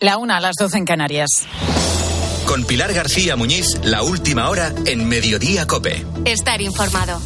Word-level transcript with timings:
La 0.00 0.18
una 0.18 0.36
a 0.36 0.40
las 0.40 0.56
doce 0.56 0.76
en 0.76 0.84
Canarias. 0.84 1.46
Con 2.46 2.66
Pilar 2.66 2.92
García 2.92 3.34
Muñiz, 3.34 3.80
la 3.82 4.02
última 4.02 4.50
hora 4.50 4.70
en 4.84 5.08
Mediodía 5.08 5.66
Cope. 5.66 6.04
Estar 6.26 6.60
informado. 6.60 7.18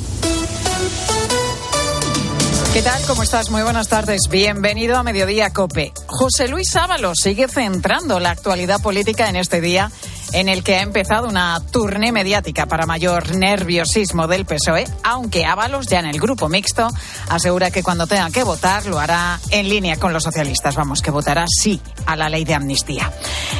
¿Qué 2.72 2.82
tal? 2.82 3.02
¿Cómo 3.08 3.24
estás? 3.24 3.50
Muy 3.50 3.62
buenas 3.62 3.88
tardes. 3.88 4.20
Bienvenido 4.30 4.96
a 4.96 5.02
Mediodía 5.02 5.52
Cope. 5.52 5.92
José 6.06 6.46
Luis 6.46 6.76
Ábalos 6.76 7.18
sigue 7.20 7.48
centrando 7.48 8.20
la 8.20 8.30
actualidad 8.30 8.80
política 8.80 9.28
en 9.28 9.34
este 9.34 9.60
día 9.60 9.90
en 10.32 10.48
el 10.48 10.62
que 10.62 10.76
ha 10.76 10.82
empezado 10.82 11.28
una 11.28 11.60
turné 11.70 12.12
mediática 12.12 12.66
para 12.66 12.86
mayor 12.86 13.34
nerviosismo 13.36 14.26
del 14.26 14.44
PSOE, 14.44 14.86
aunque 15.02 15.44
Ábalos, 15.44 15.86
ya 15.86 16.00
en 16.00 16.06
el 16.06 16.20
grupo 16.20 16.48
mixto, 16.48 16.88
asegura 17.28 17.70
que 17.70 17.82
cuando 17.82 18.06
tenga 18.06 18.30
que 18.30 18.42
votar 18.42 18.86
lo 18.86 18.98
hará 18.98 19.40
en 19.50 19.68
línea 19.68 19.96
con 19.96 20.12
los 20.12 20.22
socialistas. 20.22 20.74
Vamos, 20.74 21.02
que 21.02 21.10
votará 21.10 21.46
sí 21.48 21.80
a 22.06 22.16
la 22.16 22.28
ley 22.28 22.44
de 22.44 22.54
amnistía. 22.54 23.10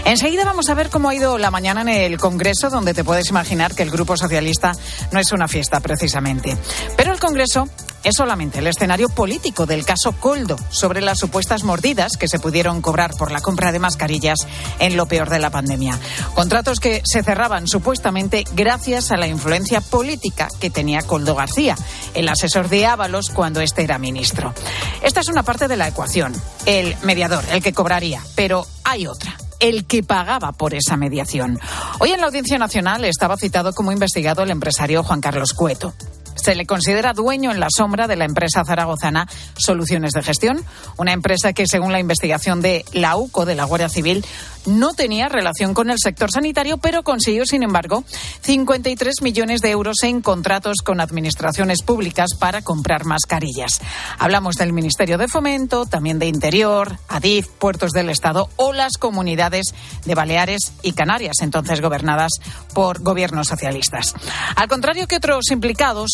Enseguida 0.05 0.45
vamos 0.45 0.69
a 0.69 0.75
ver 0.75 0.91
cómo 0.91 1.09
ha 1.09 1.15
ido 1.15 1.39
la 1.39 1.51
mañana 1.51 1.83
en 1.83 1.89
el 1.89 2.19
Congreso, 2.19 2.71
donde 2.71 2.95
te 2.95 3.05
puedes 3.05 3.29
imaginar 3.31 3.75
que 3.75 3.83
el 3.83 3.91
Grupo 3.91 4.17
Socialista 4.17 4.73
no 5.13 5.21
es 5.21 5.33
una 5.33 5.49
fiesta 5.49 5.81
precisamente. 5.81 6.57
Pero 6.97 7.13
el 7.13 7.19
Congreso 7.19 7.69
es 8.05 8.17
solamente 8.17 8.59
el 8.59 8.67
escenario 8.67 9.09
político 9.09 9.67
del 9.67 9.85
caso 9.85 10.13
Coldo 10.13 10.57
sobre 10.71 11.01
las 11.01 11.19
supuestas 11.19 11.65
mordidas 11.65 12.17
que 12.17 12.29
se 12.29 12.39
pudieron 12.39 12.81
cobrar 12.81 13.15
por 13.17 13.31
la 13.31 13.41
compra 13.41 13.73
de 13.73 13.79
mascarillas 13.79 14.39
en 14.79 14.97
lo 14.97 15.07
peor 15.07 15.31
de 15.31 15.39
la 15.39 15.51
pandemia. 15.51 15.99
Contratos 16.35 16.81
que 16.81 17.03
se 17.05 17.23
cerraban 17.23 17.67
supuestamente 17.69 18.45
gracias 18.55 19.11
a 19.11 19.17
la 19.17 19.27
influencia 19.27 19.81
política 19.81 20.49
que 20.61 20.71
tenía 20.71 21.03
Coldo 21.03 21.35
García, 21.35 21.77
el 22.15 22.29
asesor 22.29 22.69
de 22.69 22.87
Ábalos 22.87 23.31
cuando 23.31 23.61
este 23.61 23.83
era 23.83 23.99
ministro. 23.99 24.55
Esta 25.03 25.21
es 25.21 25.29
una 25.29 25.43
parte 25.43 25.69
de 25.69 25.77
la 25.77 25.89
ecuación, 25.89 26.35
el 26.67 26.97
mediador, 27.03 27.45
el 27.53 27.63
que 27.63 27.73
cobraría, 27.73 28.23
pero 28.35 28.67
hay 28.85 29.07
otra 29.07 29.37
el 29.61 29.85
que 29.85 30.03
pagaba 30.03 30.53
por 30.53 30.75
esa 30.75 30.97
mediación. 30.97 31.61
Hoy 31.99 32.13
en 32.13 32.21
la 32.21 32.27
Audiencia 32.27 32.59
Nacional 32.59 33.05
estaba 33.05 33.37
citado 33.37 33.75
como 33.75 33.93
investigado 33.93 34.43
el 34.43 34.51
empresario 34.51 35.03
Juan 35.03 35.21
Carlos 35.21 35.53
Cueto. 35.53 35.93
Se 36.35 36.55
le 36.55 36.67
considera 36.67 37.13
dueño 37.13 37.51
en 37.51 37.61
la 37.61 37.69
sombra 37.75 38.07
de 38.07 38.17
la 38.17 38.25
empresa 38.25 38.65
zaragozana 38.65 39.29
Soluciones 39.57 40.13
de 40.13 40.23
Gestión, 40.23 40.65
una 40.97 41.13
empresa 41.13 41.53
que, 41.53 41.67
según 41.67 41.93
la 41.93 42.01
investigación 42.01 42.63
de 42.63 42.85
la 42.93 43.17
UCO 43.17 43.45
de 43.45 43.55
la 43.55 43.65
Guardia 43.65 43.89
Civil, 43.89 44.25
no 44.67 44.95
tenía 44.95 45.29
relación 45.29 45.75
con 45.75 45.91
el 45.91 45.99
sector 45.99 46.31
sanitario, 46.31 46.79
pero 46.79 47.03
consiguió, 47.03 47.47
sin 47.47 47.63
embargo, 47.63 48.05
53 48.43 49.23
millones 49.23 49.61
de 49.61 49.71
euros 49.71 50.03
en 50.03 50.21
contratos 50.21 50.79
con 50.85 51.01
administraciones 51.01 51.83
públicas 51.83 52.31
para 52.39 52.63
comprar 52.63 53.05
mascarillas. 53.05 53.81
Hablamos 54.19 54.57
del 54.57 54.73
Ministerio 54.73 55.19
de 55.19 55.29
Fomento, 55.29 55.87
también 55.87 56.19
de 56.19 56.27
Interior, 56.27 56.99
ADIF, 57.09 57.49
Puertos 57.49 57.93
del 57.93 58.11
Estado 58.11 58.49
o 58.57 58.73
las 58.73 58.99
comunidades 58.99 59.75
de 60.05 60.15
Baleares 60.15 60.73
y 60.83 60.93
Canarias, 60.93 61.37
entonces 61.41 61.81
gobernadas 61.81 62.33
por 62.75 63.03
gobiernos 63.03 63.49
socialistas. 63.49 64.15
Al 64.57 64.69
contrario 64.69 65.07
que 65.07 65.17
otros 65.17 65.51
implicados, 65.51 66.11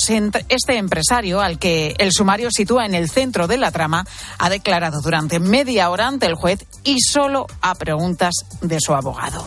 este 0.48 0.76
empresario, 0.76 1.40
al 1.40 1.58
que 1.58 1.94
el 1.98 2.12
sumario 2.12 2.50
sitúa 2.50 2.86
en 2.86 2.94
el 2.94 3.08
centro 3.10 3.46
de 3.46 3.56
la 3.56 3.70
trama, 3.70 4.06
ha 4.38 4.50
declarado 4.50 5.00
durante 5.00 5.40
media 5.40 5.90
hora 5.90 6.08
ante 6.08 6.26
el 6.26 6.34
juez 6.34 6.64
y 6.84 7.00
solo 7.00 7.46
a 7.60 7.74
preguntas 7.74 8.35
de 8.60 8.78
su 8.80 8.94
abogado. 8.94 9.46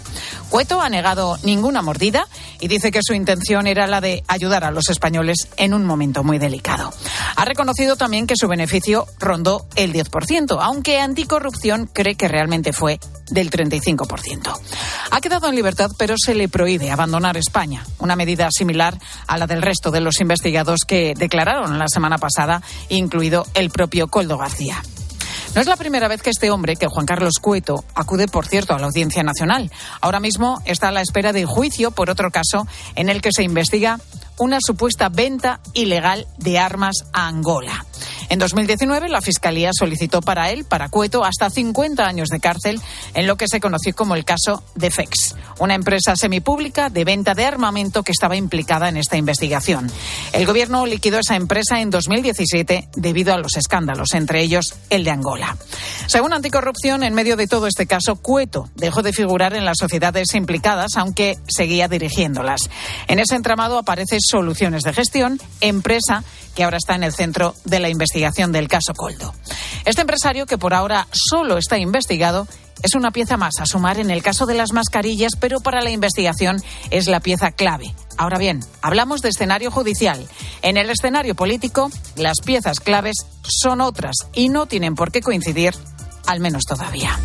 Cueto 0.49 0.81
ha 0.81 0.89
negado 0.89 1.37
ninguna 1.43 1.81
mordida 1.81 2.27
y 2.59 2.67
dice 2.67 2.91
que 2.91 3.01
su 3.03 3.13
intención 3.13 3.67
era 3.67 3.87
la 3.87 4.01
de 4.01 4.23
ayudar 4.27 4.63
a 4.63 4.71
los 4.71 4.89
españoles 4.89 5.47
en 5.57 5.73
un 5.73 5.85
momento 5.85 6.23
muy 6.23 6.39
delicado. 6.39 6.91
Ha 7.35 7.45
reconocido 7.45 7.95
también 7.95 8.27
que 8.27 8.35
su 8.35 8.47
beneficio 8.47 9.05
rondó 9.19 9.67
el 9.75 9.93
10%, 9.93 10.57
aunque 10.61 10.99
Anticorrupción 10.99 11.87
cree 11.87 12.15
que 12.15 12.27
realmente 12.27 12.73
fue 12.73 12.99
del 13.29 13.51
35%. 13.51 14.59
Ha 15.11 15.21
quedado 15.21 15.47
en 15.47 15.55
libertad, 15.55 15.91
pero 15.97 16.15
se 16.17 16.35
le 16.35 16.49
prohíbe 16.49 16.91
abandonar 16.91 17.37
España, 17.37 17.85
una 17.99 18.15
medida 18.15 18.49
similar 18.51 18.97
a 19.27 19.37
la 19.37 19.47
del 19.47 19.61
resto 19.61 19.91
de 19.91 20.01
los 20.01 20.19
investigados 20.19 20.81
que 20.87 21.13
declararon 21.15 21.77
la 21.77 21.87
semana 21.87 22.17
pasada, 22.17 22.61
incluido 22.89 23.45
el 23.53 23.69
propio 23.69 24.07
Coldo 24.07 24.37
García. 24.37 24.81
No 25.55 25.61
es 25.61 25.67
la 25.67 25.77
primera 25.77 26.07
vez 26.07 26.21
que 26.21 26.29
este 26.29 26.51
hombre, 26.51 26.75
que 26.75 26.87
Juan 26.87 27.07
Carlos 27.07 27.39
Cueto, 27.41 27.83
acude, 27.95 28.27
por 28.27 28.45
cierto, 28.45 28.75
a 28.75 28.79
la 28.79 28.85
Audiencia 28.85 29.23
Nacional. 29.23 29.71
Ahora 29.99 30.19
mismo 30.19 30.61
está 30.65 30.89
a 30.89 30.91
la 30.91 31.01
espera 31.01 31.33
de 31.33 31.45
juicio 31.45 31.91
por 31.91 32.09
otro 32.09 32.29
caso 32.29 32.67
en 32.95 33.09
el 33.09 33.21
que 33.21 33.31
se 33.31 33.43
investiga 33.43 33.99
una 34.39 34.59
supuesta 34.61 35.09
venta 35.09 35.59
ilegal 35.73 36.25
de 36.37 36.57
armas 36.57 37.05
a 37.13 37.27
Angola. 37.27 37.85
En 38.29 38.37
2019, 38.37 39.09
la 39.09 39.21
Fiscalía 39.21 39.71
solicitó 39.73 40.21
para 40.21 40.51
él, 40.51 40.63
para 40.63 40.89
Cueto, 40.89 41.25
hasta 41.25 41.49
50 41.49 42.05
años 42.05 42.29
de 42.29 42.39
cárcel 42.39 42.79
en 43.15 43.25
lo 43.25 43.37
que 43.37 43.47
se 43.47 43.59
conoció 43.59 43.95
como 43.95 44.13
el 44.13 44.23
caso 44.23 44.63
de 44.75 44.91
FEX, 44.91 45.35
una 45.57 45.73
empresa 45.73 46.15
semipública 46.15 46.89
de 46.91 47.05
venta 47.05 47.33
de 47.33 47.45
armamento 47.45 48.03
que 48.03 48.11
estaba 48.11 48.35
implicada 48.35 48.87
en 48.87 48.97
esta 48.97 49.17
investigación. 49.17 49.91
El 50.31 50.45
gobierno 50.45 50.85
liquidó 50.85 51.17
esa 51.17 51.35
empresa 51.35 51.81
en 51.81 51.89
2017 51.89 52.89
debido 52.95 53.33
a 53.33 53.39
los 53.39 53.57
escándalos, 53.57 54.13
entre 54.13 54.43
ellos 54.43 54.75
el 54.91 55.03
de 55.03 55.11
Angola. 55.11 55.57
Según 56.05 56.31
Anticorrupción, 56.31 57.03
en 57.03 57.15
medio 57.15 57.35
de 57.35 57.47
todo 57.47 57.65
este 57.65 57.87
caso, 57.87 58.17
Cueto 58.17 58.69
dejó 58.75 59.01
de 59.01 59.11
figurar 59.11 59.55
en 59.55 59.65
las 59.65 59.77
sociedades 59.79 60.35
implicadas, 60.35 60.97
aunque 60.97 61.39
seguía 61.47 61.87
dirigiéndolas. 61.87 62.61
En 63.07 63.17
ese 63.17 63.35
entramado 63.35 63.79
aparece 63.79 64.17
Soluciones 64.29 64.83
de 64.83 64.93
Gestión, 64.93 65.39
empresa 65.61 66.23
que 66.55 66.63
ahora 66.63 66.77
está 66.77 66.95
en 66.95 67.03
el 67.03 67.13
centro 67.13 67.55
de 67.65 67.79
la 67.79 67.89
investigación 67.89 68.51
del 68.51 68.67
caso 68.67 68.93
Coldo. 68.93 69.33
Este 69.85 70.01
empresario, 70.01 70.45
que 70.45 70.57
por 70.57 70.73
ahora 70.73 71.07
solo 71.11 71.57
está 71.57 71.77
investigado, 71.77 72.47
es 72.83 72.95
una 72.95 73.11
pieza 73.11 73.37
más 73.37 73.59
a 73.59 73.65
sumar 73.65 73.99
en 73.99 74.11
el 74.11 74.21
caso 74.21 74.45
de 74.45 74.55
las 74.55 74.71
mascarillas, 74.71 75.33
pero 75.39 75.59
para 75.59 75.81
la 75.81 75.89
investigación 75.89 76.61
es 76.91 77.07
la 77.07 77.19
pieza 77.19 77.51
clave. 77.51 77.93
Ahora 78.17 78.37
bien, 78.37 78.59
hablamos 78.81 79.21
de 79.21 79.29
escenario 79.29 79.71
judicial. 79.71 80.27
En 80.61 80.77
el 80.77 80.89
escenario 80.89 81.35
político, 81.35 81.89
las 82.15 82.41
piezas 82.41 82.79
claves 82.79 83.15
son 83.43 83.81
otras 83.81 84.15
y 84.33 84.49
no 84.49 84.65
tienen 84.65 84.95
por 84.95 85.11
qué 85.11 85.21
coincidir, 85.21 85.73
al 86.25 86.39
menos 86.39 86.63
todavía. 86.63 87.17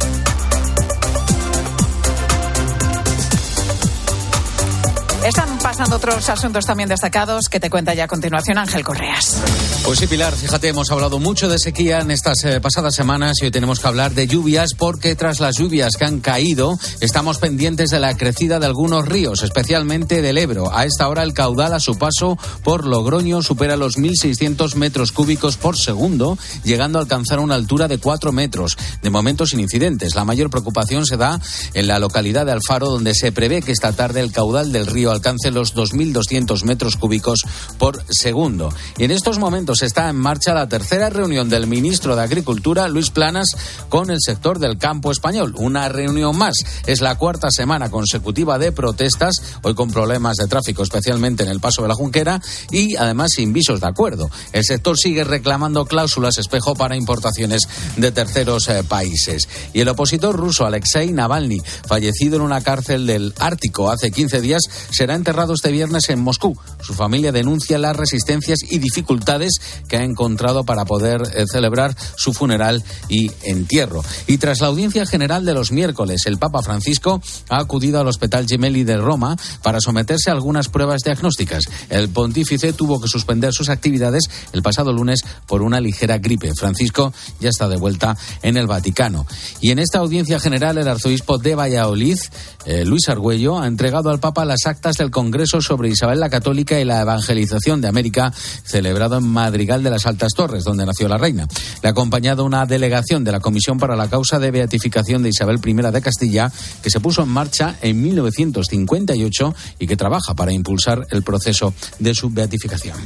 Están 5.24 5.56
pasando 5.58 5.96
otros 5.96 6.28
asuntos 6.28 6.66
también 6.66 6.88
destacados 6.88 7.48
que 7.48 7.58
te 7.58 7.70
cuenta 7.70 7.94
ya 7.94 8.04
a 8.04 8.08
continuación 8.08 8.58
Ángel 8.58 8.84
Correas. 8.84 9.73
Pues 9.84 9.98
sí, 9.98 10.06
Pilar, 10.06 10.34
fíjate, 10.34 10.68
hemos 10.68 10.90
hablado 10.90 11.18
mucho 11.18 11.46
de 11.46 11.58
sequía 11.58 12.00
en 12.00 12.10
estas 12.10 12.42
eh, 12.44 12.58
pasadas 12.58 12.94
semanas 12.94 13.36
y 13.42 13.44
hoy 13.44 13.50
tenemos 13.50 13.80
que 13.80 13.86
hablar 13.86 14.14
de 14.14 14.26
lluvias 14.26 14.70
porque 14.72 15.14
tras 15.14 15.40
las 15.40 15.58
lluvias 15.58 15.96
que 15.98 16.06
han 16.06 16.20
caído 16.20 16.78
estamos 17.00 17.36
pendientes 17.36 17.90
de 17.90 18.00
la 18.00 18.16
crecida 18.16 18.58
de 18.58 18.64
algunos 18.64 19.06
ríos, 19.06 19.42
especialmente 19.42 20.22
del 20.22 20.38
Ebro. 20.38 20.74
A 20.74 20.86
esta 20.86 21.06
hora 21.06 21.22
el 21.22 21.34
caudal 21.34 21.74
a 21.74 21.80
su 21.80 21.98
paso 21.98 22.38
por 22.62 22.86
Logroño 22.86 23.42
supera 23.42 23.76
los 23.76 23.98
1.600 23.98 24.74
metros 24.76 25.12
cúbicos 25.12 25.58
por 25.58 25.76
segundo, 25.76 26.38
llegando 26.64 26.98
a 26.98 27.02
alcanzar 27.02 27.38
una 27.38 27.54
altura 27.54 27.86
de 27.86 27.98
4 27.98 28.32
metros. 28.32 28.78
De 29.02 29.10
momento 29.10 29.44
sin 29.44 29.60
incidentes. 29.60 30.14
La 30.14 30.24
mayor 30.24 30.48
preocupación 30.48 31.04
se 31.04 31.18
da 31.18 31.38
en 31.74 31.88
la 31.88 31.98
localidad 31.98 32.46
de 32.46 32.52
Alfaro, 32.52 32.88
donde 32.88 33.14
se 33.14 33.32
prevé 33.32 33.60
que 33.60 33.72
esta 33.72 33.92
tarde 33.92 34.20
el 34.20 34.32
caudal 34.32 34.72
del 34.72 34.86
río 34.86 35.10
alcance 35.10 35.50
los 35.50 35.74
2.200 35.74 36.64
metros 36.64 36.96
cúbicos 36.96 37.44
por 37.76 38.02
segundo. 38.08 38.72
Y 38.96 39.04
en 39.04 39.10
estos 39.10 39.38
momentos 39.38 39.73
está 39.82 40.08
en 40.08 40.16
marcha 40.16 40.52
la 40.52 40.68
tercera 40.68 41.10
reunión 41.10 41.48
del 41.48 41.68
ministro 41.68 42.16
de 42.16 42.22
Agricultura, 42.22 42.88
Luis 42.88 43.10
Planas, 43.10 43.48
con 43.88 44.10
el 44.10 44.18
sector 44.20 44.58
del 44.58 44.76
campo 44.76 45.12
español. 45.12 45.54
Una 45.56 45.88
reunión 45.88 46.36
más. 46.36 46.56
Es 46.86 47.00
la 47.00 47.14
cuarta 47.16 47.48
semana 47.50 47.90
consecutiva 47.90 48.58
de 48.58 48.72
protestas, 48.72 49.36
hoy 49.62 49.74
con 49.74 49.90
problemas 49.90 50.36
de 50.36 50.48
tráfico, 50.48 50.82
especialmente 50.82 51.44
en 51.44 51.48
el 51.48 51.60
paso 51.60 51.82
de 51.82 51.88
la 51.88 51.94
Junquera, 51.94 52.42
y 52.72 52.96
además 52.96 53.30
sin 53.36 53.52
visos 53.52 53.80
de 53.80 53.86
acuerdo. 53.86 54.28
El 54.52 54.64
sector 54.64 54.98
sigue 54.98 55.22
reclamando 55.22 55.86
cláusulas 55.86 56.38
espejo 56.38 56.74
para 56.74 56.96
importaciones 56.96 57.68
de 57.96 58.10
terceros 58.10 58.68
eh, 58.68 58.82
países. 58.82 59.48
Y 59.72 59.80
el 59.80 59.88
opositor 59.88 60.34
ruso 60.34 60.66
Alexei 60.66 61.12
Navalny, 61.12 61.60
fallecido 61.86 62.36
en 62.36 62.42
una 62.42 62.62
cárcel 62.62 63.06
del 63.06 63.32
Ártico 63.38 63.90
hace 63.90 64.10
15 64.10 64.40
días, 64.40 64.62
se 64.90 65.04
será 65.04 65.16
enterrado 65.16 65.52
este 65.52 65.70
viernes 65.70 66.08
en 66.08 66.18
Moscú. 66.18 66.56
Su 66.80 66.94
familia 66.94 67.30
denuncia 67.30 67.76
las 67.76 67.94
resistencias 67.94 68.60
y 68.62 68.78
dificultades 68.78 69.52
que 69.88 69.96
ha 69.96 70.04
encontrado 70.04 70.64
para 70.64 70.84
poder 70.84 71.22
eh, 71.34 71.44
celebrar 71.50 71.96
su 72.16 72.32
funeral 72.32 72.82
y 73.08 73.30
entierro. 73.42 74.02
Y 74.26 74.38
tras 74.38 74.60
la 74.60 74.68
audiencia 74.68 75.06
general 75.06 75.44
de 75.44 75.54
los 75.54 75.72
miércoles, 75.72 76.22
el 76.26 76.38
Papa 76.38 76.62
Francisco 76.62 77.20
ha 77.48 77.58
acudido 77.58 78.00
al 78.00 78.08
Hospital 78.08 78.46
Gemelli 78.48 78.84
de 78.84 78.96
Roma 78.96 79.36
para 79.62 79.80
someterse 79.80 80.30
a 80.30 80.32
algunas 80.32 80.68
pruebas 80.68 81.02
diagnósticas. 81.02 81.64
El 81.88 82.08
pontífice 82.08 82.72
tuvo 82.72 83.00
que 83.00 83.08
suspender 83.08 83.52
sus 83.52 83.68
actividades 83.68 84.24
el 84.52 84.62
pasado 84.62 84.92
lunes 84.92 85.20
por 85.46 85.62
una 85.62 85.80
ligera 85.80 86.18
gripe. 86.18 86.52
Francisco 86.58 87.12
ya 87.40 87.48
está 87.48 87.68
de 87.68 87.76
vuelta 87.76 88.16
en 88.42 88.56
el 88.56 88.66
Vaticano. 88.66 89.26
Y 89.60 89.70
en 89.70 89.78
esta 89.78 89.98
audiencia 89.98 90.40
general, 90.40 90.78
el 90.78 90.88
arzobispo 90.88 91.38
de 91.38 91.54
Valladolid, 91.54 92.18
eh, 92.66 92.84
Luis 92.84 93.08
Argüello, 93.08 93.60
ha 93.60 93.66
entregado 93.66 94.10
al 94.10 94.20
Papa 94.20 94.44
las 94.44 94.66
actas 94.66 94.96
del 94.96 95.10
Congreso 95.10 95.60
sobre 95.60 95.88
Isabel 95.88 96.20
la 96.20 96.30
Católica 96.30 96.78
y 96.78 96.84
la 96.84 97.00
Evangelización 97.00 97.80
de 97.80 97.88
América, 97.88 98.32
celebrado 98.64 99.18
en 99.18 99.26
Madrid 99.26 99.53
De 99.54 99.90
las 99.90 100.04
Altas 100.06 100.32
Torres, 100.34 100.64
donde 100.64 100.84
nació 100.84 101.06
la 101.08 101.16
reina. 101.16 101.46
Le 101.80 101.88
ha 101.88 101.92
acompañado 101.92 102.44
una 102.44 102.66
delegación 102.66 103.22
de 103.22 103.30
la 103.30 103.38
Comisión 103.38 103.78
para 103.78 103.94
la 103.94 104.08
Causa 104.08 104.40
de 104.40 104.50
Beatificación 104.50 105.22
de 105.22 105.28
Isabel 105.28 105.60
I 105.64 105.74
de 105.74 106.02
Castilla, 106.02 106.50
que 106.82 106.90
se 106.90 106.98
puso 106.98 107.22
en 107.22 107.28
marcha 107.28 107.76
en 107.80 108.02
1958 108.02 109.54
y 109.78 109.86
que 109.86 109.96
trabaja 109.96 110.34
para 110.34 110.52
impulsar 110.52 111.06
el 111.10 111.22
proceso 111.22 111.72
de 112.00 112.14
su 112.16 112.30
beatificación. 112.30 112.96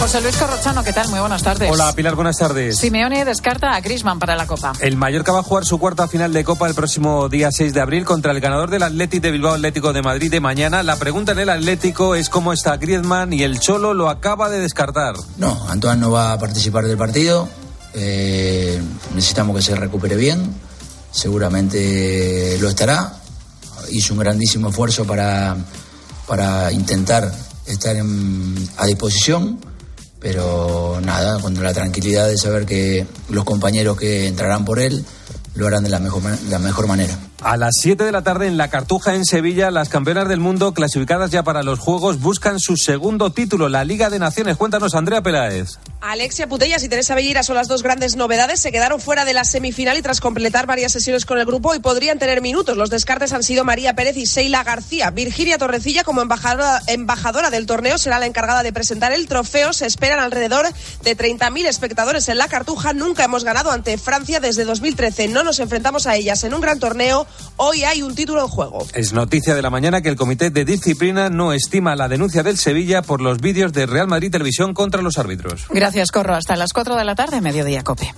José 0.00 0.20
Luis 0.20 0.36
Corrochano, 0.36 0.84
¿qué 0.84 0.92
tal? 0.92 1.08
Muy 1.08 1.18
buenas 1.18 1.42
tardes. 1.42 1.68
Hola, 1.72 1.92
Pilar, 1.92 2.14
buenas 2.14 2.36
tardes. 2.36 2.78
Simeone 2.78 3.24
descarta 3.24 3.74
a 3.74 3.80
Grisman 3.80 4.20
para 4.20 4.36
la 4.36 4.46
Copa. 4.46 4.72
El 4.80 4.96
Mallorca 4.96 5.32
va 5.32 5.40
a 5.40 5.42
jugar 5.42 5.64
su 5.64 5.78
cuarta 5.78 6.06
final 6.06 6.32
de 6.32 6.44
Copa 6.44 6.68
el 6.68 6.74
próximo 6.74 7.28
día 7.28 7.50
6 7.50 7.74
de 7.74 7.80
abril 7.80 8.04
contra 8.04 8.30
el 8.30 8.38
ganador 8.38 8.70
del 8.70 8.84
Atlético 8.84 9.22
de 9.22 9.32
Bilbao 9.32 9.54
Atlético 9.54 9.92
de 9.92 10.02
Madrid 10.02 10.30
de 10.30 10.38
mañana. 10.38 10.84
La 10.84 10.96
pregunta 10.96 11.32
en 11.32 11.40
el 11.40 11.48
Atlético 11.48 12.14
es 12.14 12.28
cómo 12.28 12.52
está 12.52 12.76
Griezmann 12.76 13.32
y 13.32 13.42
el 13.42 13.58
Cholo 13.58 13.92
lo 13.92 14.08
acaba 14.08 14.48
de 14.48 14.60
descartar. 14.60 15.16
No, 15.36 15.68
Antoine 15.68 16.00
no 16.00 16.12
va 16.12 16.32
a 16.32 16.38
participar 16.38 16.86
del 16.86 16.96
partido. 16.96 17.48
Eh, 17.92 18.80
necesitamos 19.16 19.56
que 19.56 19.62
se 19.62 19.74
recupere 19.74 20.14
bien. 20.14 20.54
Seguramente 21.10 22.56
lo 22.60 22.68
estará. 22.68 23.14
Hizo 23.90 24.14
un 24.14 24.20
grandísimo 24.20 24.68
esfuerzo 24.68 25.04
para, 25.04 25.56
para 26.28 26.70
intentar 26.70 27.32
estar 27.66 27.96
a 28.76 28.86
disposición 28.86 29.58
pero 30.20 31.00
nada, 31.02 31.40
con 31.40 31.54
la 31.62 31.72
tranquilidad 31.72 32.28
de 32.28 32.36
saber 32.36 32.66
que 32.66 33.06
los 33.28 33.44
compañeros 33.44 33.96
que 33.96 34.26
entrarán 34.26 34.64
por 34.64 34.80
él 34.80 35.04
lo 35.54 35.66
harán 35.66 35.84
de 35.84 35.90
la 35.90 35.98
mejor, 35.98 36.22
la 36.48 36.58
mejor 36.58 36.86
manera. 36.86 37.18
A 37.40 37.56
las 37.56 37.74
7 37.80 38.02
de 38.02 38.10
la 38.10 38.22
tarde 38.22 38.48
en 38.48 38.56
la 38.56 38.68
Cartuja 38.68 39.14
en 39.14 39.24
Sevilla, 39.24 39.70
las 39.70 39.88
campeonas 39.88 40.28
del 40.28 40.40
mundo 40.40 40.74
clasificadas 40.74 41.30
ya 41.30 41.44
para 41.44 41.62
los 41.62 41.78
Juegos 41.78 42.18
buscan 42.18 42.58
su 42.58 42.76
segundo 42.76 43.30
título, 43.30 43.68
la 43.68 43.84
Liga 43.84 44.10
de 44.10 44.18
Naciones. 44.18 44.56
Cuéntanos, 44.56 44.96
Andrea 44.96 45.22
Peláez. 45.22 45.78
Alexia 46.00 46.48
Putellas 46.48 46.82
y 46.82 46.88
Teresa 46.88 47.14
Bellira 47.14 47.44
son 47.44 47.54
las 47.54 47.68
dos 47.68 47.84
grandes 47.84 48.16
novedades. 48.16 48.58
Se 48.58 48.72
quedaron 48.72 49.00
fuera 49.00 49.24
de 49.24 49.34
la 49.34 49.44
semifinal 49.44 49.96
y 49.96 50.02
tras 50.02 50.20
completar 50.20 50.66
varias 50.66 50.90
sesiones 50.90 51.24
con 51.24 51.38
el 51.38 51.46
grupo 51.46 51.76
y 51.76 51.78
podrían 51.78 52.18
tener 52.18 52.42
minutos. 52.42 52.76
Los 52.76 52.90
descartes 52.90 53.32
han 53.32 53.44
sido 53.44 53.64
María 53.64 53.94
Pérez 53.94 54.16
y 54.16 54.26
Seila 54.26 54.64
García. 54.64 55.10
Virginia 55.10 55.58
Torrecilla, 55.58 56.02
como 56.02 56.22
embajadora, 56.22 56.82
embajadora 56.88 57.50
del 57.50 57.66
torneo, 57.66 57.98
será 57.98 58.18
la 58.18 58.26
encargada 58.26 58.64
de 58.64 58.72
presentar 58.72 59.12
el 59.12 59.28
trofeo. 59.28 59.72
Se 59.72 59.86
esperan 59.86 60.18
alrededor 60.18 60.66
de 61.04 61.16
30.000 61.16 61.66
espectadores 61.66 62.28
en 62.28 62.38
la 62.38 62.48
Cartuja. 62.48 62.92
Nunca 62.94 63.22
hemos 63.22 63.44
ganado 63.44 63.70
ante 63.70 63.96
Francia 63.96 64.40
desde 64.40 64.64
2013. 64.64 65.28
No 65.28 65.44
nos 65.44 65.60
enfrentamos 65.60 66.08
a 66.08 66.16
ellas 66.16 66.42
en 66.42 66.54
un 66.54 66.60
gran 66.60 66.80
torneo 66.80 67.27
Hoy 67.56 67.84
hay 67.84 68.02
un 68.02 68.14
título 68.14 68.42
en 68.42 68.48
juego. 68.48 68.86
Es 68.94 69.12
noticia 69.12 69.54
de 69.54 69.62
la 69.62 69.70
mañana 69.70 70.00
que 70.00 70.08
el 70.08 70.16
Comité 70.16 70.50
de 70.50 70.64
Disciplina 70.64 71.28
no 71.28 71.52
estima 71.52 71.96
la 71.96 72.08
denuncia 72.08 72.42
del 72.42 72.56
Sevilla 72.56 73.02
por 73.02 73.20
los 73.20 73.40
vídeos 73.40 73.72
de 73.72 73.86
Real 73.86 74.06
Madrid 74.06 74.30
Televisión 74.30 74.74
contra 74.74 75.02
los 75.02 75.18
árbitros. 75.18 75.66
Gracias, 75.70 76.10
Corro. 76.10 76.34
Hasta 76.34 76.56
las 76.56 76.72
4 76.72 76.96
de 76.96 77.04
la 77.04 77.14
tarde, 77.14 77.40
mediodía, 77.40 77.82
Cope. 77.82 78.14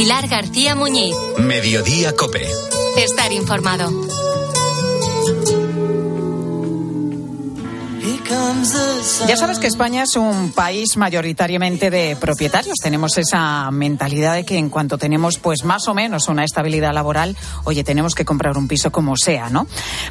Pilar 0.00 0.28
García 0.28 0.74
Muñiz. 0.74 1.14
Mediodía 1.38 2.16
Cope. 2.16 2.46
Estar 2.96 3.30
informado. 3.32 3.90
Ya 9.26 9.36
sabes 9.36 9.58
que 9.58 9.66
España 9.66 10.04
es 10.04 10.14
un 10.14 10.52
país 10.52 10.96
mayoritariamente 10.96 11.90
de 11.90 12.16
propietarios. 12.16 12.76
Tenemos 12.82 13.18
esa 13.18 13.70
mentalidad 13.70 14.34
de 14.34 14.44
que 14.44 14.56
en 14.56 14.70
cuanto 14.70 14.98
tenemos 14.98 15.38
pues 15.38 15.64
más 15.64 15.88
o 15.88 15.94
menos 15.94 16.28
una 16.28 16.44
estabilidad 16.44 16.92
laboral, 16.92 17.36
oye, 17.64 17.82
tenemos 17.82 18.14
que 18.14 18.24
comprar 18.24 18.56
un 18.56 18.68
piso 18.68 18.92
como 18.92 19.16
sea, 19.16 19.48
¿no? 19.50 19.66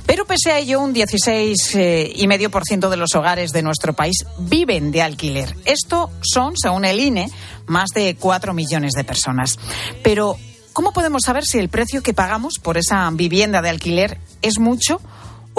Pero 0.05 0.25
pese 0.25 0.51
a 0.51 0.59
ello, 0.59 0.81
un 0.81 0.91
16 0.91 1.75
eh, 1.75 2.13
de 2.17 2.97
los 2.97 3.15
hogares 3.15 3.51
de 3.51 3.61
nuestro 3.61 3.93
país 3.93 4.25
viven 4.37 4.91
de 4.91 5.01
alquiler. 5.01 5.55
Esto 5.65 6.11
son, 6.21 6.57
según 6.57 6.85
el 6.85 6.99
INE, 6.99 7.31
más 7.67 7.89
de 7.89 8.15
4 8.19 8.53
millones 8.53 8.93
de 8.93 9.03
personas. 9.03 9.57
Pero 10.03 10.37
¿cómo 10.73 10.91
podemos 10.91 11.23
saber 11.23 11.45
si 11.45 11.57
el 11.57 11.69
precio 11.69 12.03
que 12.03 12.13
pagamos 12.13 12.55
por 12.61 12.77
esa 12.77 13.09
vivienda 13.11 13.61
de 13.61 13.69
alquiler 13.69 14.17
es 14.41 14.59
mucho? 14.59 14.99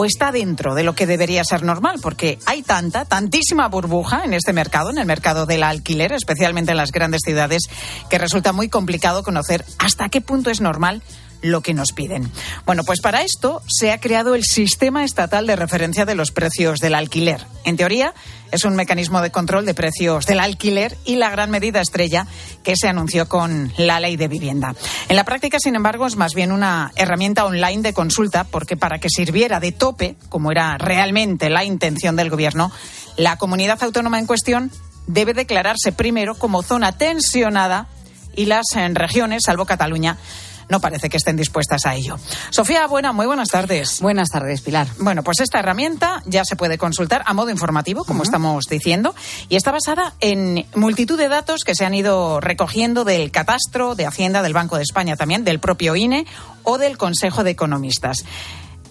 O 0.01 0.07
está 0.07 0.33
dentro 0.33 0.75
de 0.75 0.83
lo 0.83 0.95
que 0.95 1.07
debería 1.07 1.45
ser 1.45 1.63
normal, 1.63 1.99
porque 2.01 2.39
hay 2.47 2.63
tanta, 2.63 3.05
tantísima 3.05 3.69
burbuja 3.69 4.25
en 4.25 4.33
este 4.33 4.55
mercado, 4.55 4.89
en 4.89 4.97
el 4.97 5.05
mercado 5.05 5.45
del 5.45 5.63
alquiler, 5.63 6.13
especialmente 6.13 6.71
en 6.71 6.79
las 6.79 6.91
grandes 6.91 7.21
ciudades, 7.23 7.65
que 8.09 8.17
resulta 8.17 8.55
muy 8.55 8.71
complicado 8.71 9.23
conocer 9.23 9.63
hasta 9.79 10.09
qué 10.09 10.23
punto 10.23 10.49
es 10.49 10.63
normal 10.63 11.03
lo 11.43 11.61
que 11.61 11.75
nos 11.75 11.93
piden. 11.93 12.31
Bueno, 12.67 12.85
pues 12.85 13.01
para 13.01 13.23
esto 13.23 13.63
se 13.67 13.93
ha 13.93 14.01
creado 14.01 14.35
el 14.35 14.45
Sistema 14.45 15.05
Estatal 15.05 15.47
de 15.47 15.57
Referencia 15.57 16.05
de 16.05 16.15
los 16.15 16.31
Precios 16.31 16.81
del 16.81 16.95
Alquiler. 16.95 17.45
En 17.65 17.77
teoría, 17.77 18.15
es 18.53 18.65
un 18.65 18.75
mecanismo 18.75 19.21
de 19.21 19.31
control 19.31 19.65
de 19.65 19.75
precios 19.75 20.27
del 20.27 20.41
alquiler 20.41 20.97
y 21.05 21.17
la 21.17 21.31
gran 21.31 21.51
medida 21.51 21.81
estrella 21.81 22.27
que 22.63 22.77
se 22.77 22.89
anunció 22.89 23.29
con 23.29 23.73
la 23.77 24.01
ley 24.01 24.17
de 24.17 24.29
vivienda. 24.29 24.75
En 25.09 25.17
la 25.17 25.25
práctica, 25.25 25.59
sin 25.61 25.77
embargo, 25.77 26.07
es 26.07 26.17
más 26.17 26.35
bien 26.35 26.53
una 26.53 26.93
herramienta 26.97 27.45
online 27.45 27.83
de 27.83 27.93
consulta 27.93 28.45
porque 28.45 28.77
para 28.77 28.99
que 28.99 29.09
sirviera 29.09 29.61
de 29.61 29.73
tope, 29.73 30.17
como 30.29 30.51
era 30.51 30.79
realmente 30.79 31.51
la 31.51 31.65
intención 31.65 32.17
del 32.17 32.31
Gobierno, 32.31 32.73
la 33.17 33.37
comunidad 33.37 33.83
autónoma 33.83 34.19
en 34.19 34.27
cuestión 34.27 34.71
debe 35.07 35.35
declararse 35.35 35.93
primero 35.93 36.35
como 36.35 36.63
zona 36.63 36.93
tensionada 36.93 37.87
y 38.35 38.47
las 38.47 38.67
en 38.75 38.95
regiones, 38.95 39.43
salvo 39.45 39.67
Cataluña, 39.67 40.17
no 40.71 40.81
parece 40.81 41.11
que 41.11 41.19
estén 41.19 41.37
dispuestas 41.37 41.85
a 41.85 41.95
ello. 41.95 42.19
Sofía 42.51 42.87
Buena, 42.87 43.13
muy 43.13 43.27
buenas 43.27 43.49
tardes. 43.49 44.01
Buenas 44.01 44.31
tardes, 44.31 44.63
Pilar. 44.63 44.87
Bueno, 44.99 45.23
pues 45.23 45.41
esta 45.41 45.59
herramienta 45.59 46.23
ya 46.27 46.45
se 46.45 46.57
puede 46.57 46.79
consultar 46.79 47.23
a 47.27 47.35
modo 47.35 47.51
informativo, 47.51 48.05
como 48.05 48.23
estamos 48.23 48.65
diciendo, 48.67 49.15
y 49.49 49.57
está 49.57 49.73
basada 49.73 50.15
en 50.21 50.67
multitud 50.75 51.19
de 51.19 51.29
datos 51.29 51.65
que 51.65 51.75
se 51.75 51.85
han 51.85 51.95
ido 51.95 52.41
recogiendo 52.41 53.05
del 53.05 53.31
catastro, 53.31 53.95
de 53.95 54.07
Hacienda, 54.07 54.43
del 54.43 54.55
Banco 54.55 54.77
de 54.77 54.83
España 54.83 55.17
también, 55.17 55.45
del 55.45 55.59
propio 55.59 55.97
INE 55.97 56.27
o 56.63 56.79
del 56.79 56.97
Consejo 56.97 57.45
de 57.45 57.51
Economistas. 57.51 58.25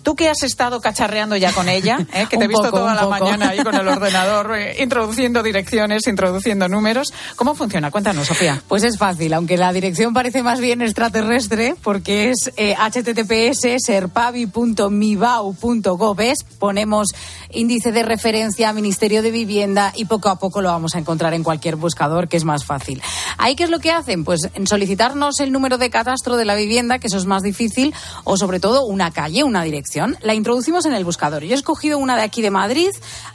Tú 0.03 0.15
que 0.15 0.29
has 0.29 0.43
estado 0.43 0.79
cacharreando 0.81 1.35
ya 1.35 1.51
con 1.51 1.67
ella, 1.67 1.97
¿eh? 2.13 2.27
que 2.29 2.37
te 2.37 2.45
he 2.45 2.47
visto 2.47 2.71
toda 2.71 2.93
la 2.95 3.07
mañana 3.07 3.49
ahí 3.49 3.59
con 3.59 3.75
el 3.75 3.87
ordenador, 3.87 4.55
eh, 4.55 4.81
introduciendo 4.81 5.43
direcciones, 5.43 6.07
introduciendo 6.07 6.69
números. 6.69 7.13
¿Cómo 7.35 7.55
funciona? 7.55 7.91
Cuéntanos, 7.91 8.27
Sofía. 8.27 8.63
Pues 8.67 8.83
es 8.83 8.97
fácil, 8.97 9.33
aunque 9.33 9.57
la 9.57 9.73
dirección 9.73 10.13
parece 10.13 10.43
más 10.43 10.59
bien 10.59 10.81
extraterrestre, 10.81 11.75
porque 11.83 12.29
es 12.29 12.51
eh, 12.55 12.75
https 12.75 13.83
serpavi.mibau.gov. 13.85 16.19
Ponemos 16.59 17.07
índice 17.51 17.91
de 17.91 18.03
referencia, 18.03 18.71
Ministerio 18.73 19.21
de 19.21 19.31
Vivienda 19.31 19.91
y 19.95 20.05
poco 20.05 20.29
a 20.29 20.37
poco 20.37 20.61
lo 20.61 20.69
vamos 20.69 20.95
a 20.95 20.99
encontrar 20.99 21.33
en 21.33 21.43
cualquier 21.43 21.75
buscador, 21.75 22.27
que 22.27 22.37
es 22.37 22.45
más 22.45 22.63
fácil. 22.63 23.01
¿Ahí 23.37 23.55
qué 23.55 23.65
es 23.65 23.69
lo 23.69 23.79
que 23.79 23.91
hacen? 23.91 24.23
Pues 24.23 24.49
solicitarnos 24.65 25.39
el 25.39 25.51
número 25.51 25.77
de 25.77 25.89
catastro 25.89 26.37
de 26.37 26.45
la 26.45 26.55
vivienda, 26.55 26.99
que 26.99 27.07
eso 27.07 27.17
es 27.17 27.25
más 27.25 27.43
difícil, 27.43 27.93
o 28.23 28.37
sobre 28.37 28.59
todo 28.59 28.85
una 28.85 29.11
calle, 29.11 29.43
una 29.43 29.63
dirección 29.63 29.88
la 30.21 30.33
introducimos 30.35 30.85
en 30.85 30.93
el 30.93 31.03
buscador. 31.03 31.43
Yo 31.43 31.51
he 31.51 31.57
escogido 31.57 31.97
una 31.97 32.15
de 32.15 32.21
aquí 32.21 32.41
de 32.41 32.51
Madrid, 32.51 32.89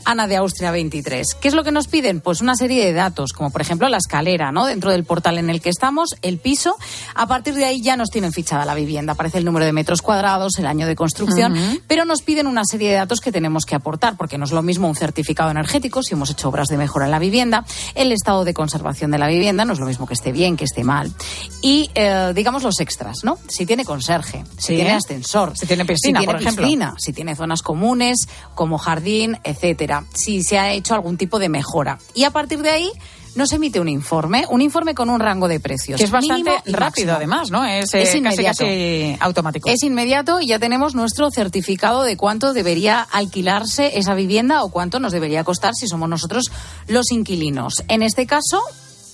Ana 0.04 0.26
de 0.26 0.36
Austria 0.36 0.70
23. 0.70 1.34
¿Qué 1.40 1.48
es 1.48 1.54
lo 1.54 1.64
que 1.64 1.72
nos 1.72 1.88
piden? 1.88 2.20
Pues 2.20 2.40
una 2.40 2.54
serie 2.54 2.84
de 2.84 2.92
datos, 2.92 3.32
como 3.32 3.50
por 3.50 3.60
ejemplo 3.60 3.88
la 3.88 3.96
escalera, 3.96 4.52
¿no? 4.52 4.66
Dentro 4.66 4.92
del 4.92 5.04
portal 5.04 5.38
en 5.38 5.50
el 5.50 5.60
que 5.60 5.70
estamos, 5.70 6.14
el 6.22 6.38
piso. 6.38 6.76
A 7.14 7.26
partir 7.26 7.54
de 7.54 7.64
ahí 7.64 7.82
ya 7.82 7.96
nos 7.96 8.10
tienen 8.10 8.32
fichada 8.32 8.64
la 8.64 8.74
vivienda. 8.74 9.14
Aparece 9.14 9.38
el 9.38 9.44
número 9.44 9.64
de 9.64 9.72
metros 9.72 10.00
cuadrados, 10.00 10.58
el 10.58 10.66
año 10.66 10.86
de 10.86 10.94
construcción, 10.94 11.80
pero 11.88 12.04
nos 12.04 12.22
piden 12.22 12.46
una 12.46 12.64
serie 12.64 12.90
de 12.90 12.96
datos 12.96 13.20
que 13.20 13.32
tenemos 13.32 13.64
que 13.64 13.74
aportar, 13.74 14.16
porque 14.16 14.38
no 14.38 14.44
es 14.44 14.52
lo 14.52 14.62
mismo 14.62 14.88
un 14.88 14.94
certificado 14.94 15.50
energético 15.50 16.02
si 16.02 16.14
hemos 16.14 16.30
hecho 16.30 16.48
obras 16.48 16.68
de 16.68 16.76
mejora 16.76 17.06
en 17.06 17.10
la 17.10 17.18
vivienda, 17.18 17.64
el 17.94 18.12
estado 18.12 18.44
de 18.44 18.54
conservación 18.54 19.10
de 19.10 19.18
la 19.18 19.26
vivienda, 19.26 19.64
no 19.64 19.72
es 19.72 19.80
lo 19.80 19.86
mismo 19.86 20.06
que 20.06 20.14
esté 20.14 20.32
bien, 20.32 20.56
que 20.56 20.64
esté 20.64 20.84
mal. 20.84 21.12
Y, 21.62 21.90
eh, 21.94 22.32
digamos, 22.34 22.62
los 22.62 22.80
extras, 22.80 23.24
¿no? 23.24 23.38
Si 23.48 23.66
tiene 23.66 23.84
conserje, 23.84 24.44
si 24.58 24.74
tiene 24.74 24.92
ascensor, 24.92 25.56
si 25.56 25.66
tiene 25.66 25.84
piscina, 25.84 26.20
si 26.20 26.26
tiene 26.26 26.43
si 26.98 27.12
tiene 27.12 27.36
zonas 27.36 27.62
comunes 27.62 28.28
como 28.54 28.78
jardín, 28.78 29.38
etcétera, 29.44 30.04
si 30.12 30.42
se 30.42 30.58
ha 30.58 30.72
hecho 30.72 30.94
algún 30.94 31.16
tipo 31.16 31.38
de 31.38 31.48
mejora. 31.48 31.98
Y 32.14 32.24
a 32.24 32.30
partir 32.30 32.62
de 32.62 32.70
ahí 32.70 32.90
nos 33.34 33.52
emite 33.52 33.80
un 33.80 33.88
informe, 33.88 34.44
un 34.48 34.60
informe 34.60 34.94
con 34.94 35.10
un 35.10 35.20
rango 35.20 35.48
de 35.48 35.60
precios. 35.60 35.98
Que 35.98 36.04
es 36.04 36.10
bastante 36.10 36.52
rápido, 36.66 37.14
además, 37.14 37.50
¿no? 37.50 37.64
Es, 37.64 37.92
eh, 37.94 38.16
inmediato. 38.16 38.64
automático. 39.20 39.68
Es 39.68 39.82
inmediato 39.82 40.40
y 40.40 40.46
ya 40.46 40.58
tenemos 40.58 40.94
nuestro 40.94 41.30
certificado 41.30 42.02
de 42.02 42.16
cuánto 42.16 42.52
debería 42.52 43.00
alquilarse 43.00 43.98
esa 43.98 44.14
vivienda 44.14 44.62
o 44.62 44.70
cuánto 44.70 45.00
nos 45.00 45.12
debería 45.12 45.44
costar 45.44 45.74
si 45.74 45.88
somos 45.88 46.08
nosotros 46.08 46.50
los 46.86 47.10
inquilinos. 47.10 47.82
En 47.88 48.02
este 48.02 48.26
caso, 48.26 48.62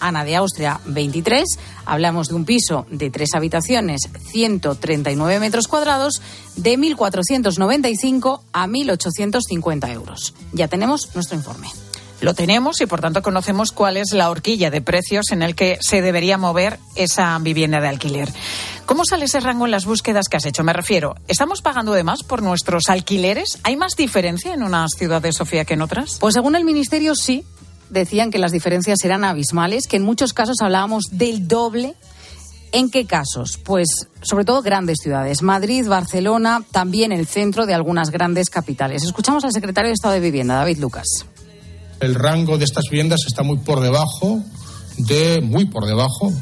Ana 0.01 0.25
de 0.25 0.37
Austria 0.37 0.81
23. 0.87 1.45
Hablamos 1.87 2.29
de 2.29 2.35
un 2.35 2.45
piso 2.45 2.87
de 2.91 3.11
tres 3.11 3.31
habitaciones, 3.35 4.03
139 4.31 5.41
metros 5.41 5.69
cuadrados, 5.69 6.21
de 6.57 6.79
1.495 6.79 8.41
a 8.53 8.67
1.850 8.67 9.93
euros. 9.93 10.35
Ya 10.53 10.69
tenemos 10.69 11.15
nuestro 11.15 11.37
informe. 11.37 11.69
lo 12.21 12.35
tenemos 12.35 12.83
y 12.83 12.87
por 12.87 13.01
tanto 13.01 13.23
conocemos 13.23 13.73
cuál 13.73 13.97
es 13.97 14.13
la 14.13 14.29
horquilla 14.29 14.71
de 14.71 14.83
precios 14.83 15.31
en 15.31 15.43
el 15.43 15.55
que 15.55 15.79
se 15.81 16.03
debería 16.03 16.37
mover 16.37 16.79
esa 16.95 17.39
vivienda 17.39 17.81
de 17.81 17.89
alquiler. 17.89 18.29
¿Cómo 18.85 19.07
sale 19.07 19.25
ese 19.25 19.41
rango 19.41 19.65
en 19.65 19.71
las 19.71 19.87
búsquedas 19.87 20.29
que 20.29 20.37
has 20.37 20.45
hecho? 20.45 20.63
Me 20.63 20.75
refiero, 20.75 21.15
¿estamos 21.29 21.63
pagando 21.63 21.93
de 21.93 22.05
más 22.05 22.23
por 22.23 22.43
nuestros 22.43 22.89
alquileres? 22.89 23.59
¿Hay 23.63 23.77
más 23.77 23.97
diferencia 23.97 24.53
en 24.53 24.63
unas 24.63 24.91
ciudades, 24.99 25.37
Sofía, 25.37 25.65
que 25.65 25.75
en 25.75 25.83
otras? 25.83 26.19
Pues 26.21 26.35
según 26.35 26.57
el 26.57 26.65
Ministerio, 26.65 27.15
sí. 27.15 27.43
Decían 27.91 28.31
que 28.31 28.39
las 28.39 28.53
diferencias 28.53 28.99
eran 29.05 29.25
abismales, 29.25 29.87
que 29.87 29.97
en 29.97 30.03
muchos 30.03 30.33
casos 30.33 30.57
hablábamos 30.61 31.05
del 31.11 31.47
doble 31.49 31.97
¿En 32.73 32.89
qué 32.89 33.05
casos? 33.05 33.59
Pues 33.65 33.89
sobre 34.23 34.45
todo 34.45 34.63
grandes 34.63 34.99
ciudades, 35.03 35.43
Madrid, 35.43 35.87
Barcelona, 35.89 36.63
también 36.71 37.11
el 37.11 37.27
centro 37.27 37.67
de 37.67 37.75
algunas 37.75 38.11
grandes 38.11 38.49
capitales. 38.49 39.03
Escuchamos 39.03 39.45
al 39.45 39.53
secretario 39.53 39.89
de 39.89 39.95
Estado 39.95 40.15
de 40.15 40.21
Vivienda, 40.21 40.55
David 40.55 40.79
Lucas. 40.79 41.27
El 41.99 42.15
rango 42.15 42.59
de 42.59 42.65
estas 42.65 42.85
viviendas 42.89 43.21
está 43.27 43.43
muy 43.43 43.59
por 43.59 43.81
debajo 43.81 44.41
de, 44.99 45.41
muy 45.43 45.67
por 45.67 45.85
debajo, 45.85 46.33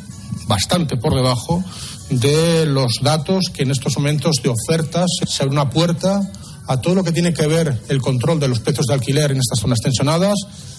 bastante 0.46 0.96
por 0.96 1.14
debajo 1.14 1.64
de 2.10 2.66
los 2.66 2.96
datos 3.02 3.46
que 3.52 3.62
en 3.62 3.70
estos 3.70 3.96
momentos 3.96 4.36
de 4.42 4.50
ofertas 4.50 5.06
se 5.26 5.42
abre 5.42 5.54
una 5.54 5.70
puerta 5.70 6.20
a 6.66 6.80
todo 6.80 6.94
lo 6.94 7.04
que 7.04 7.12
tiene 7.12 7.32
que 7.32 7.46
ver 7.46 7.80
el 7.88 8.02
control 8.02 8.38
de 8.38 8.48
los 8.48 8.60
precios 8.60 8.86
de 8.86 8.94
alquiler 8.94 9.30
en 9.30 9.38
estas 9.38 9.60
zonas 9.60 9.80
tensionadas 9.80 10.34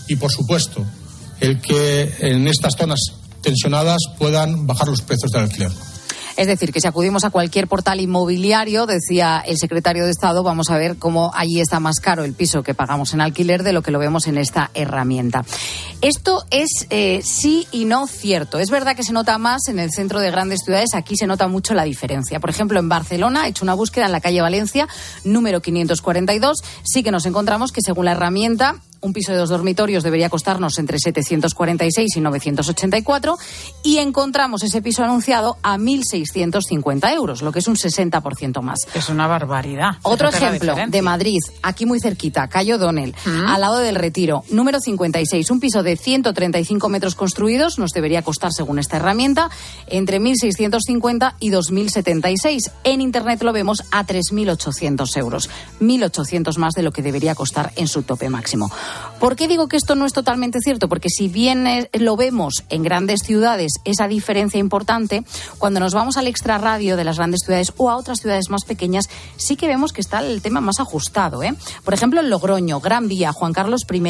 y, 0.09 0.15
por 0.17 0.31
supuesto, 0.31 0.85
el 1.39 1.61
que 1.61 2.13
en 2.19 2.47
estas 2.47 2.73
zonas 2.77 2.99
tensionadas 3.41 3.99
puedan 4.17 4.67
bajar 4.67 4.89
los 4.89 5.01
precios 5.01 5.31
del 5.31 5.43
alquiler. 5.43 5.71
Es 6.39 6.47
decir, 6.47 6.71
que 6.71 6.79
si 6.79 6.87
acudimos 6.87 7.25
a 7.25 7.31
cualquier 7.31 7.67
portal 7.67 7.99
inmobiliario, 7.99 8.85
decía 8.85 9.43
el 9.45 9.57
secretario 9.57 10.05
de 10.05 10.11
Estado, 10.11 10.41
vamos 10.41 10.69
a 10.69 10.77
ver 10.77 10.95
cómo 10.95 11.33
allí 11.35 11.59
está 11.59 11.81
más 11.81 11.99
caro 11.99 12.23
el 12.23 12.31
piso 12.31 12.63
que 12.63 12.73
pagamos 12.73 13.13
en 13.13 13.19
alquiler 13.19 13.61
de 13.61 13.73
lo 13.73 13.81
que 13.81 13.91
lo 13.91 13.99
vemos 13.99 14.25
en 14.25 14.37
esta 14.37 14.71
herramienta. 14.73 15.43
Esto 15.99 16.45
es 16.49 16.87
eh, 16.91 17.19
sí 17.25 17.67
y 17.73 17.83
no 17.83 18.07
cierto. 18.07 18.57
Es 18.59 18.69
verdad 18.69 18.95
que 18.95 19.03
se 19.03 19.11
nota 19.11 19.37
más 19.37 19.67
en 19.67 19.79
el 19.79 19.91
centro 19.91 20.21
de 20.21 20.31
grandes 20.31 20.61
ciudades, 20.63 20.93
aquí 20.93 21.17
se 21.17 21.27
nota 21.27 21.49
mucho 21.49 21.73
la 21.73 21.83
diferencia. 21.83 22.39
Por 22.39 22.49
ejemplo, 22.51 22.79
en 22.79 22.87
Barcelona, 22.87 23.45
he 23.45 23.49
hecho 23.49 23.65
una 23.65 23.73
búsqueda 23.73 24.05
en 24.05 24.13
la 24.13 24.21
calle 24.21 24.41
Valencia, 24.41 24.87
número 25.25 25.61
542, 25.61 26.59
sí 26.83 27.03
que 27.03 27.11
nos 27.11 27.25
encontramos 27.25 27.73
que 27.73 27.81
según 27.81 28.05
la 28.05 28.13
herramienta 28.13 28.81
un 29.01 29.13
piso 29.13 29.31
de 29.31 29.37
dos 29.37 29.49
dormitorios 29.49 30.03
debería 30.03 30.29
costarnos 30.29 30.77
entre 30.79 30.99
746 30.99 32.17
y 32.17 32.19
984 32.21 33.37
y 33.83 33.97
encontramos 33.97 34.63
ese 34.63 34.81
piso 34.81 35.03
anunciado 35.03 35.57
a 35.63 35.77
1.650 35.77 37.13
euros, 37.13 37.41
lo 37.41 37.51
que 37.51 37.59
es 37.59 37.67
un 37.67 37.75
60% 37.75 38.61
más. 38.61 38.79
Es 38.93 39.09
una 39.09 39.27
barbaridad. 39.27 39.97
Otro 40.03 40.29
ejemplo 40.29 40.75
de 40.87 41.01
Madrid, 41.01 41.39
aquí 41.63 41.85
muy 41.85 41.99
cerquita, 41.99 42.47
Cayo 42.47 42.77
Donel, 42.77 43.15
mm. 43.25 43.47
al 43.47 43.61
lado 43.61 43.79
del 43.79 43.95
Retiro, 43.95 44.43
número 44.49 44.79
56, 44.79 45.49
un 45.51 45.59
piso 45.59 45.83
de 45.83 45.95
135 45.95 46.89
metros 46.89 47.15
construidos 47.15 47.79
nos 47.79 47.91
debería 47.91 48.21
costar, 48.21 48.51
según 48.51 48.79
esta 48.79 48.97
herramienta, 48.97 49.49
entre 49.87 50.19
1.650 50.19 51.35
y 51.39 51.51
2.076. 51.51 52.71
En 52.83 53.01
Internet 53.01 53.41
lo 53.43 53.53
vemos 53.53 53.83
a 53.91 54.05
3.800 54.05 55.17
euros, 55.17 55.49
1.800 55.79 56.57
más 56.57 56.73
de 56.73 56.83
lo 56.83 56.91
que 56.91 57.01
debería 57.01 57.35
costar 57.35 57.71
en 57.75 57.87
su 57.87 58.03
tope 58.03 58.29
máximo. 58.29 58.71
¿Por 59.19 59.35
qué 59.35 59.47
digo 59.47 59.67
que 59.67 59.75
esto 59.75 59.95
no 59.95 60.05
es 60.05 60.13
totalmente 60.13 60.59
cierto? 60.61 60.87
Porque 60.87 61.09
si 61.09 61.27
bien 61.27 61.67
eh, 61.67 61.89
lo 61.93 62.15
vemos 62.15 62.63
en 62.69 62.83
grandes 62.83 63.19
ciudades, 63.21 63.73
esa 63.83 64.07
diferencia 64.07 64.59
importante, 64.59 65.23
cuando 65.57 65.81
nos 65.81 65.93
vamos 65.93 66.15
al 66.15 66.27
extrarradio 66.27 66.95
de 66.95 67.03
las 67.03 67.17
grandes 67.17 67.41
ciudades 67.43 67.73
o 67.77 67.89
a 67.89 67.97
otras 67.97 68.19
ciudades 68.19 68.49
más 68.49 68.63
pequeñas, 68.63 69.09
sí 69.35 69.57
que 69.57 69.67
vemos 69.67 69.91
que 69.91 70.01
está 70.01 70.19
el 70.19 70.41
tema 70.41 70.61
más 70.61 70.79
ajustado. 70.79 71.43
¿eh? 71.43 71.53
Por 71.83 71.93
ejemplo, 71.93 72.21
en 72.21 72.29
Logroño, 72.29 72.79
Gran 72.79 73.09
Vía, 73.09 73.33
Juan 73.33 73.51
Carlos 73.51 73.81
I, 73.91 74.01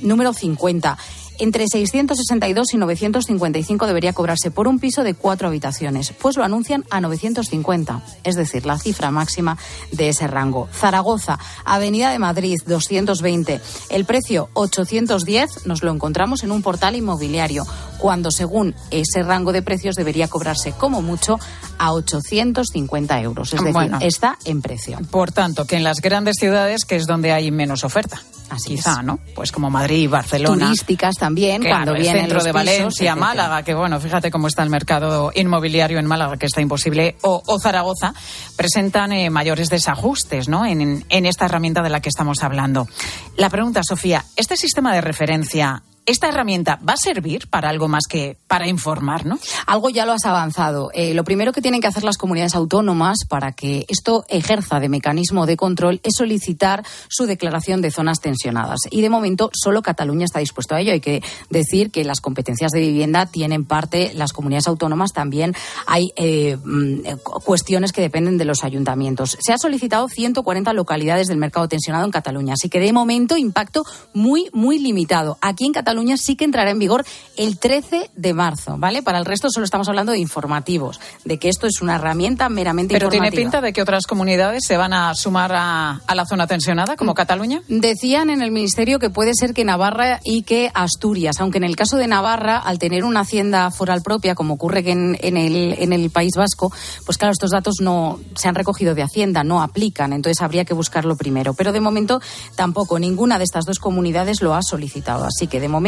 número 0.00 0.32
50 0.32 0.98
entre 1.38 1.66
662 1.66 2.74
y 2.74 2.76
955 2.76 3.86
debería 3.86 4.12
cobrarse 4.12 4.50
por 4.50 4.68
un 4.68 4.78
piso 4.78 5.02
de 5.02 5.14
cuatro 5.14 5.48
habitaciones, 5.48 6.12
pues 6.20 6.36
lo 6.36 6.44
anuncian 6.44 6.84
a 6.90 7.00
950, 7.00 8.02
es 8.24 8.36
decir, 8.36 8.66
la 8.66 8.78
cifra 8.78 9.10
máxima 9.10 9.58
de 9.92 10.10
ese 10.10 10.26
rango. 10.26 10.68
Zaragoza, 10.72 11.38
Avenida 11.64 12.10
de 12.10 12.18
Madrid, 12.18 12.56
220. 12.66 13.60
El 13.90 14.04
precio 14.04 14.48
810 14.54 15.66
nos 15.66 15.82
lo 15.82 15.92
encontramos 15.92 16.44
en 16.44 16.52
un 16.52 16.62
portal 16.62 16.96
inmobiliario, 16.96 17.66
cuando 17.98 18.30
según 18.30 18.74
ese 18.90 19.22
rango 19.22 19.52
de 19.52 19.62
precios 19.62 19.96
debería 19.96 20.28
cobrarse 20.28 20.72
como 20.72 21.02
mucho 21.02 21.38
a 21.78 21.92
850 21.92 23.20
euros. 23.20 23.52
Es 23.52 23.62
decir, 23.62 23.90
está 24.00 24.38
en 24.44 24.62
precio. 24.62 24.98
Por 25.10 25.32
tanto, 25.32 25.66
que 25.66 25.76
en 25.76 25.84
las 25.84 26.00
grandes 26.00 26.36
ciudades, 26.38 26.84
que 26.84 26.96
es 26.96 27.06
donde 27.06 27.32
hay 27.32 27.50
menos 27.50 27.84
oferta. 27.84 28.22
Así 28.54 28.76
Quizá, 28.76 29.02
¿no? 29.02 29.18
Pues 29.34 29.52
como 29.52 29.70
Madrid 29.70 29.98
y 29.98 30.06
Barcelona. 30.06 30.66
Turísticas 30.66 31.16
también, 31.16 31.62
cuando 31.62 31.94
vienen 31.94 32.22
centro 32.22 32.42
de 32.42 32.52
Valencia, 32.52 33.16
Málaga, 33.16 33.62
que 33.62 33.74
bueno, 33.74 34.00
fíjate 34.00 34.30
cómo 34.30 34.48
está 34.48 34.62
el 34.62 34.70
mercado 34.70 35.32
inmobiliario 35.34 35.98
en 35.98 36.06
Málaga, 36.06 36.36
que 36.36 36.46
está 36.46 36.60
imposible, 36.60 37.16
o, 37.22 37.42
Zaragoza, 37.60 38.14
presentan 38.56 39.12
eh, 39.12 39.30
mayores 39.30 39.68
desajustes, 39.68 40.48
¿no? 40.48 40.64
En, 40.64 41.04
en 41.08 41.26
esta 41.26 41.46
herramienta 41.46 41.82
de 41.82 41.90
la 41.90 42.00
que 42.00 42.08
estamos 42.08 42.42
hablando. 42.42 42.88
La 43.36 43.50
pregunta, 43.50 43.80
Sofía, 43.86 44.24
¿este 44.36 44.56
sistema 44.56 44.94
de 44.94 45.00
referencia 45.00 45.82
esta 46.06 46.28
herramienta 46.28 46.78
va 46.86 46.94
a 46.94 46.96
servir 46.96 47.48
para 47.48 47.70
algo 47.70 47.88
más 47.88 48.04
que 48.08 48.36
para 48.46 48.68
informar, 48.68 49.24
¿no? 49.24 49.38
Algo 49.66 49.88
ya 49.88 50.04
lo 50.04 50.12
has 50.12 50.26
avanzado. 50.26 50.90
Eh, 50.92 51.14
lo 51.14 51.24
primero 51.24 51.52
que 51.52 51.62
tienen 51.62 51.80
que 51.80 51.86
hacer 51.86 52.04
las 52.04 52.18
comunidades 52.18 52.54
autónomas 52.54 53.18
para 53.28 53.52
que 53.52 53.86
esto 53.88 54.24
ejerza 54.28 54.80
de 54.80 54.88
mecanismo 54.88 55.46
de 55.46 55.56
control 55.56 56.00
es 56.02 56.16
solicitar 56.16 56.84
su 57.08 57.26
declaración 57.26 57.80
de 57.80 57.90
zonas 57.90 58.20
tensionadas. 58.20 58.80
Y 58.90 59.00
de 59.00 59.08
momento 59.08 59.50
solo 59.54 59.82
Cataluña 59.82 60.26
está 60.26 60.40
dispuesto 60.40 60.74
a 60.74 60.80
ello. 60.80 60.92
Hay 60.92 61.00
que 61.00 61.22
decir 61.48 61.90
que 61.90 62.04
las 62.04 62.20
competencias 62.20 62.72
de 62.72 62.80
vivienda 62.80 63.26
tienen 63.26 63.64
parte 63.64 64.12
las 64.14 64.32
comunidades 64.32 64.68
autónomas. 64.68 65.12
También 65.12 65.54
hay 65.86 66.12
eh, 66.16 66.58
mm, 66.62 67.18
cuestiones 67.44 67.92
que 67.92 68.02
dependen 68.02 68.36
de 68.36 68.44
los 68.44 68.62
ayuntamientos. 68.62 69.38
Se 69.40 69.52
ha 69.52 69.58
solicitado 69.58 70.08
140 70.08 70.72
localidades 70.74 71.28
del 71.28 71.38
mercado 71.38 71.66
tensionado 71.68 72.04
en 72.04 72.10
Cataluña. 72.10 72.54
Así 72.54 72.68
que 72.68 72.80
de 72.80 72.92
momento 72.92 73.38
impacto 73.38 73.84
muy, 74.12 74.50
muy 74.52 74.78
limitado. 74.78 75.38
Aquí 75.40 75.64
en 75.64 75.72
Cataluña 75.72 75.93
Cataluña 75.94 76.16
sí 76.16 76.34
que 76.34 76.44
entrará 76.44 76.72
en 76.72 76.80
vigor 76.80 77.04
el 77.36 77.56
13 77.56 78.10
de 78.16 78.34
marzo, 78.34 78.76
¿vale? 78.78 79.04
Para 79.04 79.18
el 79.18 79.24
resto 79.24 79.48
solo 79.48 79.64
estamos 79.64 79.88
hablando 79.88 80.10
de 80.10 80.18
informativos, 80.18 81.00
de 81.24 81.38
que 81.38 81.48
esto 81.48 81.68
es 81.68 81.82
una 81.82 81.94
herramienta 81.94 82.48
meramente 82.48 82.94
Pero 82.94 83.08
tiene 83.08 83.30
pinta 83.30 83.60
de 83.60 83.72
que 83.72 83.80
otras 83.80 84.08
comunidades 84.08 84.64
se 84.66 84.76
van 84.76 84.92
a 84.92 85.14
sumar 85.14 85.52
a, 85.54 86.00
la 86.12 86.26
zona 86.26 86.48
tensionada, 86.48 86.96
como 86.96 87.12
mm, 87.12 87.14
Cataluña. 87.14 87.62
Decían 87.68 88.30
en 88.30 88.42
el 88.42 88.50
Ministerio 88.50 88.98
que 88.98 89.08
puede 89.08 89.34
ser 89.34 89.54
que 89.54 89.64
Navarra 89.64 90.18
y 90.24 90.42
que 90.42 90.72
Asturias, 90.74 91.36
aunque 91.38 91.58
en 91.58 91.64
el 91.64 91.76
caso 91.76 91.96
de 91.96 92.08
Navarra, 92.08 92.58
al 92.58 92.80
tener 92.80 93.04
una 93.04 93.20
hacienda 93.20 93.70
foral 93.70 94.02
propia, 94.02 94.34
como 94.34 94.54
ocurre 94.54 94.90
en, 94.90 95.16
en, 95.20 95.36
el, 95.36 95.76
en 95.78 95.92
el 95.92 96.10
País 96.10 96.32
Vasco, 96.36 96.72
pues 97.06 97.18
claro, 97.18 97.30
estos 97.30 97.50
datos 97.50 97.76
no 97.80 98.18
se 98.34 98.48
han 98.48 98.56
recogido 98.56 98.96
de 98.96 99.02
Hacienda, 99.04 99.44
no 99.44 99.62
aplican, 99.62 100.12
entonces 100.12 100.42
habría 100.42 100.64
que 100.64 100.74
buscarlo 100.74 101.16
primero. 101.16 101.54
Pero 101.54 101.70
de 101.72 101.80
momento 101.80 102.20
tampoco 102.56 102.98
ninguna 102.98 103.38
de 103.38 103.44
estas 103.44 103.64
dos 103.64 103.78
comunidades 103.78 104.42
lo 104.42 104.54
ha 104.54 104.62
solicitado, 104.62 105.24
así 105.24 105.46
que 105.46 105.60
de 105.60 105.68
momento 105.68 105.83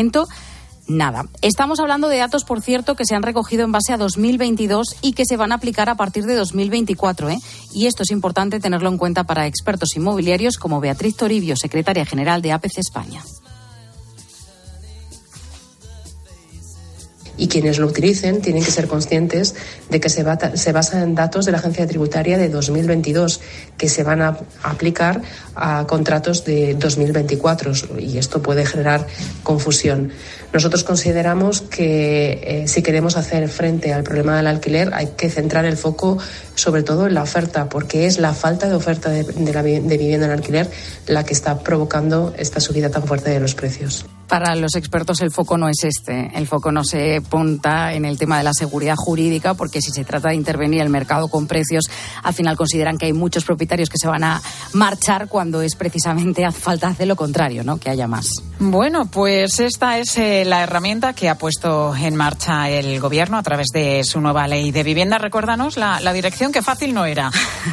nada. 0.88 1.26
Estamos 1.42 1.80
hablando 1.80 2.08
de 2.08 2.18
datos, 2.18 2.44
por 2.44 2.60
cierto, 2.60 2.94
que 2.94 3.04
se 3.04 3.14
han 3.14 3.22
recogido 3.22 3.64
en 3.64 3.72
base 3.72 3.92
a 3.92 3.96
2022 3.96 4.96
y 5.02 5.12
que 5.12 5.24
se 5.24 5.36
van 5.36 5.52
a 5.52 5.56
aplicar 5.56 5.88
a 5.88 5.96
partir 5.96 6.24
de 6.24 6.34
2024. 6.34 7.30
¿eh? 7.30 7.38
Y 7.74 7.86
esto 7.86 8.02
es 8.02 8.10
importante 8.10 8.60
tenerlo 8.60 8.88
en 8.88 8.98
cuenta 8.98 9.24
para 9.24 9.46
expertos 9.46 9.96
inmobiliarios 9.96 10.58
como 10.58 10.80
Beatriz 10.80 11.16
Toribio, 11.16 11.56
secretaria 11.56 12.06
general 12.06 12.42
de 12.42 12.52
APC 12.52 12.78
España. 12.78 13.22
Y 17.36 17.48
quienes 17.48 17.78
lo 17.78 17.86
utilicen 17.86 18.40
tienen 18.40 18.64
que 18.64 18.70
ser 18.70 18.86
conscientes 18.88 19.54
de 19.90 20.00
que 20.00 20.08
se, 20.08 20.24
se 20.54 20.72
basa 20.72 21.02
en 21.02 21.14
datos 21.14 21.44
de 21.44 21.52
la 21.52 21.58
Agencia 21.58 21.86
Tributaria 21.86 22.38
de 22.38 22.48
2022 22.48 23.40
que 23.76 23.88
se 23.88 24.02
van 24.02 24.22
a 24.22 24.38
aplicar 24.62 25.22
a 25.54 25.86
contratos 25.86 26.44
de 26.44 26.74
2024 26.74 27.72
y 27.98 28.18
esto 28.18 28.42
puede 28.42 28.64
generar 28.64 29.06
confusión. 29.42 30.12
Nosotros 30.52 30.84
consideramos 30.84 31.60
que 31.60 32.40
eh, 32.42 32.68
si 32.68 32.82
queremos 32.82 33.16
hacer 33.16 33.48
frente 33.48 33.92
al 33.92 34.02
problema 34.02 34.36
del 34.36 34.46
alquiler 34.46 34.92
hay 34.94 35.08
que 35.16 35.30
centrar 35.30 35.64
el 35.64 35.76
foco 35.76 36.18
sobre 36.54 36.82
todo 36.82 37.06
en 37.06 37.14
la 37.14 37.22
oferta, 37.22 37.68
porque 37.68 38.06
es 38.06 38.18
la 38.18 38.32
falta 38.32 38.68
de 38.68 38.74
oferta 38.74 39.10
de, 39.10 39.24
de 39.24 39.98
vivienda 39.98 40.26
en 40.26 40.32
alquiler 40.32 40.70
la 41.06 41.24
que 41.24 41.34
está 41.34 41.58
provocando 41.60 42.34
esta 42.38 42.60
subida 42.60 42.90
tan 42.90 43.04
fuerte 43.04 43.30
de 43.30 43.40
los 43.40 43.54
precios 43.54 44.06
para 44.28 44.54
los 44.56 44.74
expertos 44.74 45.20
el 45.20 45.30
foco 45.30 45.56
no 45.56 45.68
es 45.68 45.84
este. 45.84 46.30
El 46.34 46.46
foco 46.46 46.72
no 46.72 46.84
se 46.84 47.20
punta 47.22 47.92
en 47.92 48.04
el 48.04 48.18
tema 48.18 48.38
de 48.38 48.44
la 48.44 48.52
seguridad 48.52 48.96
jurídica, 48.96 49.54
porque 49.54 49.80
si 49.80 49.90
se 49.90 50.04
trata 50.04 50.28
de 50.28 50.34
intervenir 50.34 50.80
el 50.80 50.88
mercado 50.88 51.28
con 51.28 51.46
precios, 51.46 51.84
al 52.22 52.34
final 52.34 52.56
consideran 52.56 52.98
que 52.98 53.06
hay 53.06 53.12
muchos 53.12 53.44
propietarios 53.44 53.88
que 53.88 53.98
se 53.98 54.08
van 54.08 54.24
a 54.24 54.42
marchar 54.72 55.28
cuando 55.28 55.62
es 55.62 55.76
precisamente 55.76 56.50
falta 56.50 56.92
de 56.92 57.06
lo 57.06 57.16
contrario, 57.16 57.64
¿no? 57.64 57.78
Que 57.78 57.90
haya 57.90 58.08
más. 58.08 58.30
Bueno, 58.58 59.06
pues 59.06 59.60
esta 59.60 59.98
es 59.98 60.16
eh, 60.18 60.35
la 60.44 60.62
herramienta 60.62 61.12
que 61.12 61.28
ha 61.28 61.38
puesto 61.38 61.94
en 61.94 62.16
marcha 62.16 62.68
el 62.68 63.00
gobierno 63.00 63.38
a 63.38 63.42
través 63.42 63.68
de 63.72 64.04
su 64.04 64.20
nueva 64.20 64.46
ley 64.46 64.70
de 64.70 64.82
vivienda. 64.82 65.18
Recuérdanos 65.18 65.76
la, 65.76 66.00
la 66.00 66.12
dirección, 66.12 66.52
que 66.52 66.62
fácil 66.62 66.94
no 66.94 67.04
era. 67.04 67.30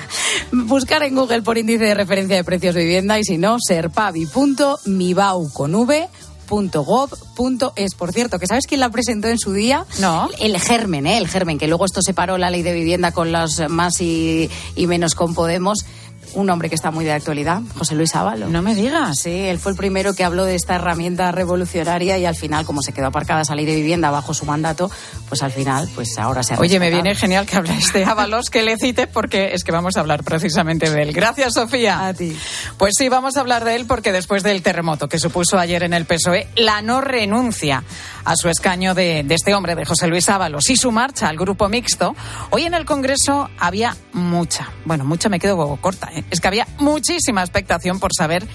Buscar 0.52 1.04
en 1.04 1.16
Google 1.16 1.42
por 1.42 1.58
índice 1.58 1.84
de 1.84 1.94
referencia 1.94 2.36
de 2.36 2.44
precios 2.44 2.76
de 2.76 2.84
vivienda 2.84 3.20
y 3.20 3.24
si 3.24 3.38
no, 3.38 3.58
serpavi.mibau 3.60 5.52
con 5.52 5.76
v 5.76 6.08
.gov.es. 6.50 7.96
Por 7.96 8.12
cierto, 8.12 8.40
que 8.40 8.48
sabes 8.48 8.68
quién 8.68 8.80
la 8.80 8.90
presentó 8.90 9.28
en 9.28 9.40
su 9.40 9.54
día? 9.54 9.86
No. 10.00 10.30
El 10.40 10.60
germen, 10.60 11.08
¿eh? 11.08 11.18
El 11.18 11.28
germen, 11.28 11.58
que 11.58 11.68
luego 11.68 11.86
esto 11.86 12.02
separó 12.02 12.38
la 12.38 12.50
ley 12.50 12.62
de 12.62 12.74
vivienda 12.74 13.12
con 13.12 13.32
los 13.32 13.62
más 13.70 14.02
y, 14.02 14.50
y 14.76 14.88
menos 14.88 15.16
con 15.16 15.34
Podemos 15.34 15.86
un 16.34 16.50
hombre 16.50 16.70
que 16.70 16.76
está 16.76 16.92
muy 16.92 17.06
de 17.06 17.12
actualidad, 17.12 17.62
José 17.78 17.96
Luis 17.96 18.16
Ábalos. 18.16 18.50
No 18.50 18.62
me 18.62 18.76
digas. 18.76 19.20
Sí, 19.20 19.32
él 19.32 19.60
fue 19.60 19.72
el 19.72 19.78
primero 19.78 20.14
que 20.14 20.24
habló 20.24 20.46
de 20.46 20.56
esta 20.56 20.76
herramienta 20.76 21.32
revolucionaria 21.32 22.18
y 22.18 22.26
al 22.26 22.36
final, 22.36 22.66
como 22.66 22.82
se 22.82 22.94
quedó 22.94 23.08
aparcada 23.08 23.42
esa 23.42 23.56
ley 23.56 23.66
de 23.66 23.76
vivienda 23.76 24.12
bajo 24.12 24.34
su 24.34 24.46
mandato, 24.46 24.90
pues 25.30 25.44
al 25.44 25.52
final, 25.52 25.90
pues 25.96 26.18
ahora 26.18 26.44
se 26.44 26.54
ha 26.54 26.60
Oye, 26.60 26.80
me 26.80 26.90
viene 26.90 27.16
genial 27.16 27.46
que 27.46 27.58
hables 27.58 27.94
de 27.94 28.06
Ábalos, 28.06 28.50
que 28.50 28.64
le 28.64 28.78
cites 28.78 29.08
porque 29.08 29.54
es 29.54 29.64
que 29.64 29.72
vamos 29.72 29.98
a 29.98 30.00
hablar 30.00 30.24
precisamente 30.24 30.90
de 30.90 31.04
él. 31.04 31.14
Gracias, 31.14 31.54
Sofía. 31.54 32.08
A 32.08 32.14
ti. 32.14 32.38
Pues 32.78 32.94
sí, 32.98 33.10
vamos 33.10 33.38
a 33.38 33.42
hablar 33.42 33.64
de 33.64 33.76
él 33.76 33.86
porque 33.86 34.12
después 34.12 34.44
del 34.44 34.62
terremoto 34.62 35.08
que 35.08 35.20
supuso 35.20 35.58
ayer 35.58 35.84
en 35.84 35.94
el 35.94 36.06
PSOE, 36.06 36.48
la 36.56 36.82
no 36.82 37.02
renuncia 37.02 37.84
a 38.26 38.36
su 38.36 38.50
escaño 38.50 38.94
de, 38.94 39.24
de 39.24 39.36
este 39.36 39.54
hombre, 39.54 39.76
de 39.76 39.86
José 39.86 40.08
Luis 40.08 40.30
Ábalos, 40.30 40.70
y 40.70 40.78
su 40.78 40.92
marcha 40.92 41.28
al 41.28 41.38
grupo 41.38 41.70
mixto, 41.70 42.16
hoy 42.52 42.64
en 42.64 42.74
el 42.74 42.86
Congreso 42.86 43.50
había 43.60 43.96
mucha, 44.14 44.70
bueno, 44.86 45.04
mucha 45.06 45.30
me 45.30 45.40
quedo 45.40 45.78
corta, 45.78 46.10
¿eh? 46.14 46.23
Es 46.32 46.40
que 46.40 46.48
había 46.48 46.68
muchísima 46.80 47.42
expectación 47.42 48.00
por 48.00 48.12
saber 48.18 48.48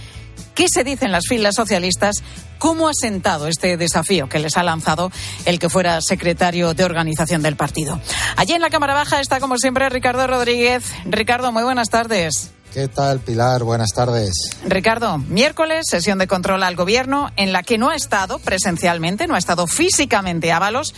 qué 0.55 0.67
se 0.69 0.85
dice 0.85 1.05
en 1.05 1.13
las 1.13 1.27
filas 1.27 1.55
socialistas, 1.55 2.17
cómo 2.59 2.89
ha 2.89 2.93
sentado 2.93 3.47
este 3.47 3.77
desafío 3.77 4.29
que 4.29 4.41
les 4.41 4.57
ha 4.57 4.63
lanzado 4.63 5.11
el 5.45 5.59
que 5.59 5.69
fuera 5.69 6.01
secretario 6.01 6.75
de 6.75 6.85
organización 6.85 7.43
del 7.43 7.57
partido. 7.57 8.01
Allí 8.37 8.55
en 8.55 8.61
la 8.61 8.71
Cámara 8.71 8.95
Baja 8.95 9.21
está, 9.21 9.39
como 9.39 9.57
siempre, 9.59 9.89
Ricardo 9.89 10.27
Rodríguez. 10.27 10.85
Ricardo, 11.05 11.53
muy 11.53 11.63
buenas 11.63 11.91
tardes. 11.91 12.51
¿Qué 12.73 12.89
tal, 12.89 13.21
Pilar? 13.21 13.63
Buenas 13.63 13.91
tardes. 13.95 14.33
Ricardo, 14.67 15.19
miércoles, 15.19 15.87
sesión 15.89 16.19
de 16.19 16.27
control 16.27 16.63
al 16.63 16.77
gobierno 16.77 17.31
en 17.37 17.53
la 17.53 17.63
que 17.63 17.79
no 17.79 17.89
ha 17.89 17.95
estado 17.95 18.39
presencialmente, 18.39 19.27
no 19.27 19.37
ha 19.37 19.39
estado 19.39 19.67
físicamente 19.67 20.53
Ábalos, 20.53 20.95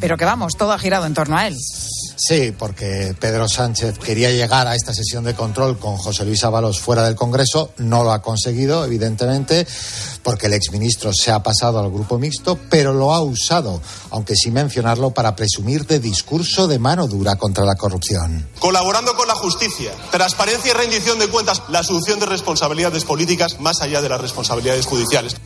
pero 0.00 0.16
que 0.16 0.24
vamos, 0.24 0.56
todo 0.56 0.72
ha 0.72 0.78
girado 0.78 1.06
en 1.06 1.14
torno 1.14 1.38
a 1.38 1.46
él. 1.46 1.54
Sí, 2.26 2.54
porque 2.58 3.14
Pedro 3.20 3.46
Sánchez 3.46 3.98
quería 3.98 4.30
llegar 4.30 4.66
a 4.66 4.74
esta 4.74 4.94
sesión 4.94 5.24
de 5.24 5.34
control 5.34 5.78
con 5.78 5.98
José 5.98 6.24
Luis 6.24 6.42
Ábalos 6.42 6.80
fuera 6.80 7.04
del 7.04 7.16
Congreso, 7.16 7.74
no 7.76 8.02
lo 8.02 8.12
ha 8.12 8.22
conseguido, 8.22 8.82
evidentemente, 8.82 9.66
porque 10.22 10.46
el 10.46 10.54
exministro 10.54 11.10
se 11.12 11.30
ha 11.30 11.42
pasado 11.42 11.80
al 11.80 11.90
grupo 11.90 12.18
mixto, 12.18 12.58
pero 12.70 12.94
lo 12.94 13.12
ha 13.12 13.20
usado, 13.20 13.78
aunque 14.08 14.36
sin 14.36 14.54
mencionarlo, 14.54 15.10
para 15.10 15.36
presumir 15.36 15.86
de 15.86 16.00
discurso 16.00 16.66
de 16.66 16.78
mano 16.78 17.06
dura 17.08 17.36
contra 17.36 17.66
la 17.66 17.74
corrupción. 17.74 18.48
Colaborando 18.58 19.14
con 19.16 19.28
la 19.28 19.34
justicia, 19.34 19.92
transparencia 20.10 20.70
y 20.70 20.74
rendición 20.74 21.18
de 21.18 21.28
cuentas, 21.28 21.60
la 21.68 21.80
asunción 21.80 22.20
de 22.20 22.24
responsabilidades 22.24 23.04
políticas 23.04 23.60
más 23.60 23.82
allá 23.82 24.00
de 24.00 24.08
las 24.08 24.22
responsabilidades 24.22 24.86
judiciales. 24.86 25.36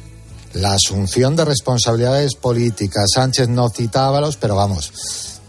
La 0.53 0.75
asunción 0.75 1.35
de 1.35 1.45
responsabilidades 1.45 2.37
políticas. 2.37 3.07
Sánchez 3.13 3.49
no 3.49 3.69
cita 3.69 4.05
a 4.05 4.09
Ábalos, 4.09 4.37
pero 4.37 4.55
vamos, 4.55 4.93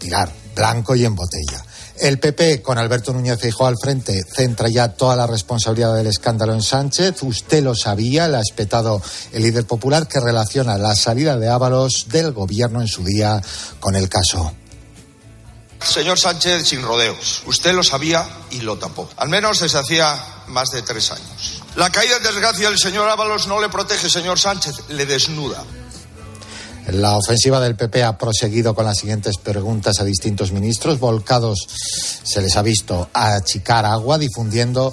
tirar 0.00 0.39
blanco 0.54 0.94
y 0.94 1.04
en 1.04 1.14
botella. 1.14 1.64
El 2.00 2.18
PP, 2.18 2.62
con 2.62 2.78
Alberto 2.78 3.12
Núñez 3.12 3.38
Feijóo 3.38 3.66
al 3.66 3.76
frente, 3.76 4.22
centra 4.34 4.68
ya 4.68 4.88
toda 4.88 5.16
la 5.16 5.26
responsabilidad 5.26 5.94
del 5.94 6.06
escándalo 6.06 6.54
en 6.54 6.62
Sánchez. 6.62 7.22
Usted 7.22 7.62
lo 7.62 7.74
sabía, 7.74 8.26
le 8.26 8.38
ha 8.38 8.40
espetado 8.40 9.02
el 9.32 9.42
líder 9.42 9.66
popular 9.66 10.08
que 10.08 10.18
relaciona 10.18 10.78
la 10.78 10.94
salida 10.94 11.36
de 11.36 11.48
Ábalos 11.50 12.06
del 12.08 12.32
gobierno 12.32 12.80
en 12.80 12.88
su 12.88 13.04
día 13.04 13.42
con 13.80 13.96
el 13.96 14.08
caso. 14.08 14.54
Señor 15.82 16.18
Sánchez, 16.18 16.66
sin 16.66 16.82
rodeos. 16.82 17.42
Usted 17.46 17.74
lo 17.74 17.82
sabía 17.82 18.26
y 18.50 18.60
lo 18.60 18.78
tapó. 18.78 19.08
Al 19.16 19.28
menos 19.28 19.60
desde 19.60 19.78
hacía 19.78 20.18
más 20.46 20.70
de 20.70 20.82
tres 20.82 21.10
años. 21.10 21.62
La 21.76 21.90
caída 21.90 22.16
en 22.16 22.22
desgracia 22.22 22.68
del 22.68 22.78
señor 22.78 23.08
Ábalos 23.08 23.46
no 23.46 23.60
le 23.60 23.68
protege, 23.68 24.08
señor 24.08 24.38
Sánchez, 24.38 24.74
le 24.88 25.06
desnuda. 25.06 25.64
La 26.92 27.16
ofensiva 27.16 27.60
del 27.60 27.76
PP 27.76 28.02
ha 28.02 28.18
proseguido 28.18 28.74
con 28.74 28.84
las 28.84 28.98
siguientes 28.98 29.36
preguntas 29.38 30.00
a 30.00 30.04
distintos 30.04 30.50
ministros. 30.50 30.98
Volcados 30.98 31.66
se 32.22 32.42
les 32.42 32.56
ha 32.56 32.62
visto 32.62 33.08
achicar 33.12 33.84
agua, 33.84 34.18
difundiendo 34.18 34.92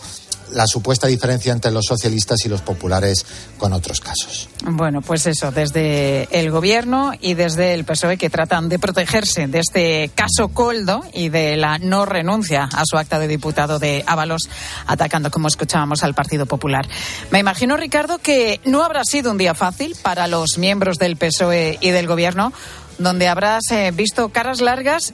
la 0.52 0.68
supuesta 0.68 1.08
diferencia 1.08 1.54
entre 1.54 1.72
los 1.72 1.86
socialistas 1.86 2.46
y 2.46 2.50
los 2.50 2.62
populares 2.62 3.26
con 3.58 3.74
otros 3.74 4.00
casos. 4.00 4.50
Bueno, 4.64 5.02
pues 5.02 5.26
eso, 5.28 5.52
desde 5.52 6.28
el 6.32 6.52
gobierno 6.52 7.12
y 7.20 7.34
desde 7.34 7.74
el 7.74 7.86
PSOE 7.86 8.18
que 8.18 8.30
tratan 8.30 8.70
de 8.70 8.80
protegerse 8.80 9.48
de 9.48 9.60
este 9.60 10.12
caso 10.16 10.50
Coldo 10.50 11.04
y 11.14 11.30
de 11.30 11.58
la 11.58 11.78
no 11.78 12.06
renuncia 12.06 12.64
a 12.64 12.84
su 12.86 12.98
acta 12.98 13.20
de 13.20 13.28
diputado 13.28 13.80
de 13.80 14.04
Ábalos, 14.08 14.50
atacando, 14.86 15.32
como 15.32 15.48
escuchábamos, 15.48 16.04
al 16.04 16.14
Partido 16.14 16.46
Popular. 16.46 16.88
Me 17.32 17.40
imagino, 17.40 17.78
Ricardo, 17.78 18.18
que 18.18 18.60
no 18.66 18.84
habrá 18.84 19.04
sido 19.04 19.32
un 19.32 19.38
día 19.38 19.54
fácil 19.54 19.96
para 20.02 20.28
los 20.28 20.58
miembros 20.58 20.98
del 20.98 21.18
PSOE 21.18 21.78
y 21.82 21.90
del 21.92 22.08
gobierno, 22.08 22.54
donde 22.98 23.28
habrás 23.28 23.70
eh, 23.72 23.92
visto 23.94 24.30
caras 24.30 24.62
largas 24.62 25.14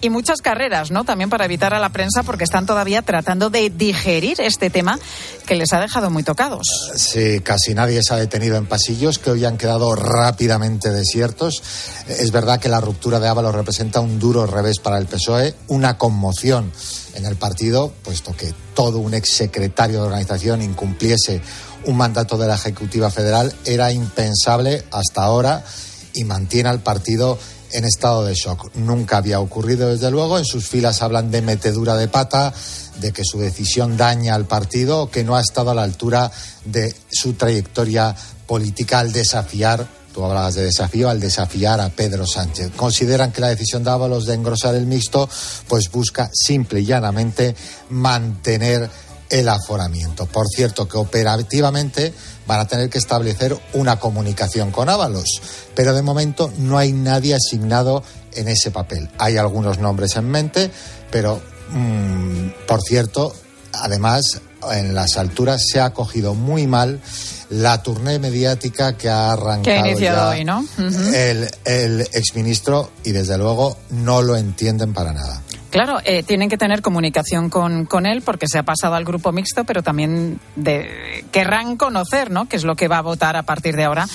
y 0.00 0.10
muchas 0.10 0.40
carreras, 0.40 0.90
¿no? 0.90 1.04
También 1.04 1.30
para 1.30 1.44
evitar 1.44 1.74
a 1.74 1.78
la 1.78 1.90
prensa 1.90 2.22
porque 2.22 2.44
están 2.44 2.66
todavía 2.66 3.02
tratando 3.02 3.50
de 3.50 3.70
digerir 3.70 4.40
este 4.40 4.70
tema 4.70 4.98
que 5.46 5.56
les 5.56 5.72
ha 5.72 5.80
dejado 5.80 6.10
muy 6.10 6.22
tocados. 6.22 6.66
Sí, 6.94 7.40
casi 7.40 7.74
nadie 7.74 8.02
se 8.02 8.14
ha 8.14 8.16
detenido 8.16 8.56
en 8.56 8.66
pasillos 8.66 9.18
que 9.18 9.30
hoy 9.30 9.44
han 9.44 9.58
quedado 9.58 9.94
rápidamente 9.94 10.90
desiertos. 10.90 11.62
Es 12.08 12.32
verdad 12.32 12.60
que 12.60 12.68
la 12.68 12.80
ruptura 12.80 13.20
de 13.20 13.28
Ábalos 13.28 13.54
representa 13.54 14.00
un 14.00 14.18
duro 14.18 14.46
revés 14.46 14.78
para 14.78 14.98
el 14.98 15.06
PSOE, 15.06 15.54
una 15.68 15.98
conmoción 15.98 16.72
en 17.14 17.26
el 17.26 17.36
partido, 17.36 17.92
puesto 18.02 18.34
que 18.36 18.54
todo 18.74 18.98
un 18.98 19.14
exsecretario 19.14 20.00
de 20.00 20.06
organización 20.06 20.62
incumpliese 20.62 21.42
un 21.84 21.96
mandato 21.96 22.36
de 22.36 22.46
la 22.46 22.54
Ejecutiva 22.54 23.10
Federal 23.10 23.52
era 23.64 23.90
impensable 23.90 24.84
hasta 24.90 25.22
ahora 25.22 25.64
y 26.12 26.24
mantiene 26.24 26.68
al 26.68 26.80
partido 26.80 27.38
en 27.72 27.84
estado 27.84 28.24
de 28.24 28.34
shock. 28.34 28.74
Nunca 28.74 29.18
había 29.18 29.40
ocurrido, 29.40 29.88
desde 29.88 30.10
luego. 30.10 30.38
En 30.38 30.44
sus 30.44 30.66
filas 30.66 31.02
hablan 31.02 31.30
de 31.30 31.42
metedura 31.42 31.96
de 31.96 32.08
pata, 32.08 32.52
de 33.00 33.12
que 33.12 33.24
su 33.24 33.38
decisión 33.38 33.96
daña 33.96 34.34
al 34.34 34.46
partido 34.46 35.02
o 35.02 35.10
que 35.10 35.24
no 35.24 35.36
ha 35.36 35.40
estado 35.40 35.70
a 35.70 35.74
la 35.74 35.82
altura 35.82 36.30
de 36.64 36.94
su 37.10 37.34
trayectoria 37.34 38.14
política 38.46 38.98
al 38.98 39.12
desafiar, 39.12 39.86
tú 40.12 40.24
hablabas 40.24 40.54
de 40.54 40.64
desafío, 40.64 41.08
al 41.08 41.20
desafiar 41.20 41.80
a 41.80 41.88
Pedro 41.88 42.26
Sánchez. 42.26 42.72
Consideran 42.76 43.32
que 43.32 43.40
la 43.40 43.48
decisión 43.48 43.84
de 43.84 43.90
Ábalos 43.90 44.26
de 44.26 44.34
engrosar 44.34 44.74
el 44.74 44.86
mixto, 44.86 45.28
pues 45.68 45.90
busca 45.90 46.30
simple 46.32 46.80
y 46.80 46.86
llanamente 46.86 47.54
mantener 47.90 48.90
el 49.30 49.48
aforamiento. 49.48 50.26
Por 50.26 50.46
cierto, 50.48 50.88
que 50.88 50.98
operativamente 50.98 52.12
van 52.50 52.58
a 52.58 52.66
tener 52.66 52.90
que 52.90 52.98
establecer 52.98 53.56
una 53.74 54.00
comunicación 54.00 54.72
con 54.72 54.88
Ábalos, 54.88 55.40
pero 55.76 55.94
de 55.94 56.02
momento 56.02 56.52
no 56.58 56.78
hay 56.78 56.92
nadie 56.92 57.36
asignado 57.36 58.02
en 58.34 58.48
ese 58.48 58.72
papel. 58.72 59.08
Hay 59.18 59.36
algunos 59.36 59.78
nombres 59.78 60.16
en 60.16 60.28
mente, 60.28 60.68
pero 61.12 61.40
mmm, 61.70 62.48
por 62.66 62.82
cierto, 62.82 63.32
además 63.72 64.40
en 64.72 64.96
las 64.96 65.16
alturas 65.16 65.62
se 65.64 65.78
ha 65.78 65.84
acogido 65.84 66.34
muy 66.34 66.66
mal 66.66 67.00
la 67.50 67.84
turné 67.84 68.18
mediática 68.18 68.96
que 68.96 69.08
ha 69.08 69.30
arrancado 69.30 69.62
que 69.62 69.72
ha 69.72 69.86
iniciado 69.86 70.16
ya 70.16 70.28
hoy, 70.30 70.44
¿no? 70.44 70.58
Uh 70.58 70.90
-huh. 70.90 71.14
el, 71.14 71.50
el 71.64 72.00
exministro 72.12 72.90
y 73.04 73.12
desde 73.12 73.38
luego 73.38 73.76
no 73.90 74.22
lo 74.22 74.36
entienden 74.36 74.92
para 74.92 75.12
nada. 75.12 75.40
Claro, 75.70 75.98
eh, 76.04 76.24
tienen 76.24 76.48
que 76.48 76.58
tener 76.58 76.82
comunicación 76.82 77.48
con, 77.48 77.86
con, 77.86 78.04
él 78.04 78.22
porque 78.22 78.46
se 78.48 78.58
ha 78.58 78.64
pasado 78.64 78.94
al 78.96 79.04
grupo 79.04 79.30
mixto, 79.30 79.64
pero 79.64 79.82
también 79.82 80.40
de, 80.56 81.24
querrán 81.30 81.76
conocer, 81.76 82.30
¿no? 82.30 82.48
Qué 82.48 82.56
es 82.56 82.64
lo 82.64 82.74
que 82.74 82.88
va 82.88 82.98
a 82.98 83.02
votar 83.02 83.36
a 83.36 83.44
partir 83.44 83.76
de 83.76 83.84
ahora, 83.84 84.08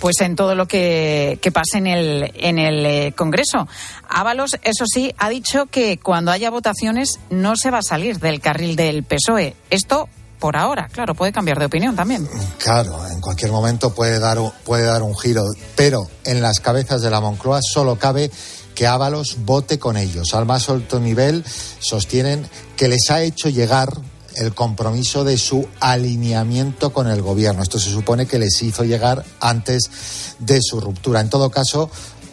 pues 0.00 0.20
en 0.20 0.36
todo 0.36 0.54
lo 0.54 0.68
que, 0.68 1.38
que 1.40 1.50
pase 1.50 1.78
en 1.78 1.86
el, 1.86 2.30
en 2.34 2.58
el 2.58 2.84
eh, 2.84 3.14
Congreso. 3.16 3.66
Ábalos, 4.06 4.58
eso 4.62 4.84
sí, 4.86 5.14
ha 5.16 5.30
dicho 5.30 5.66
que 5.66 5.98
cuando 5.98 6.30
haya 6.30 6.50
votaciones 6.50 7.20
no 7.30 7.56
se 7.56 7.70
va 7.70 7.78
a 7.78 7.82
salir 7.82 8.18
del 8.18 8.40
carril 8.40 8.76
del 8.76 9.02
PSOE. 9.02 9.56
Esto 9.70 10.10
por 10.38 10.56
ahora, 10.56 10.88
claro, 10.92 11.14
puede 11.14 11.32
cambiar 11.32 11.58
de 11.58 11.66
opinión 11.66 11.96
también. 11.96 12.28
Claro, 12.58 13.06
en 13.08 13.20
cualquier 13.20 13.50
momento 13.50 13.94
puede 13.94 14.18
dar, 14.18 14.38
puede 14.64 14.84
dar 14.84 15.02
un 15.02 15.16
giro, 15.16 15.44
pero 15.74 16.08
en 16.24 16.40
las 16.40 16.60
cabezas 16.60 17.02
de 17.02 17.10
la 17.10 17.20
Moncloa 17.20 17.60
solo 17.62 17.96
cabe 17.96 18.30
que 18.78 18.86
Ábalos 18.86 19.38
vote 19.44 19.80
con 19.80 19.96
ellos. 19.96 20.34
Al 20.34 20.46
más 20.46 20.68
alto 20.68 21.00
nivel 21.00 21.44
sostienen 21.80 22.48
que 22.76 22.86
les 22.86 23.10
ha 23.10 23.22
hecho 23.22 23.48
llegar 23.48 23.92
el 24.36 24.54
compromiso 24.54 25.24
de 25.24 25.36
su 25.36 25.66
alineamiento 25.80 26.92
con 26.92 27.08
el 27.08 27.20
gobierno. 27.20 27.60
Esto 27.60 27.80
se 27.80 27.90
supone 27.90 28.26
que 28.26 28.38
les 28.38 28.62
hizo 28.62 28.84
llegar 28.84 29.24
antes 29.40 29.90
de 30.38 30.60
su 30.62 30.80
ruptura. 30.80 31.20
En 31.20 31.28
todo 31.28 31.50
caso, 31.50 31.90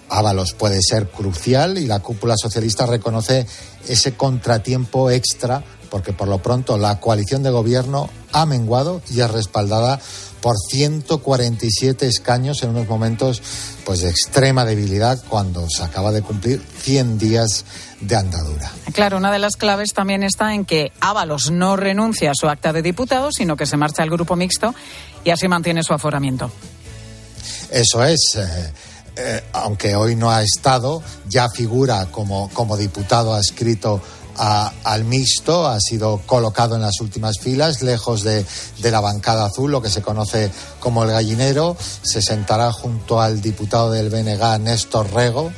Ábalos 0.10 0.54
puede 0.54 0.80
ser 0.82 1.10
crucial 1.10 1.78
y 1.78 1.86
la 1.88 2.00
cúpula 2.00 2.36
socialista 2.38 2.86
reconoce 2.86 3.46
ese 3.88 4.14
contratiempo 4.14 5.10
extra 5.10 5.64
porque 5.90 6.14
por 6.14 6.28
lo 6.28 6.40
pronto 6.40 6.78
la 6.78 7.00
coalición 7.00 7.44
de 7.44 7.52
gobierno 7.52 8.10
ha 8.34 8.46
menguado 8.46 9.02
y 9.10 9.22
es 9.22 9.32
respaldada 9.32 10.00
por 10.42 10.58
147 10.58 12.06
escaños 12.06 12.62
en 12.62 12.72
unos 12.72 12.88
momentos 12.88 13.42
pues 13.86 14.02
de 14.02 14.10
extrema 14.10 14.66
debilidad 14.66 15.24
cuando 15.28 15.66
se 15.70 15.84
acaba 15.84 16.12
de 16.12 16.22
cumplir 16.22 16.62
100 16.82 17.18
días 17.18 17.66
de 18.02 18.16
andadura. 18.16 18.72
Claro, 18.94 19.18
una 19.18 19.32
de 19.32 19.40
las 19.40 19.56
claves 19.56 19.94
también 19.94 20.22
está 20.22 20.54
en 20.54 20.66
que 20.66 20.92
Ábalos 21.00 21.50
no 21.50 21.78
renuncia 21.78 22.32
a 22.32 22.36
su 22.36 22.48
acta 22.48 22.74
de 22.74 22.82
diputado, 22.82 23.32
sino 23.32 23.56
que 23.56 23.66
se 23.66 23.78
marcha 23.78 24.04
al 24.04 24.10
grupo 24.10 24.36
mixto 24.36 24.76
y 25.24 25.30
así 25.30 25.48
mantiene 25.48 25.82
su 25.82 25.94
aforamiento. 25.94 26.52
Eso 27.72 28.04
es. 28.04 28.36
Eh, 28.36 28.74
eh, 29.18 29.44
aunque 29.54 29.96
hoy 29.96 30.16
no 30.16 30.30
ha 30.30 30.42
estado, 30.44 31.02
ya 31.28 31.50
figura 31.50 32.08
como, 32.12 32.50
como 32.54 32.78
diputado 32.78 33.34
adscrito 33.34 34.02
al 34.38 35.06
mixto, 35.06 35.66
ha 35.66 35.80
sido 35.80 36.22
colocado 36.26 36.76
en 36.76 36.82
las 36.82 37.00
últimas 37.00 37.40
filas, 37.40 37.82
lejos 37.82 38.24
de, 38.24 38.46
de, 38.80 38.92
la 38.92 39.00
bancada 39.00 39.46
azul, 39.46 39.72
lo 39.72 39.82
que 39.82 39.90
se 39.90 40.02
conoce 40.02 40.52
como 40.82 41.04
el 41.04 41.12
gallinero, 41.12 41.78
se 42.02 42.22
sentará 42.22 42.74
junto 42.74 43.22
al 43.22 43.42
diputado 43.42 43.92
del 43.92 44.10
BNG, 44.10 44.60
Néstor 44.60 45.14
Rego, 45.14 45.52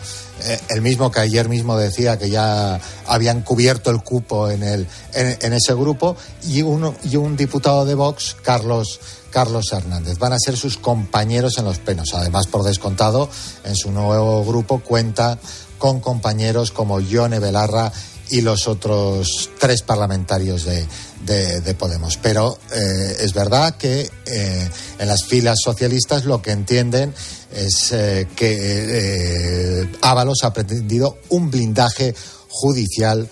eh, 0.44 0.60
el 0.70 0.82
mismo 0.82 1.10
que 1.10 1.22
ayer 1.22 1.50
mismo 1.50 1.76
decía 1.76 2.20
que 2.20 2.30
ya 2.30 2.80
habían 3.08 3.42
cubierto 3.42 3.90
el 3.90 4.04
cupo 4.04 4.50
en, 4.50 4.62
el, 4.62 4.88
en, 5.14 5.54
ese 5.54 5.74
grupo, 5.74 6.16
y, 6.44 6.60
y 6.60 7.16
un 7.16 7.36
diputado 7.36 7.86
de 7.86 7.96
Vox, 7.96 8.36
Carlos 8.44 9.00
Carlos 9.38 9.72
Hernández. 9.72 10.18
Van 10.18 10.34
a 10.34 10.40
ser 10.40 10.58
sus 10.58 10.78
compañeros 10.78 11.60
en 11.60 11.66
los 11.66 11.78
plenos. 11.78 12.16
Además, 12.16 12.48
por 12.48 12.64
descontado, 12.64 13.30
en 13.66 13.76
su 13.76 13.92
nuevo 13.92 14.44
grupo 14.44 14.80
cuenta 14.80 15.38
con 15.78 16.00
compañeros 16.00 16.72
como 16.72 17.00
Yone 17.00 17.38
Belarra 17.38 17.92
y 18.32 18.42
los 18.42 18.68
otros 18.68 19.52
tres 19.60 19.84
parlamentarios 19.84 20.66
de, 20.66 21.76
Podemos. 21.78 22.18
Pero 22.18 22.58
eh, 22.74 23.18
es 23.20 23.36
verdad 23.36 23.76
que 23.78 24.10
eh, 24.26 24.70
en 24.98 25.08
las 25.08 25.26
filas 25.26 25.60
socialistas 25.64 26.26
lo 26.26 26.42
que 26.42 26.50
entienden 26.50 27.14
es 27.54 27.92
eh, 27.92 28.28
que 28.36 29.88
Ábalos 30.02 30.40
ha 30.46 30.52
pretendido 30.52 31.20
un 31.30 31.52
blindaje 31.52 32.16
judicial, 32.50 33.30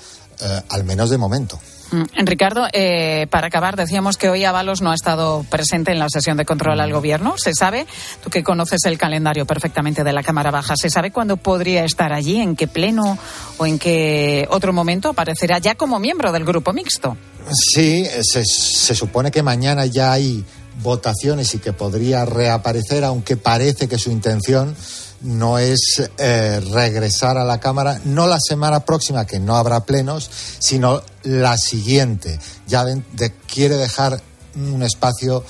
al 0.70 0.84
menos 0.84 1.10
de 1.10 1.18
momento. 1.18 1.60
Mm, 1.92 2.26
Ricardo, 2.26 2.68
eh, 2.74 3.28
para 3.30 3.48
acabar, 3.48 3.76
decíamos 3.76 4.18
que 4.18 4.30
hoy 4.30 4.44
Avalos 4.44 4.82
no 4.82 4.92
ha 4.92 4.96
estado 4.96 5.46
presente 5.50 5.92
en 5.92 6.00
la 6.00 6.10
sesión 6.10 6.38
de 6.38 6.46
control 6.46 6.80
al 6.80 6.92
gobierno. 6.92 7.36
¿Se 7.38 7.54
sabe, 7.54 7.86
tú 8.24 8.30
que 8.30 8.44
conoces 8.44 8.86
el 8.86 8.98
calendario 8.98 9.46
perfectamente 9.46 10.04
de 10.04 10.14
la 10.14 10.24
Cámara 10.24 10.52
Baja, 10.52 10.76
¿se 10.76 10.90
sabe 10.90 11.12
cuándo 11.12 11.38
podría 11.38 11.84
estar 11.86 12.14
allí? 12.14 12.42
¿En 12.42 12.56
qué 12.56 12.68
pleno 12.68 13.18
o 13.58 13.66
en 13.66 13.80
qué 13.80 14.48
otro 14.50 14.74
momento 14.74 15.10
aparecerá 15.10 15.60
ya 15.60 15.76
como 15.76 16.00
miembro 16.00 16.32
del 16.32 16.46
grupo 16.46 16.74
mixto? 16.74 17.18
Sí, 17.52 18.06
se, 18.22 18.44
se 18.44 18.96
supone 18.96 19.32
que 19.32 19.44
mañana 19.44 19.86
ya 19.86 20.12
hay 20.12 20.44
votaciones 20.82 21.54
y 21.54 21.60
que 21.60 21.74
podría 21.74 22.26
reaparecer, 22.26 23.04
aunque 23.04 23.38
parece 23.38 23.88
que 23.88 23.98
su 23.98 24.12
intención 24.12 24.76
no 25.22 25.58
es 25.58 26.02
eh, 26.18 26.60
regresar 26.72 27.38
a 27.38 27.46
la 27.46 27.60
Cámara, 27.60 28.00
no 28.06 28.28
la 28.28 28.40
semana 28.40 28.82
próxima, 28.82 29.26
que 29.26 29.40
no 29.40 29.56
habrá 29.56 29.86
plenos, 29.86 30.30
sino 30.60 31.02
la 31.24 31.58
siguiente. 31.58 32.40
Ya 32.68 32.86
quiere 33.48 33.76
dejar 33.76 34.22
un 34.56 34.84
espacio, 34.84 35.44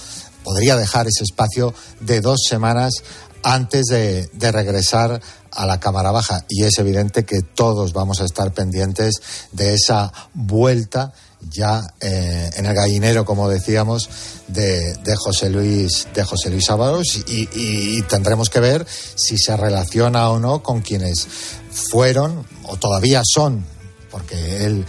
podría 0.44 0.76
dejar 0.76 1.08
ese 1.08 1.24
espacio 1.24 1.74
de 2.00 2.22
dos 2.22 2.42
semanas 2.48 3.04
antes 3.44 3.86
de, 3.86 4.30
de 4.34 4.52
regresar 4.52 5.22
a 5.52 5.66
la 5.66 5.80
Cámara 5.80 6.12
Baja. 6.12 6.46
Y 6.50 6.64
es 6.64 6.78
evidente 6.80 7.26
que 7.26 7.42
todos 7.42 7.94
vamos 7.94 8.22
a 8.22 8.26
estar 8.26 8.54
pendientes 8.54 9.22
de 9.52 9.74
esa 9.74 10.12
vuelta 10.34 11.14
ya 11.50 11.82
eh, 12.00 12.50
en 12.56 12.66
el 12.66 12.74
gallinero, 12.74 13.26
como 13.26 13.50
decíamos, 13.50 14.10
de, 14.48 14.96
José 15.18 15.50
Luis 15.50 16.08
de 16.14 16.24
José 16.24 16.50
Luis 16.50 16.70
Ábalos 16.70 17.24
y, 17.28 18.02
tendremos 18.04 18.50
que 18.50 18.60
ver 18.60 18.86
si 18.88 19.38
se 19.38 19.58
relaciona 19.58 20.30
o 20.30 20.40
no 20.40 20.62
con 20.62 20.82
quienes 20.82 21.28
fueron 21.72 22.46
o 22.64 22.78
todavía 22.78 23.22
son, 23.26 23.66
porque 24.12 24.66
él 24.66 24.86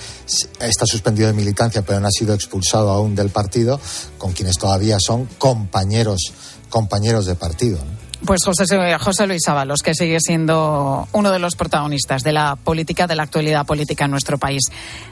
está 0.61 0.87
suspendido 0.87 1.29
de 1.29 1.35
militancia, 1.35 1.83
pero 1.83 2.01
no 2.01 2.09
ha 2.09 2.11
sido 2.11 2.35
expulsado 2.35 2.91
aún 2.91 3.15
del 3.15 3.31
partido, 3.31 3.81
con 4.19 4.33
quienes 4.33 4.57
todavía 4.57 4.99
son 5.01 5.27
compañeros 5.39 6.33
compañeros 6.69 7.27
de 7.27 7.35
partido. 7.35 7.79
Pues 8.27 8.41
José, 8.45 8.67
José 8.99 9.27
Luis 9.27 9.47
Ábalos, 9.47 9.83
que 9.83 9.95
sigue 9.95 10.19
siendo 10.21 11.07
uno 11.13 11.31
de 11.31 11.39
los 11.39 11.55
protagonistas 11.55 12.23
de 12.23 12.33
la 12.33 12.57
política, 12.57 13.07
de 13.07 13.15
la 13.15 13.23
actualidad 13.23 13.65
política 13.65 14.07
en 14.07 14.11
nuestro 14.11 14.37
país. 14.37 14.65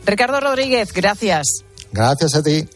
Ricardo 0.04 0.40
Rodríguez, 0.40 0.92
gracias. 0.92 1.64
Gracias 1.92 2.34
a 2.34 2.42
ti. 2.42 2.68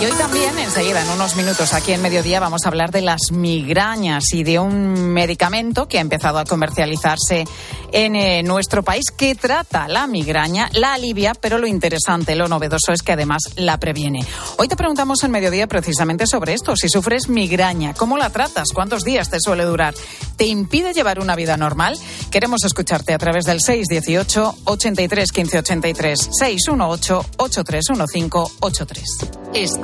Y 0.00 0.06
hoy 0.06 0.12
también, 0.18 0.58
enseguida, 0.58 1.02
en 1.02 1.10
unos 1.10 1.36
minutos, 1.36 1.72
aquí 1.72 1.92
en 1.92 2.02
Mediodía, 2.02 2.40
vamos 2.40 2.64
a 2.64 2.68
hablar 2.68 2.90
de 2.90 3.00
las 3.00 3.30
migrañas 3.30 4.32
y 4.32 4.42
de 4.42 4.58
un 4.58 5.12
medicamento 5.12 5.86
que 5.86 5.98
ha 5.98 6.00
empezado 6.00 6.38
a 6.38 6.44
comercializarse 6.44 7.44
en 7.92 8.16
eh, 8.16 8.42
nuestro 8.42 8.82
país 8.82 9.12
que 9.16 9.36
trata 9.36 9.86
la 9.86 10.08
migraña, 10.08 10.68
la 10.72 10.94
alivia, 10.94 11.32
pero 11.40 11.58
lo 11.58 11.68
interesante, 11.68 12.34
lo 12.34 12.48
novedoso 12.48 12.92
es 12.92 13.02
que 13.02 13.12
además 13.12 13.42
la 13.54 13.78
previene. 13.78 14.26
Hoy 14.58 14.66
te 14.66 14.74
preguntamos 14.76 15.22
en 15.22 15.30
Mediodía 15.30 15.68
precisamente 15.68 16.26
sobre 16.26 16.54
esto. 16.54 16.74
Si 16.76 16.88
sufres 16.88 17.28
migraña, 17.28 17.94
¿cómo 17.94 18.18
la 18.18 18.30
tratas? 18.30 18.72
¿Cuántos 18.74 19.04
días 19.04 19.30
te 19.30 19.38
suele 19.38 19.64
durar? 19.64 19.94
¿Te 20.36 20.44
impide 20.44 20.92
llevar 20.92 21.20
una 21.20 21.36
vida 21.36 21.56
normal? 21.56 21.96
Queremos 22.32 22.64
escucharte 22.64 23.14
a 23.14 23.18
través 23.18 23.44
del 23.44 23.60
618 23.60 24.56
83 24.64 25.30
15 25.30 25.58
83 25.58 26.30
618 26.32 27.24
8315 27.36 28.56
83. 28.60 29.04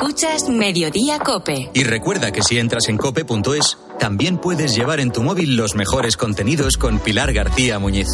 Escuchas 0.01 0.49
Mediodía 0.49 1.19
Cope. 1.19 1.71
Y 1.75 1.85
recuerda 1.85 2.33
que 2.33 2.43
si 2.43 2.59
entras 2.59 2.89
en 2.89 2.97
cope.es, 2.97 3.77
también 3.99 4.39
puedes 4.39 4.75
llevar 4.75 4.99
en 4.99 5.13
tu 5.13 5.23
móvil 5.23 5.59
los 5.59 5.75
mejores 5.75 6.17
contenidos 6.17 6.79
con 6.79 7.01
Pilar 7.01 7.35
García 7.35 7.79
Muñiz. 7.79 8.09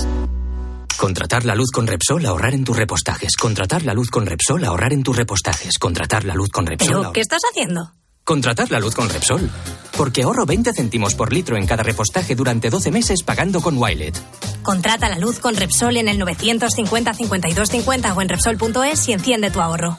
Contratar 0.97 1.45
la 1.45 1.55
luz 1.55 1.71
con 1.71 1.87
Repsol, 1.87 2.27
ahorrar 2.27 2.55
en 2.55 2.65
tus 2.65 2.77
repostajes. 2.77 3.37
Contratar 3.37 3.85
la 3.85 3.95
luz 3.95 4.11
con 4.11 4.27
Repsol, 4.27 4.65
ahorrar 4.65 4.93
en 4.95 5.05
tus 5.05 5.17
repostajes. 5.17 5.79
Contratar 5.79 6.25
la 6.25 6.35
luz 6.35 6.49
con 6.51 6.67
Repsol. 6.67 6.89
¿Pero 6.89 7.13
qué 7.13 7.21
estás 7.21 7.43
haciendo? 7.49 7.93
Contratar 8.25 8.73
la 8.73 8.81
luz 8.81 8.97
con 8.97 9.09
Repsol. 9.09 9.49
Porque 9.97 10.25
ahorro 10.25 10.45
20 10.45 10.73
céntimos 10.73 11.15
por 11.15 11.33
litro 11.33 11.57
en 11.57 11.69
cada 11.69 11.85
repostaje 11.85 12.35
durante 12.35 12.69
12 12.69 12.91
meses 12.91 13.23
pagando 13.23 13.61
con 13.61 13.79
Wilet. 13.79 14.21
Contrata 14.63 15.09
la 15.09 15.21
luz 15.21 15.39
con 15.39 15.55
Repsol 15.55 15.99
en 15.99 16.09
el 16.09 16.19
950 16.19 17.15
5250 17.15 18.13
o 18.13 18.23
en 18.23 18.29
Repsol.es 18.29 19.09
y 19.09 19.13
enciende 19.13 19.53
tu 19.53 19.61
ahorro. 19.61 19.99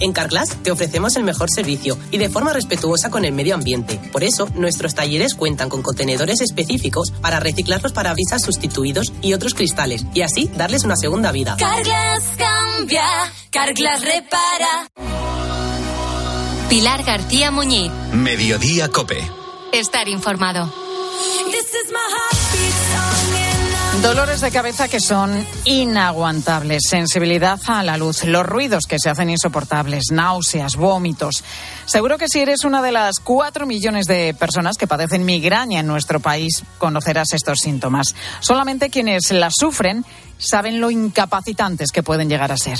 En 0.00 0.12
Carglass 0.12 0.50
te 0.62 0.70
ofrecemos 0.70 1.16
el 1.16 1.24
mejor 1.24 1.50
servicio 1.50 1.98
y 2.10 2.18
de 2.18 2.28
forma 2.28 2.52
respetuosa 2.52 3.10
con 3.10 3.24
el 3.24 3.32
medio 3.32 3.54
ambiente. 3.54 3.98
Por 4.12 4.22
eso, 4.22 4.46
nuestros 4.54 4.94
talleres 4.94 5.34
cuentan 5.34 5.68
con 5.70 5.82
contenedores 5.82 6.40
específicos 6.40 7.10
para 7.22 7.40
reciclar 7.40 7.82
los 7.82 7.92
parabrisas 7.92 8.42
sustituidos 8.42 9.12
y 9.22 9.32
otros 9.32 9.54
cristales 9.54 10.04
y 10.14 10.20
así 10.20 10.50
darles 10.54 10.84
una 10.84 10.96
segunda 10.96 11.32
vida. 11.32 11.56
Carglass 11.58 12.24
cambia, 12.36 13.04
Carglass 13.50 14.02
repara. 14.02 14.90
Pilar 16.68 17.02
García 17.02 17.50
Muñiz. 17.50 17.90
Mediodía 18.12 18.88
Cope. 18.90 19.18
Estar 19.72 20.06
informado. 20.08 20.70
Dolores 24.02 24.40
de 24.40 24.52
cabeza 24.52 24.86
que 24.86 25.00
son 25.00 25.44
inaguantables, 25.64 26.82
sensibilidad 26.88 27.58
a 27.66 27.82
la 27.82 27.96
luz, 27.96 28.24
los 28.24 28.46
ruidos 28.46 28.84
que 28.88 28.98
se 28.98 29.10
hacen 29.10 29.28
insoportables, 29.28 30.12
náuseas, 30.12 30.76
vómitos. 30.76 31.42
Seguro 31.84 32.16
que 32.16 32.28
si 32.28 32.38
eres 32.38 32.64
una 32.64 32.80
de 32.80 32.92
las 32.92 33.16
cuatro 33.18 33.66
millones 33.66 34.06
de 34.06 34.34
personas 34.38 34.76
que 34.76 34.86
padecen 34.86 35.24
migraña 35.24 35.80
en 35.80 35.88
nuestro 35.88 36.20
país, 36.20 36.62
conocerás 36.78 37.32
estos 37.32 37.58
síntomas. 37.58 38.14
Solamente 38.38 38.88
quienes 38.88 39.32
la 39.32 39.50
sufren 39.50 40.04
saben 40.38 40.80
lo 40.80 40.92
incapacitantes 40.92 41.90
que 41.90 42.04
pueden 42.04 42.28
llegar 42.28 42.52
a 42.52 42.56
ser 42.56 42.78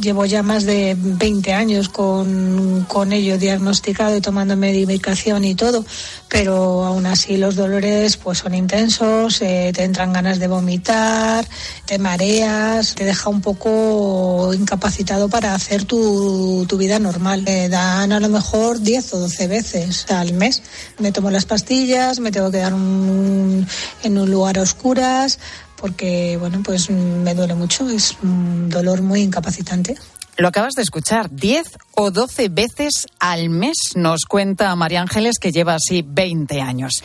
llevo 0.00 0.24
ya 0.24 0.42
más 0.42 0.64
de 0.64 0.96
20 0.98 1.52
años 1.52 1.88
con, 1.88 2.84
con, 2.88 3.12
ello 3.12 3.38
diagnosticado 3.38 4.16
y 4.16 4.20
tomando 4.20 4.56
medicación 4.56 5.44
y 5.44 5.54
todo, 5.54 5.84
pero 6.28 6.84
aún 6.84 7.06
así 7.06 7.36
los 7.36 7.56
dolores 7.56 8.16
pues 8.16 8.38
son 8.38 8.54
intensos, 8.54 9.42
eh, 9.42 9.72
te 9.74 9.84
entran 9.84 10.12
ganas 10.12 10.38
de 10.38 10.48
vomitar, 10.48 11.46
te 11.86 11.98
mareas, 11.98 12.94
te 12.94 13.04
deja 13.04 13.30
un 13.30 13.40
poco 13.40 14.52
incapacitado 14.54 15.28
para 15.28 15.54
hacer 15.54 15.84
tu, 15.84 16.66
tu 16.68 16.76
vida 16.76 16.98
normal. 16.98 17.42
Me 17.42 17.68
dan 17.68 18.12
a 18.12 18.20
lo 18.20 18.28
mejor 18.28 18.80
10 18.80 19.14
o 19.14 19.18
12 19.20 19.46
veces 19.48 20.06
al 20.10 20.32
mes. 20.34 20.62
Me 20.98 21.12
tomo 21.12 21.30
las 21.30 21.46
pastillas, 21.46 22.20
me 22.20 22.30
tengo 22.30 22.50
que 22.50 22.58
dar 22.58 22.72
en 22.72 24.18
un 24.18 24.30
lugar 24.30 24.58
a 24.58 24.62
oscuras, 24.62 25.38
porque 25.80 26.36
bueno, 26.38 26.60
pues 26.62 26.90
me 26.90 27.34
duele 27.34 27.54
mucho, 27.54 27.88
es 27.88 28.16
un 28.22 28.68
dolor 28.68 29.02
muy 29.02 29.22
incapacitante. 29.22 29.96
Lo 30.36 30.48
acabas 30.48 30.74
de 30.74 30.82
escuchar, 30.82 31.30
10 31.30 31.76
o 31.94 32.10
12 32.10 32.48
veces 32.48 33.06
al 33.18 33.50
mes, 33.50 33.76
nos 33.94 34.24
cuenta 34.26 34.74
María 34.76 35.00
Ángeles, 35.00 35.38
que 35.40 35.52
lleva 35.52 35.74
así 35.74 36.02
20 36.06 36.60
años. 36.60 37.02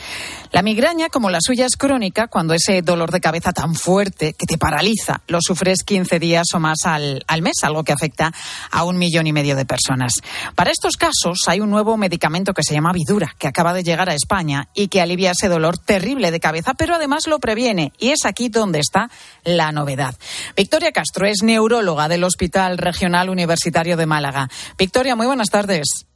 La 0.52 0.62
migraña, 0.62 1.08
como 1.08 1.30
la 1.30 1.40
suya, 1.40 1.66
es 1.66 1.76
crónica 1.76 2.28
cuando 2.28 2.54
ese 2.54 2.82
dolor 2.82 3.10
de 3.10 3.20
cabeza 3.20 3.52
tan 3.52 3.74
fuerte 3.74 4.32
que 4.32 4.46
te 4.46 4.58
paraliza 4.58 5.20
lo 5.26 5.40
sufres 5.40 5.82
15 5.84 6.18
días 6.18 6.46
o 6.54 6.60
más 6.60 6.78
al, 6.84 7.24
al 7.26 7.42
mes, 7.42 7.56
algo 7.62 7.84
que 7.84 7.92
afecta 7.92 8.32
a 8.70 8.84
un 8.84 8.96
millón 8.98 9.26
y 9.26 9.32
medio 9.32 9.56
de 9.56 9.64
personas. 9.64 10.14
Para 10.54 10.70
estos 10.70 10.96
casos 10.96 11.40
hay 11.46 11.60
un 11.60 11.70
nuevo 11.70 11.96
medicamento 11.96 12.54
que 12.54 12.62
se 12.62 12.74
llama 12.74 12.92
Vidura, 12.92 13.34
que 13.38 13.48
acaba 13.48 13.72
de 13.72 13.82
llegar 13.82 14.08
a 14.08 14.14
España 14.14 14.68
y 14.74 14.88
que 14.88 15.00
alivia 15.00 15.32
ese 15.32 15.48
dolor 15.48 15.78
terrible 15.78 16.30
de 16.30 16.40
cabeza, 16.40 16.74
pero 16.74 16.94
además 16.94 17.26
lo 17.26 17.38
previene. 17.38 17.92
Y 17.98 18.10
es 18.10 18.24
aquí 18.24 18.48
donde 18.48 18.78
está 18.80 19.10
la 19.44 19.72
novedad. 19.72 20.14
Victoria 20.56 20.92
Castro 20.92 21.26
es 21.26 21.42
neuróloga 21.42 22.08
del 22.08 22.24
Hospital 22.24 22.78
Regional 22.78 23.28
Universitario 23.28 23.96
de 23.96 24.06
Málaga. 24.06 24.48
Victoria, 24.78 25.16
muy 25.16 25.26
buenas 25.26 25.48
tardes. 25.48 26.06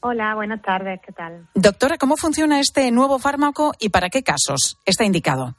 Hola, 0.00 0.34
buenas 0.36 0.62
tardes, 0.62 1.00
¿qué 1.04 1.12
tal? 1.12 1.46
Doctora, 1.54 1.98
¿cómo 1.98 2.16
funciona 2.16 2.60
este 2.60 2.90
nuevo 2.92 3.18
fármaco 3.18 3.72
y 3.80 3.88
para 3.88 4.08
qué 4.08 4.22
casos 4.22 4.78
está 4.84 5.04
indicado? 5.04 5.54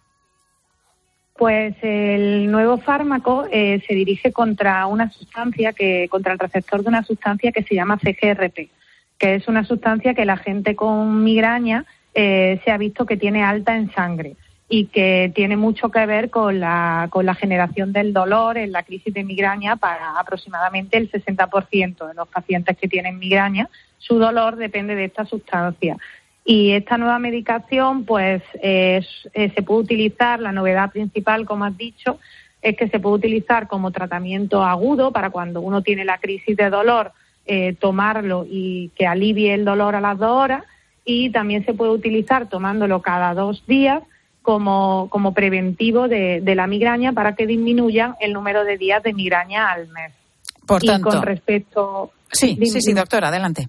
Pues 1.37 1.75
el 1.81 2.49
nuevo 2.49 2.77
fármaco 2.77 3.45
eh, 3.51 3.83
se 3.85 3.93
dirige 3.93 4.31
contra 4.31 4.87
una 4.87 5.11
sustancia 5.11 5.73
que, 5.73 6.07
contra 6.09 6.33
el 6.33 6.39
receptor 6.39 6.81
de 6.81 6.89
una 6.89 7.03
sustancia 7.03 7.51
que 7.51 7.63
se 7.63 7.75
llama 7.75 7.99
CGRP, 7.99 8.69
que 9.17 9.35
es 9.35 9.47
una 9.47 9.65
sustancia 9.65 10.13
que 10.13 10.25
la 10.25 10.37
gente 10.37 10.75
con 10.75 11.23
migraña 11.23 11.85
eh, 12.13 12.61
se 12.63 12.71
ha 12.71 12.77
visto 12.77 13.05
que 13.05 13.17
tiene 13.17 13.43
alta 13.43 13.75
en 13.75 13.91
sangre 13.91 14.35
y 14.69 14.85
que 14.85 15.31
tiene 15.33 15.55
mucho 15.55 15.89
que 15.89 16.05
ver 16.05 16.29
con 16.29 16.59
la, 16.59 17.07
con 17.09 17.25
la 17.25 17.35
generación 17.35 17.93
del 17.93 18.11
dolor 18.11 18.57
en 18.57 18.73
la 18.73 18.83
crisis 18.83 19.13
de 19.13 19.23
migraña 19.23 19.77
para 19.77 20.19
aproximadamente 20.19 20.97
el 20.97 21.09
60% 21.09 22.07
de 22.07 22.13
los 22.13 22.27
pacientes 22.27 22.77
que 22.77 22.89
tienen 22.89 23.17
migraña. 23.17 23.69
Su 23.97 24.19
dolor 24.19 24.57
depende 24.57 24.95
de 24.95 25.05
esta 25.05 25.25
sustancia. 25.25 25.97
Y 26.43 26.71
esta 26.71 26.97
nueva 26.97 27.17
medicación, 27.19 28.03
pues, 28.03 28.41
eh, 28.61 29.01
se 29.33 29.61
puede 29.63 29.81
utilizar, 29.81 30.39
la 30.39 30.51
novedad 30.51 30.91
principal, 30.91 31.45
como 31.45 31.65
has 31.65 31.77
dicho, 31.77 32.19
es 32.61 32.75
que 32.75 32.89
se 32.89 32.99
puede 32.99 33.15
utilizar 33.15 33.67
como 33.67 33.91
tratamiento 33.91 34.63
agudo 34.63 35.11
para 35.11 35.29
cuando 35.29 35.61
uno 35.61 35.81
tiene 35.81 36.03
la 36.03 36.17
crisis 36.17 36.57
de 36.57 36.69
dolor, 36.69 37.11
eh, 37.45 37.75
tomarlo 37.79 38.45
y 38.49 38.91
que 38.97 39.07
alivie 39.07 39.53
el 39.53 39.63
dolor 39.63 39.95
a 39.95 40.01
las 40.01 40.17
dos 40.17 40.31
horas. 40.31 40.63
Y 41.05 41.29
también 41.29 41.65
se 41.65 41.73
puede 41.73 41.91
utilizar 41.91 42.49
tomándolo 42.49 43.01
cada 43.01 43.33
dos 43.33 43.65
días 43.65 44.03
como, 44.47 45.09
como 45.09 45.33
preventivo 45.33 46.07
de, 46.07 46.41
la 46.55 46.67
migraña 46.67 47.11
para 47.11 47.35
que 47.35 47.45
disminuya 47.45 48.15
el 48.21 48.31
número 48.31 48.63
de 48.63 48.77
días 48.77 49.03
de 49.03 49.11
migraña 49.11 49.73
al 49.73 49.89
mes. 49.89 50.13
Por 50.65 50.81
tanto. 50.81 51.09
con 51.09 51.21
respecto. 51.21 52.13
Sí, 52.31 52.57
sí, 52.63 52.79
sí, 52.79 52.93
doctora, 52.93 53.27
adelante. 53.27 53.67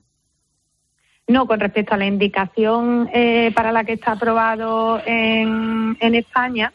No, 1.26 1.48
con 1.48 1.58
respecto 1.58 1.94
a 1.94 1.96
la 1.96 2.06
indicación 2.06 3.10
eh, 3.12 3.50
para 3.56 3.72
la 3.72 3.82
que 3.82 3.94
está 3.94 4.12
aprobado 4.12 5.02
en, 5.04 5.96
en 5.98 6.14
España, 6.14 6.72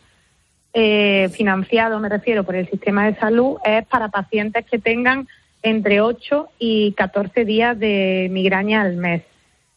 eh, 0.73 1.29
financiado, 1.29 1.97
me 2.01 2.09
refiero, 2.09 2.43
por 2.43 2.55
el 2.55 2.69
sistema 2.69 3.05
de 3.05 3.15
salud, 3.15 3.55
es 3.63 3.85
para 3.85 4.09
pacientes 4.09 4.65
que 4.65 4.79
tengan 4.79 5.29
entre 5.61 6.01
8 6.01 6.49
y 6.59 6.91
14 6.91 7.45
días 7.45 7.79
de 7.79 8.27
migraña 8.29 8.81
al 8.81 8.97
mes 8.97 9.23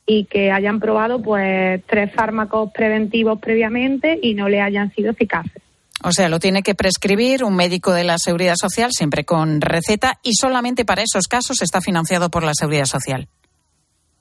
y 0.06 0.24
que 0.24 0.52
hayan 0.52 0.78
probado 0.78 1.20
pues 1.20 1.82
tres 1.86 2.12
fármacos 2.14 2.70
preventivos 2.72 3.40
previamente 3.40 4.18
y 4.22 4.34
no 4.34 4.48
le 4.48 4.60
hayan 4.60 4.92
sido 4.94 5.10
eficaces. 5.10 5.62
O 6.04 6.12
sea, 6.12 6.28
lo 6.28 6.38
tiene 6.38 6.62
que 6.62 6.74
prescribir 6.74 7.42
un 7.42 7.56
médico 7.56 7.92
de 7.92 8.04
la 8.04 8.16
Seguridad 8.18 8.54
Social 8.56 8.90
siempre 8.92 9.24
con 9.24 9.60
receta 9.60 10.18
y 10.22 10.34
solamente 10.34 10.84
para 10.84 11.02
esos 11.02 11.26
casos 11.26 11.62
está 11.62 11.80
financiado 11.80 12.30
por 12.30 12.44
la 12.44 12.54
Seguridad 12.54 12.84
Social. 12.84 13.26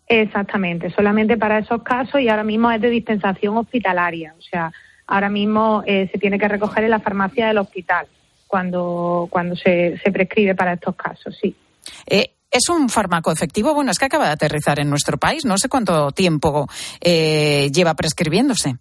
Exactamente, 0.08 0.91
solamente 0.91 1.38
para 1.38 1.60
esos 1.60 1.84
casos 1.84 2.21
y 2.21 2.30
ahora 2.30 2.43
mismo 2.43 2.71
es 2.71 2.82
de 2.82 2.89
dispensación 2.89 3.58
hospitalaria. 3.58 4.34
O 4.38 4.41
sea, 4.41 4.71
ahora 5.06 5.30
mismo 5.30 5.84
eh, 5.86 6.10
se 6.12 6.17
tiene 6.17 6.39
que 6.39 6.48
recoger 6.48 6.86
en 6.86 6.91
la 6.91 7.00
farmacia 7.00 7.48
del 7.48 7.58
hospital 7.58 8.08
cuando, 8.48 9.28
cuando 9.30 9.56
se, 9.56 10.00
se 10.04 10.12
prescribe 10.12 10.56
para 10.56 10.74
estos 10.74 10.95
casos, 10.95 11.38
sí. 11.41 11.56
Eh, 12.08 12.32
¿Es 12.55 12.69
un 12.69 12.87
fármaco 12.87 13.33
efectivo? 13.33 13.73
Bueno, 13.73 13.91
es 13.91 13.99
que 13.99 14.05
acaba 14.05 14.27
de 14.27 14.31
aterrizar 14.31 14.79
en 14.79 14.89
nuestro 14.89 15.17
país. 15.17 15.43
No 15.43 15.57
sé 15.57 15.67
cuánto 15.67 16.11
tiempo 16.11 16.69
eh, 17.01 17.69
lleva 17.69 17.95
prescribiéndose. 17.95 18.77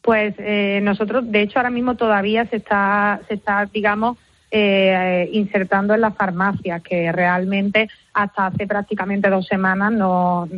Pues 0.00 0.32
eh, 0.38 0.78
nosotros, 0.80 1.24
de 1.26 1.42
hecho, 1.42 1.58
ahora 1.58 1.70
mismo 1.70 1.96
todavía 1.96 2.46
se 2.46 2.58
está, 2.58 3.20
se 3.26 3.34
está 3.34 3.66
digamos, 3.66 4.16
eh, 4.52 5.28
insertando 5.32 5.92
en 5.92 6.02
la 6.02 6.12
farmacia, 6.12 6.78
que 6.78 7.10
realmente 7.10 7.88
hasta 8.14 8.46
hace 8.46 8.68
prácticamente 8.68 9.28
dos 9.28 9.44
semanas 9.48 9.90
no, 9.90 10.48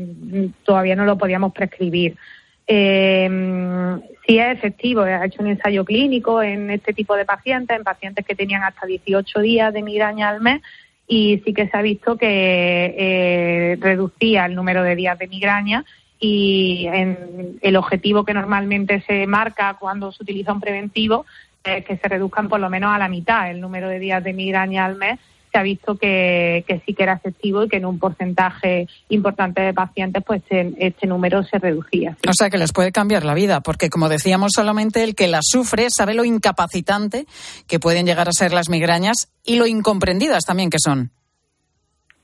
todavía 0.65 0.95
no 0.95 1.07
lo 1.07 1.17
podíamos 1.17 1.55
prescribir. 1.55 2.19
Eh, 2.67 3.97
sí 4.27 4.39
es 4.39 4.59
efectivo, 4.59 5.01
ha 5.01 5.25
hecho 5.25 5.41
un 5.41 5.49
ensayo 5.49 5.87
clínico 5.87 6.43
en 6.43 6.69
este 6.71 6.93
tipo 6.93 7.17
de 7.17 7.25
pacientes, 7.25 7.75
en 7.75 7.83
pacientes 7.83 8.27
que 8.27 8.35
tenían 8.35 8.63
hasta 8.63 8.85
18 8.85 9.41
días 9.41 9.73
de 9.73 9.83
migraña 9.83 10.29
al 10.29 10.43
mes 10.43 10.61
y 11.09 11.41
sí 11.45 11.55
que 11.55 11.69
se 11.69 11.77
ha 11.77 11.83
visto 11.83 12.19
que 12.19 12.95
eh, 12.99 13.79
reducía 13.81 14.45
el 14.45 14.55
número 14.55 14.83
de 14.83 14.95
días 14.95 15.19
de 15.19 15.27
migraña 15.27 15.85
y 16.21 16.87
en 16.93 17.59
el 17.63 17.77
objetivo 17.77 18.25
que 18.25 18.35
normalmente 18.35 19.03
se 19.07 19.27
marca 19.27 19.77
cuando 19.81 20.13
se 20.13 20.23
utiliza 20.23 20.53
un 20.53 20.61
preventivo 20.61 21.25
es 21.65 21.85
que 21.85 21.97
se 21.97 22.09
reduzcan 22.09 22.49
por 22.49 22.61
lo 22.61 22.69
menos 22.69 22.95
a 22.95 22.99
la 22.99 23.09
mitad 23.09 23.51
el 23.51 23.61
número 23.61 23.89
de 23.89 23.99
días 23.99 24.23
de 24.23 24.35
migraña 24.35 24.85
al 24.85 24.97
mes 24.97 25.19
se 25.51 25.59
ha 25.59 25.63
visto 25.63 25.97
que, 25.97 26.65
sí 26.85 26.95
que 26.95 27.03
era 27.03 27.15
efectivo 27.15 27.65
y 27.65 27.69
que 27.69 27.79
en 27.79 27.87
un 27.87 27.99
porcentaje 27.99 28.87
importante 29.09 29.63
de 29.63 29.73
pacientes 29.75 30.23
pues 30.27 30.43
este 30.51 31.07
número 31.07 31.43
se 31.45 31.59
reducía. 31.59 32.17
O 32.29 32.33
sea 32.33 32.51
que 32.51 32.59
les 32.59 32.73
puede 32.73 32.93
cambiar 32.93 33.25
la 33.25 33.35
vida, 33.35 33.61
porque 33.61 33.91
como 33.91 34.09
decíamos, 34.09 34.53
solamente 34.55 35.05
el 35.05 35.15
que 35.15 35.29
la 35.29 35.41
sufre 35.43 35.89
sabe 35.91 36.15
lo 36.15 36.25
incapacitante 36.25 37.27
que 37.67 37.81
pueden 37.81 38.07
llegar 38.07 38.29
a 38.29 38.33
ser 38.33 38.53
las 38.53 38.69
migrañas 38.69 39.29
y 39.45 39.57
lo 39.57 39.67
incomprendidas 39.67 40.45
también 40.45 40.71
que 40.71 40.79
son. 40.79 41.11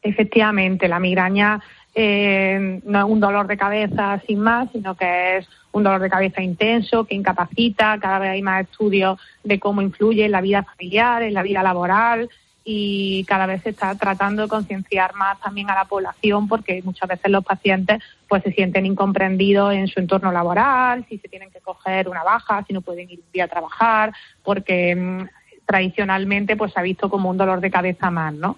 Efectivamente, 0.03 0.87
la 0.87 1.01
migraña 1.01 1.63
eh, 1.95 2.81
no 2.85 2.99
es 2.99 3.05
un 3.05 3.21
dolor 3.21 3.47
de 3.47 3.57
cabeza 3.57 4.21
sin 4.27 4.41
más, 4.41 4.71
sino 4.73 4.97
que 4.97 5.39
es 5.39 5.49
un 5.73 5.83
dolor 5.83 6.01
de 6.01 6.11
cabeza 6.11 6.43
intenso 6.43 7.05
que 7.05 7.15
incapacita. 7.15 7.99
Cada 8.01 8.19
vez 8.19 8.31
hay 8.31 8.43
más 8.43 8.65
estudios 8.65 9.19
de 9.43 9.59
cómo 9.59 9.81
influye 9.81 10.25
en 10.25 10.33
la 10.33 10.41
vida 10.41 10.65
familiar, 10.65 11.23
en 11.23 11.35
la 11.35 11.43
vida 11.43 11.63
laboral, 11.63 12.29
y 12.65 13.25
cada 13.25 13.45
vez 13.45 13.63
se 13.63 13.71
está 13.71 13.95
tratando 13.95 14.43
de 14.43 14.49
concienciar 14.49 15.15
más 15.15 15.39
también 15.41 15.69
a 15.71 15.75
la 15.75 15.85
población 15.85 16.49
porque 16.49 16.81
muchas 16.83 17.09
veces 17.09 17.31
los 17.31 17.45
pacientes 17.45 18.03
pues 18.27 18.43
se 18.43 18.53
sienten 18.53 18.87
incomprendidos 18.87 19.75
en 19.75 19.87
su 19.87 20.01
entorno 20.01 20.33
laboral, 20.33 21.05
si 21.09 21.19
se 21.19 21.29
tienen 21.29 21.51
que 21.51 21.61
coger 21.61 22.09
una 22.09 22.25
baja, 22.25 22.65
si 22.67 22.73
no 22.73 22.81
pueden 22.81 23.11
ir 23.11 23.21
un 23.21 23.33
día 23.33 23.45
a 23.45 23.49
trabajar, 23.49 24.15
porque 24.43 24.97
mm, 24.97 25.29
tradicionalmente 25.67 26.57
pues 26.57 26.73
se 26.73 26.81
ha 26.81 26.83
visto 26.83 27.11
como 27.11 27.29
un 27.29 27.37
dolor 27.37 27.61
de 27.61 27.71
cabeza 27.71 28.11
más, 28.11 28.33
¿no? 28.33 28.57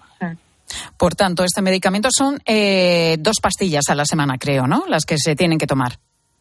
Por 0.97 1.15
tanto, 1.15 1.43
este 1.43 1.61
medicamento 1.61 2.09
son 2.11 2.39
eh, 2.45 3.17
dos 3.19 3.37
pastillas 3.41 3.89
a 3.89 3.95
la 3.95 4.05
semana, 4.05 4.37
creo, 4.37 4.67
¿no? 4.67 4.85
Las 4.87 5.05
que 5.05 5.17
se 5.17 5.35
tienen 5.35 5.57
que 5.59 5.67
tomar. 5.67 5.93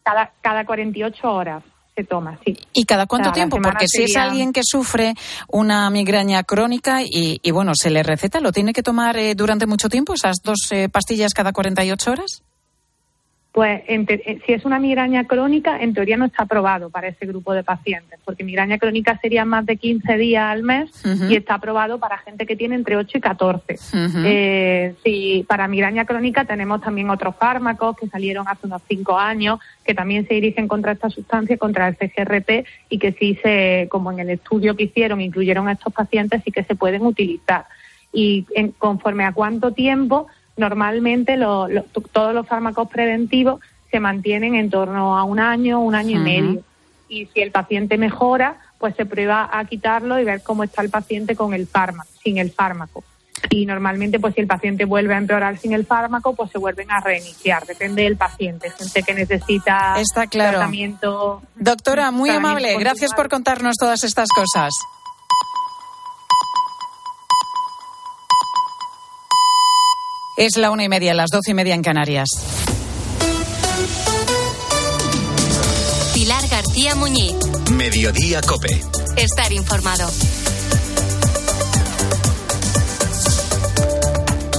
Cada, 0.03 0.33
cada 0.41 0.65
48 0.65 1.33
horas 1.33 1.63
se 1.97 2.05
toma, 2.05 2.39
sí. 2.45 2.57
¿Y 2.75 2.85
cada 2.85 3.07
cuánto 3.07 3.33
tiempo? 3.33 3.59
Porque 3.61 3.87
si 3.89 4.05
es 4.05 4.17
alguien 4.17 4.53
que 4.53 4.61
sufre 4.63 5.15
una 5.49 5.89
migraña 5.91 6.45
crónica 6.45 7.01
y, 7.03 7.51
bueno, 7.51 7.73
se 7.75 7.91
le 7.91 8.03
receta, 8.03 8.41
¿lo 8.41 8.53
tiene 8.53 8.73
que 8.73 8.83
tomar 8.83 9.17
eh, 9.17 9.35
durante 9.35 9.67
mucho 9.67 9.89
tiempo, 9.89 10.13
esas 10.15 10.37
dos 10.45 10.71
eh, 10.71 10.89
pastillas 10.91 11.33
cada 11.33 11.53
48 11.53 12.11
horas? 12.11 12.43
Pues 13.57 13.85
eh, 13.87 14.39
si 14.45 14.53
es 14.53 14.67
una 14.67 14.79
migraña 14.79 15.25
crónica, 15.25 15.81
en 15.81 15.95
teoría 15.95 16.19
no 16.19 16.27
está 16.27 16.43
aprobado 16.43 16.91
para 16.91 17.09
ese 17.09 17.25
grupo 17.25 17.55
de 17.55 17.65
pacientes, 17.65 18.21
porque 18.23 18.45
migraña 18.45 18.77
crónica 18.77 19.19
sería 19.23 19.47
más 19.47 19.65
de 19.65 19.79
15 19.79 20.19
días 20.19 20.45
al 20.45 20.63
mes 20.63 20.91
y 21.31 21.37
está 21.37 21.55
aprobado 21.55 21.99
para 21.99 22.19
gente 22.19 22.45
que 22.45 22.55
tiene 22.55 22.75
entre 22.75 22.99
8 22.99 23.17
y 23.17 23.21
14. 23.23 23.79
eh, 24.27 24.95
si 25.03 25.47
para 25.49 25.69
migraña 25.69 26.05
crónica 26.05 26.45
tenemos 26.45 26.83
también 26.83 27.09
otros 27.09 27.35
fármacos 27.37 27.97
que 27.97 28.09
salieron 28.09 28.47
hace 28.47 28.67
unos 28.67 28.83
5 28.87 29.19
años, 29.19 29.59
que 29.83 29.95
también 29.95 30.29
se 30.29 30.35
dirigen 30.35 30.69
contra 30.69 30.93
esta 30.93 31.09
sustancia, 31.09 31.57
contra 31.57 31.89
el 31.89 31.97
CGRP, 31.97 32.67
y 32.91 32.99
que 32.99 33.13
sí 33.13 33.39
se, 33.43 33.89
como 33.91 34.13
en 34.13 34.19
el 34.19 34.29
estudio 34.29 34.77
que 34.77 34.83
hicieron, 34.83 35.23
incluyeron 35.23 35.67
a 35.69 35.73
estos 35.73 35.95
pacientes, 35.95 36.43
sí 36.45 36.53
que 36.53 36.65
se 36.65 36.75
pueden 36.75 37.07
utilizar. 37.07 37.65
Y 38.13 38.45
en, 38.55 38.73
conforme 38.73 39.25
a 39.25 39.33
cuánto 39.33 39.73
tiempo, 39.73 40.27
normalmente 40.57 41.39
todos 41.39 42.35
los 42.35 42.47
fármacos 42.47 42.89
preventivos 42.89 43.61
se 43.91 44.01
mantienen 44.01 44.55
en 44.55 44.71
torno 44.71 45.19
a 45.19 45.25
un 45.25 45.39
año, 45.39 45.81
un 45.81 45.95
año 45.95 46.19
y 46.19 46.23
medio. 46.23 46.63
Y 47.09 47.27
si 47.27 47.41
el 47.41 47.53
paciente 47.53 47.99
mejora, 47.99 48.57
pues 48.79 48.97
se 48.97 49.07
prueba 49.07 49.49
a 49.53 49.65
quitarlo 49.65 50.19
y 50.19 50.25
ver 50.25 50.43
cómo 50.43 50.65
está 50.65 50.83
el 50.83 50.91
paciente 50.91 51.37
con 51.37 51.55
el 51.55 51.67
fármaco, 51.67 52.11
sin 52.23 52.39
el 52.39 52.51
fármaco. 52.51 53.05
Y 53.51 53.67
normalmente, 53.67 54.19
pues 54.19 54.35
si 54.35 54.41
el 54.41 54.47
paciente 54.47 54.87
vuelve 54.87 55.15
a 55.15 55.19
empeorar 55.19 55.59
sin 55.59 55.73
el 55.73 55.87
fármaco, 55.87 56.35
pues 56.35 56.51
se 56.51 56.59
vuelven 56.59 56.91
a 56.91 57.01
reiniciar. 57.01 57.65
Depende 57.67 58.03
del 58.03 58.17
paciente. 58.17 58.71
Gente 58.71 59.03
que 59.03 59.15
necesita 59.15 59.95
Está 60.01 60.27
claro. 60.27 60.59
tratamiento. 60.59 61.43
Doctora, 61.55 62.11
muy 62.11 62.31
amable. 62.31 62.77
Gracias 62.79 63.13
por 63.15 63.29
contarnos 63.29 63.77
todas 63.79 64.05
estas 64.05 64.29
cosas. 64.35 64.73
Es 70.37 70.59
la 70.59 70.71
una 70.71 70.85
y 70.85 70.89
media, 70.91 71.15
las 71.15 71.31
doce 71.31 71.53
y 71.53 71.55
media 71.55 71.75
en 71.75 71.83
Canarias. 71.83 72.29
Pilar 76.13 76.47
García 76.49 76.95
Muñiz. 76.95 77.35
Mediodía 77.73 78.43
Cope. 78.43 78.85
Estar 79.17 79.51
informado. 79.53 80.11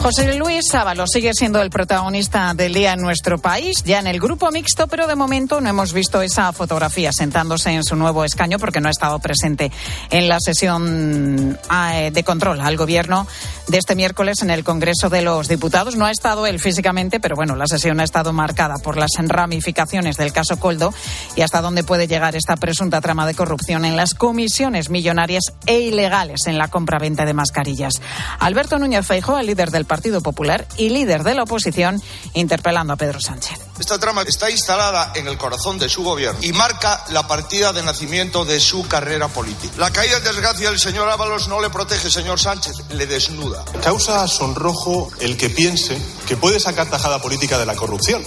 José 0.02 0.36
Luis 0.36 0.66
Sábalo 0.72 1.06
sigue 1.06 1.34
siendo 1.34 1.62
el 1.62 1.70
protagonista 1.70 2.54
del 2.56 2.74
día 2.74 2.94
en 2.94 3.02
nuestro 3.02 3.38
país, 3.40 3.84
ya 3.84 4.00
en 4.00 4.08
el 4.08 4.20
grupo 4.20 4.50
mixto, 4.52 4.88
pero 4.88 5.06
de 5.06 5.16
momento 5.16 5.60
no 5.60 5.70
hemos 5.70 5.92
visto 5.92 6.22
esa 6.22 6.54
fotografía 6.54 7.12
sentándose 7.12 7.72
en 7.72 7.84
su 7.84 7.96
nuevo 7.96 8.24
escaño 8.24 8.58
porque 8.58 8.80
no 8.80 8.88
ha 8.88 8.92
estado 8.92 9.20
presente 9.20 9.72
en 10.10 10.30
la 10.30 10.40
sesión 10.40 11.60
eh, 11.94 12.12
de 12.12 12.24
control 12.24 12.62
al 12.62 12.78
gobierno 12.78 13.28
de 13.68 13.78
este 13.78 13.96
miércoles 13.96 14.42
en 14.42 14.50
el 14.50 14.64
Congreso 14.64 15.10
de 15.10 15.22
los 15.22 15.48
Diputados. 15.48 15.96
No 15.96 16.06
ha 16.06 16.12
estado 16.12 16.48
él 16.48 16.60
físicamente, 16.60 17.20
pero 17.20 17.36
bueno, 17.36 17.56
la 17.56 17.68
sesión 17.68 18.00
ha 18.00 18.04
estado 18.04 18.34
marcada 18.34 18.76
por 18.84 18.98
las 18.98 19.12
ramificaciones 19.18 20.18
del 20.18 20.32
caso 20.32 20.60
Coldo 20.60 20.94
y 21.36 21.42
hasta 21.42 21.62
dónde 21.62 21.84
puede 21.84 22.08
llegar 22.08 22.36
esta 22.36 22.56
presunta 22.56 23.02
trama 23.02 23.26
de 23.26 23.36
corrupción 23.36 23.86
en 23.86 23.96
las 23.96 24.14
comisiones 24.14 24.90
millonarias 24.90 25.44
e 25.66 25.80
ilegales 25.80 26.48
en 26.48 26.58
la 26.58 26.70
compra-venta 26.70 27.26
de 27.26 27.34
mascarillas. 27.34 28.02
Alberto 28.40 28.80
Núñez 28.80 29.06
Feijóo, 29.06 29.38
el 29.38 29.48
líder 29.48 29.72
del 29.72 29.86
Partido 29.86 30.22
Popular 30.22 30.68
y 30.78 30.90
líder 30.90 31.24
de 31.24 31.36
la 31.36 31.44
oposición, 31.44 32.02
interpelando 32.34 32.94
a 32.94 32.96
Pedro 32.96 33.20
Sánchez. 33.20 33.60
Esta 33.80 34.00
trama 34.00 34.24
está 34.24 34.50
instalada 34.50 35.12
en 35.16 35.28
el 35.28 35.38
corazón 35.38 35.78
de 35.78 35.88
su 35.88 36.04
gobierno 36.04 36.40
y 36.42 36.52
marca 36.54 37.04
la 37.10 37.28
partida 37.28 37.74
de 37.74 37.84
nacimiento 37.84 38.44
de 38.44 38.60
su 38.60 38.88
carrera 38.88 39.28
política. 39.28 39.74
La 39.78 39.92
caída 39.92 40.18
en 40.18 40.24
desgracia 40.24 40.70
del 40.70 40.80
señor 40.80 41.10
Ábalos 41.10 41.48
no 41.48 41.62
le 41.62 41.70
protege, 41.70 42.10
señor 42.10 42.40
Sánchez, 42.40 42.74
le 42.90 43.06
desnuda. 43.06 43.57
Causa 43.82 44.28
sonrojo 44.28 45.10
el 45.20 45.38
que 45.38 45.50
piense 45.50 45.98
que 46.28 46.38
puede 46.38 46.60
sacar 46.60 46.90
tajada 46.90 47.22
política 47.22 47.58
de 47.58 47.66
la 47.66 47.76
corrupción. 47.76 48.24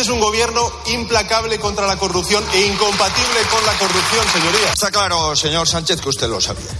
Es 0.00 0.08
un 0.08 0.20
gobierno 0.20 0.70
implacable 0.86 1.58
contra 1.58 1.86
la 1.86 1.96
corrupción 1.96 2.44
e 2.52 2.66
incompatible 2.66 3.40
con 3.50 3.64
la 3.64 3.72
corrupción, 3.78 4.26
señoría. 4.32 4.72
Está 4.72 4.90
claro, 4.90 5.36
señor 5.36 5.68
Sánchez, 5.68 6.00
que 6.00 6.08
usted 6.08 6.28
lo 6.28 6.40
sabía. 6.40 6.70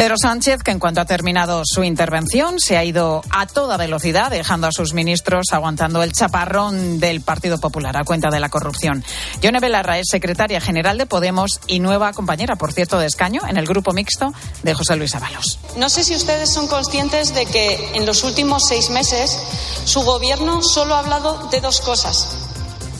Pedro 0.00 0.16
Sánchez, 0.16 0.62
que 0.62 0.70
en 0.70 0.78
cuanto 0.78 1.02
ha 1.02 1.04
terminado 1.04 1.60
su 1.62 1.84
intervención, 1.84 2.58
se 2.58 2.78
ha 2.78 2.84
ido 2.84 3.20
a 3.28 3.46
toda 3.46 3.76
velocidad, 3.76 4.30
dejando 4.30 4.66
a 4.66 4.72
sus 4.72 4.94
ministros 4.94 5.48
aguantando 5.52 6.02
el 6.02 6.14
chaparrón 6.14 6.98
del 6.98 7.20
Partido 7.20 7.58
Popular 7.58 7.94
a 7.98 8.04
cuenta 8.04 8.30
de 8.30 8.40
la 8.40 8.48
corrupción. 8.48 9.04
Yone 9.42 9.60
Belarra 9.60 9.98
es 9.98 10.06
secretaria 10.10 10.58
general 10.58 10.96
de 10.96 11.04
Podemos 11.04 11.60
y 11.66 11.80
nueva 11.80 12.14
compañera, 12.14 12.56
por 12.56 12.72
cierto, 12.72 12.98
de 12.98 13.08
escaño 13.08 13.42
en 13.46 13.58
el 13.58 13.66
grupo 13.66 13.92
mixto 13.92 14.32
de 14.62 14.72
José 14.72 14.96
Luis 14.96 15.14
Ábalos. 15.14 15.58
No 15.76 15.90
sé 15.90 16.02
si 16.02 16.14
ustedes 16.14 16.50
son 16.50 16.66
conscientes 16.66 17.34
de 17.34 17.44
que 17.44 17.90
en 17.92 18.06
los 18.06 18.24
últimos 18.24 18.66
seis 18.66 18.88
meses 18.88 19.38
su 19.84 20.00
gobierno 20.00 20.62
solo 20.62 20.94
ha 20.94 21.00
hablado 21.00 21.50
de 21.50 21.60
dos 21.60 21.82
cosas, 21.82 22.38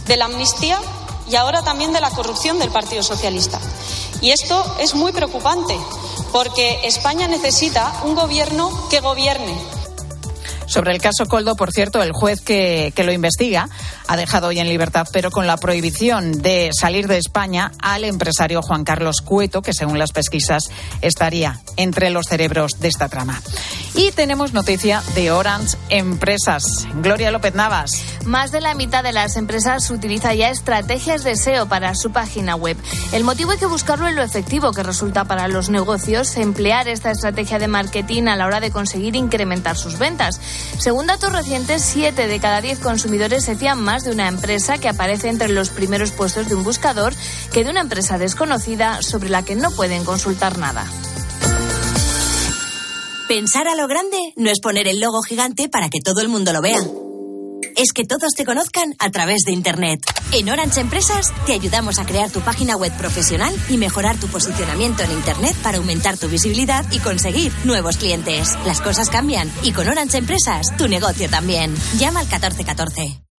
de 0.06 0.18
la 0.18 0.26
amnistía 0.26 0.78
y 1.30 1.36
ahora 1.36 1.62
también 1.62 1.94
de 1.94 2.02
la 2.02 2.10
corrupción 2.10 2.58
del 2.58 2.68
Partido 2.68 3.02
Socialista. 3.02 3.58
Y 4.20 4.30
esto 4.30 4.62
es 4.78 4.94
muy 4.94 5.12
preocupante 5.12 5.76
porque 6.32 6.80
España 6.84 7.26
necesita 7.26 7.92
un 8.04 8.14
gobierno 8.14 8.70
que 8.90 9.00
gobierne. 9.00 9.79
Sobre 10.70 10.92
el 10.92 11.00
caso 11.00 11.26
Coldo, 11.26 11.56
por 11.56 11.72
cierto, 11.72 12.00
el 12.00 12.12
juez 12.12 12.40
que, 12.40 12.92
que, 12.94 13.02
lo 13.02 13.10
investiga 13.10 13.68
ha 14.06 14.16
dejado 14.16 14.46
hoy 14.46 14.60
en 14.60 14.68
libertad, 14.68 15.04
pero 15.12 15.32
con 15.32 15.48
la 15.48 15.56
prohibición 15.56 16.42
de 16.42 16.70
salir 16.72 17.08
de 17.08 17.18
España 17.18 17.72
al 17.80 18.04
empresario 18.04 18.62
Juan 18.62 18.84
Carlos 18.84 19.20
Cueto, 19.20 19.62
que 19.62 19.74
según 19.74 19.98
las 19.98 20.12
pesquisas 20.12 20.70
estaría 21.00 21.58
entre 21.76 22.10
los 22.10 22.26
cerebros 22.26 22.78
de 22.78 22.86
esta 22.86 23.08
trama. 23.08 23.42
Y 23.94 24.12
tenemos 24.12 24.52
noticia 24.52 25.02
de 25.16 25.32
Orange 25.32 25.76
Empresas. 25.88 26.86
Gloria 27.02 27.32
López 27.32 27.54
Navas. 27.56 27.90
Más 28.24 28.52
de 28.52 28.60
la 28.60 28.74
mitad 28.74 29.02
de 29.02 29.12
las 29.12 29.36
empresas 29.36 29.90
utiliza 29.90 30.34
ya 30.34 30.50
estrategias 30.50 31.24
de 31.24 31.34
SEO 31.34 31.66
para 31.66 31.96
su 31.96 32.12
página 32.12 32.54
web. 32.54 32.76
El 33.12 33.24
motivo 33.24 33.50
hay 33.50 33.58
que 33.58 33.66
buscarlo 33.66 34.06
en 34.06 34.14
lo 34.14 34.22
efectivo 34.22 34.72
que 34.72 34.84
resulta 34.84 35.24
para 35.24 35.48
los 35.48 35.70
negocios 35.70 36.36
emplear 36.36 36.86
esta 36.86 37.10
estrategia 37.10 37.58
de 37.58 37.66
marketing 37.66 38.28
a 38.28 38.36
la 38.36 38.46
hora 38.46 38.60
de 38.60 38.70
conseguir 38.70 39.16
incrementar 39.16 39.76
sus 39.76 39.98
ventas. 39.98 40.40
Según 40.78 41.06
datos 41.06 41.32
recientes, 41.32 41.82
7 41.82 42.26
de 42.26 42.40
cada 42.40 42.60
10 42.60 42.78
consumidores 42.78 43.44
se 43.44 43.56
fían 43.56 43.82
más 43.82 44.04
de 44.04 44.12
una 44.12 44.28
empresa 44.28 44.78
que 44.78 44.88
aparece 44.88 45.28
entre 45.28 45.48
los 45.48 45.70
primeros 45.70 46.12
puestos 46.12 46.48
de 46.48 46.54
un 46.54 46.64
buscador 46.64 47.14
que 47.52 47.64
de 47.64 47.70
una 47.70 47.80
empresa 47.80 48.18
desconocida 48.18 49.02
sobre 49.02 49.28
la 49.28 49.44
que 49.44 49.56
no 49.56 49.70
pueden 49.70 50.04
consultar 50.04 50.58
nada. 50.58 50.84
Pensar 53.28 53.68
a 53.68 53.76
lo 53.76 53.86
grande 53.86 54.32
no 54.36 54.50
es 54.50 54.60
poner 54.60 54.88
el 54.88 54.98
logo 54.98 55.22
gigante 55.22 55.68
para 55.68 55.88
que 55.88 56.00
todo 56.00 56.20
el 56.20 56.28
mundo 56.28 56.52
lo 56.52 56.62
vea. 56.62 56.80
Es 57.76 57.92
que 57.92 58.04
todos 58.04 58.32
te 58.36 58.44
conozcan 58.44 58.94
a 58.98 59.10
través 59.10 59.42
de 59.44 59.52
Internet. 59.52 60.00
En 60.32 60.48
Orange 60.50 60.80
Empresas 60.80 61.32
te 61.46 61.52
ayudamos 61.52 61.98
a 61.98 62.06
crear 62.06 62.30
tu 62.30 62.40
página 62.40 62.76
web 62.76 62.92
profesional 62.96 63.54
y 63.68 63.76
mejorar 63.78 64.18
tu 64.18 64.26
posicionamiento 64.28 65.02
en 65.02 65.12
Internet 65.12 65.56
para 65.62 65.78
aumentar 65.78 66.18
tu 66.18 66.28
visibilidad 66.28 66.84
y 66.92 66.98
conseguir 66.98 67.52
nuevos 67.64 67.96
clientes. 67.96 68.56
Las 68.66 68.80
cosas 68.80 69.10
cambian 69.10 69.50
y 69.62 69.72
con 69.72 69.88
Orange 69.88 70.18
Empresas 70.18 70.76
tu 70.76 70.88
negocio 70.88 71.28
también. 71.28 71.74
Llama 71.98 72.20
al 72.20 72.26
1414. 72.26 73.29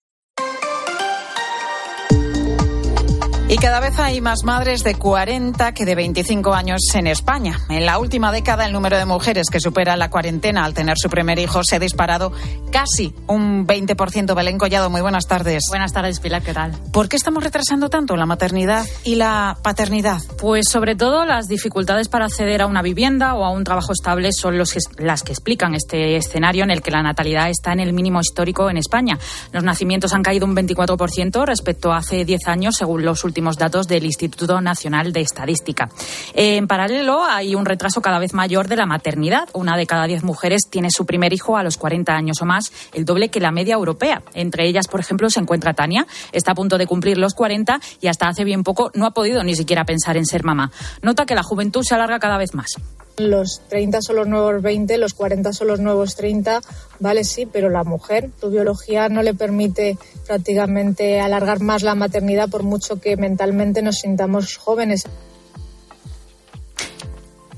Y 3.52 3.58
cada 3.58 3.82
vez 3.82 4.00
hay 4.00 4.22
más 4.22 4.46
madres 4.46 4.82
de 4.86 4.96
40 4.96 5.74
que 5.74 5.84
de 5.84 5.94
25 5.94 6.54
años 6.54 6.80
en 6.94 7.06
España. 7.06 7.60
En 7.68 7.86
la 7.86 7.98
última 7.98 8.32
década, 8.32 8.66
el 8.66 8.72
número 8.72 8.98
de 8.98 9.04
mujeres 9.04 9.50
que 9.50 9.60
supera 9.60 9.98
la 9.98 10.10
cuarentena 10.10 10.64
al 10.64 10.74
tener 10.74 10.96
su 10.98 11.10
primer 11.10 11.38
hijo 11.38 11.62
se 11.62 11.76
ha 11.76 11.80
disparado 11.80 12.32
casi 12.72 13.14
un 13.28 13.68
20%. 13.68 14.34
Belén 14.36 14.58
Collado, 14.58 14.90
muy 14.90 15.02
buenas 15.02 15.28
tardes. 15.28 15.64
Buenas 15.68 15.92
tardes, 15.92 16.22
Pilar, 16.22 16.44
¿qué 16.44 16.54
tal? 16.54 16.72
¿Por 16.94 17.10
qué 17.10 17.18
estamos 17.18 17.44
retrasando 17.44 17.90
tanto 17.90 18.16
la 18.16 18.26
maternidad 18.26 18.86
y 19.04 19.16
la 19.16 19.58
paternidad? 19.62 20.22
Pues 20.40 20.70
sobre 20.70 20.96
todo 20.96 21.26
las 21.26 21.50
dificultades 21.50 22.08
para 22.08 22.28
acceder 22.28 22.62
a 22.62 22.68
una 22.68 22.82
vivienda 22.82 23.36
o 23.36 23.44
a 23.44 23.50
un 23.50 23.66
trabajo 23.66 23.92
estable 23.92 24.32
son 24.32 24.58
los 24.58 24.72
que, 24.72 24.80
las 25.00 25.24
que 25.24 25.34
explican 25.34 25.76
este 25.76 26.16
escenario 26.16 26.64
en 26.64 26.72
el 26.72 26.82
que 26.82 26.92
la 26.92 27.04
natalidad 27.04 27.50
está 27.50 27.74
en 27.74 27.82
el 27.82 27.92
mínimo 27.92 28.22
histórico 28.22 28.70
en 28.70 28.78
España. 28.78 29.20
Los 29.52 29.66
nacimientos 29.66 30.14
han 30.14 30.24
caído 30.24 30.46
un 30.46 30.56
24% 30.56 31.46
respecto 31.46 31.92
a 31.92 31.98
hace 31.98 32.24
10 32.24 32.48
años, 32.48 32.76
según 32.78 33.04
los 33.04 33.26
últimos 33.26 33.41
datos 33.58 33.88
del 33.88 34.06
Instituto 34.06 34.62
Nacional 34.62 35.14
de 35.14 35.22
Estadística. 35.22 35.90
En 36.34 36.68
paralelo, 36.68 37.24
hay 37.24 37.56
un 37.56 37.66
retraso 37.66 38.02
cada 38.02 38.20
vez 38.20 38.34
mayor 38.34 38.68
de 38.68 38.76
la 38.76 38.86
maternidad. 38.86 39.50
Una 39.54 39.78
de 39.78 39.86
cada 39.86 40.06
diez 40.06 40.24
mujeres 40.24 40.68
tiene 40.70 40.90
su 40.92 41.06
primer 41.06 41.34
hijo 41.34 41.58
a 41.58 41.64
los 41.64 41.78
40 41.78 42.14
años 42.14 42.42
o 42.42 42.46
más, 42.46 42.72
el 42.94 43.06
doble 43.06 43.30
que 43.30 43.40
la 43.40 43.52
media 43.52 43.76
europea. 43.76 44.22
Entre 44.34 44.68
ellas, 44.68 44.88
por 44.88 45.00
ejemplo, 45.00 45.30
se 45.30 45.40
encuentra 45.40 45.74
Tania. 45.74 46.08
Está 46.32 46.52
a 46.52 46.56
punto 46.56 46.78
de 46.78 46.88
cumplir 46.88 47.18
los 47.18 47.34
40 47.34 47.80
y 48.00 48.08
hasta 48.08 48.28
hace 48.28 48.44
bien 48.44 48.64
poco 48.64 48.92
no 48.94 49.06
ha 49.06 49.12
podido 49.12 49.44
ni 49.44 49.56
siquiera 49.56 49.86
pensar 49.86 50.18
en 50.18 50.26
ser 50.26 50.44
mamá. 50.44 50.72
Nota 51.02 51.26
que 51.26 51.36
la 51.36 51.44
juventud 51.44 51.84
se 51.84 51.96
alarga 51.96 52.20
cada 52.20 52.38
vez 52.38 52.54
más. 52.54 52.78
Los 53.18 53.62
30 53.68 54.02
son 54.02 54.16
los 54.16 54.28
nuevos 54.28 54.62
20, 54.62 54.98
los 54.98 55.14
40 55.14 55.54
son 55.54 55.68
los 55.68 55.80
nuevos 55.80 56.16
30, 56.16 56.62
vale, 57.00 57.24
sí, 57.24 57.46
pero 57.46 57.70
la 57.70 57.84
mujer, 57.84 58.30
tu 58.40 58.50
biología 58.50 59.10
no 59.10 59.22
le 59.22 59.34
permite 59.34 59.98
prácticamente 60.26 61.20
alargar 61.20 61.60
más 61.62 61.84
la 61.84 61.96
maternidad 61.96 62.50
por 62.50 62.64
mucho 62.64 63.00
que 63.00 63.18
mentalmente 63.18 63.82
nos 63.82 63.98
sintamos 63.98 64.58
jóvenes. 64.58 65.06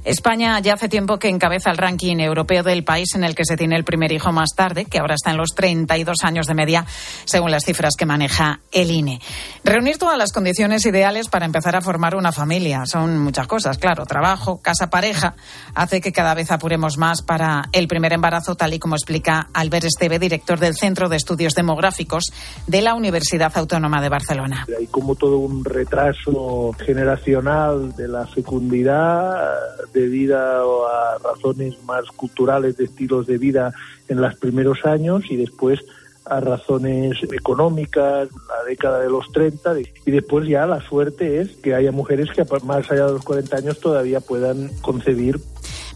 España 0.06 0.60
ya 0.60 0.74
hace 0.74 0.90
tiempo 0.90 1.18
que 1.18 1.30
encabeza 1.30 1.72
el 1.72 1.78
ranking 1.78 2.18
europeo 2.18 2.62
del 2.62 2.84
país 2.84 3.16
en 3.16 3.24
el 3.24 3.36
que 3.36 3.46
se 3.46 3.56
tiene 3.56 3.76
el 3.76 3.86
primer 3.86 4.12
hijo 4.12 4.32
más 4.32 4.50
tarde, 4.56 4.86
que 4.86 5.00
ahora 5.00 5.16
está 5.16 5.32
en 5.32 5.38
los 5.38 5.50
32 5.56 6.18
años 6.24 6.46
de 6.48 6.54
media, 6.54 6.86
según 7.26 7.52
las 7.52 7.64
cifras 7.64 7.96
que 7.98 8.06
maneja 8.06 8.60
el 8.72 8.92
INE. 8.92 9.22
Reunir 9.64 9.98
todas 9.98 10.18
las 10.18 10.34
condiciones 10.34 10.86
ideales 10.86 11.30
para 11.30 11.46
empezar 11.46 11.76
a 11.76 11.82
formar 11.82 12.16
una 12.16 12.32
familia. 12.32 12.86
Son 12.86 13.18
muchas 13.20 13.48
cosas, 13.48 13.78
claro. 13.78 14.06
Trabajo, 14.06 14.60
casa, 14.62 14.90
pareja, 14.90 15.36
hace 15.74 16.02
que 16.02 16.12
cada 16.12 16.34
vez 16.34 16.52
apuremos 16.52 16.98
más 16.98 17.22
para 17.22 17.70
el 17.72 17.88
primer 17.88 18.12
embarazo, 18.14 18.56
tal 18.56 18.74
y 18.74 18.80
como 18.80 18.96
explica 18.96 19.48
Albert 19.54 19.86
Esteve, 19.86 20.20
director 20.20 20.60
del 20.60 20.76
Centro 20.76 21.08
de 21.08 21.16
Estudios 21.16 21.54
Demográficos 21.54 22.26
de 22.68 22.82
la 22.82 22.94
Universidad 22.94 23.52
Autónoma 23.56 24.02
de 24.02 24.10
Barcelona. 24.10 24.66
Hay 24.78 24.88
como 24.88 25.16
todo 25.16 25.38
un 25.38 25.64
retraso 25.64 26.76
generacional 26.86 27.96
de 27.96 28.08
la 28.08 28.28
fecundidad 28.28 29.54
debido 29.94 30.88
a 30.88 31.18
razones 31.24 31.82
más 31.84 32.06
culturales 32.16 32.78
de 32.78 32.86
estilos 32.86 33.28
de 33.28 33.38
vida 33.38 33.74
en 34.08 34.22
los 34.22 34.36
primeros 34.36 34.86
años 34.86 35.24
y 35.30 35.36
después 35.36 35.80
a 36.26 36.40
razones 36.40 37.18
económicas, 37.24 38.30
la 38.48 38.64
década 38.68 39.00
de 39.00 39.10
los 39.10 39.30
30, 39.32 39.76
y 40.06 40.12
después 40.12 40.48
ya 40.48 40.66
la 40.66 40.82
suerte 40.82 41.42
es 41.42 41.56
que 41.58 41.76
haya 41.76 41.92
mujeres 41.92 42.30
que 42.34 42.46
más 42.64 42.90
allá 42.90 43.08
de 43.08 43.14
los 43.14 43.24
40 43.24 43.58
años 43.58 43.80
todavía 43.80 44.22
puedan 44.22 44.70
concebir. 44.82 45.40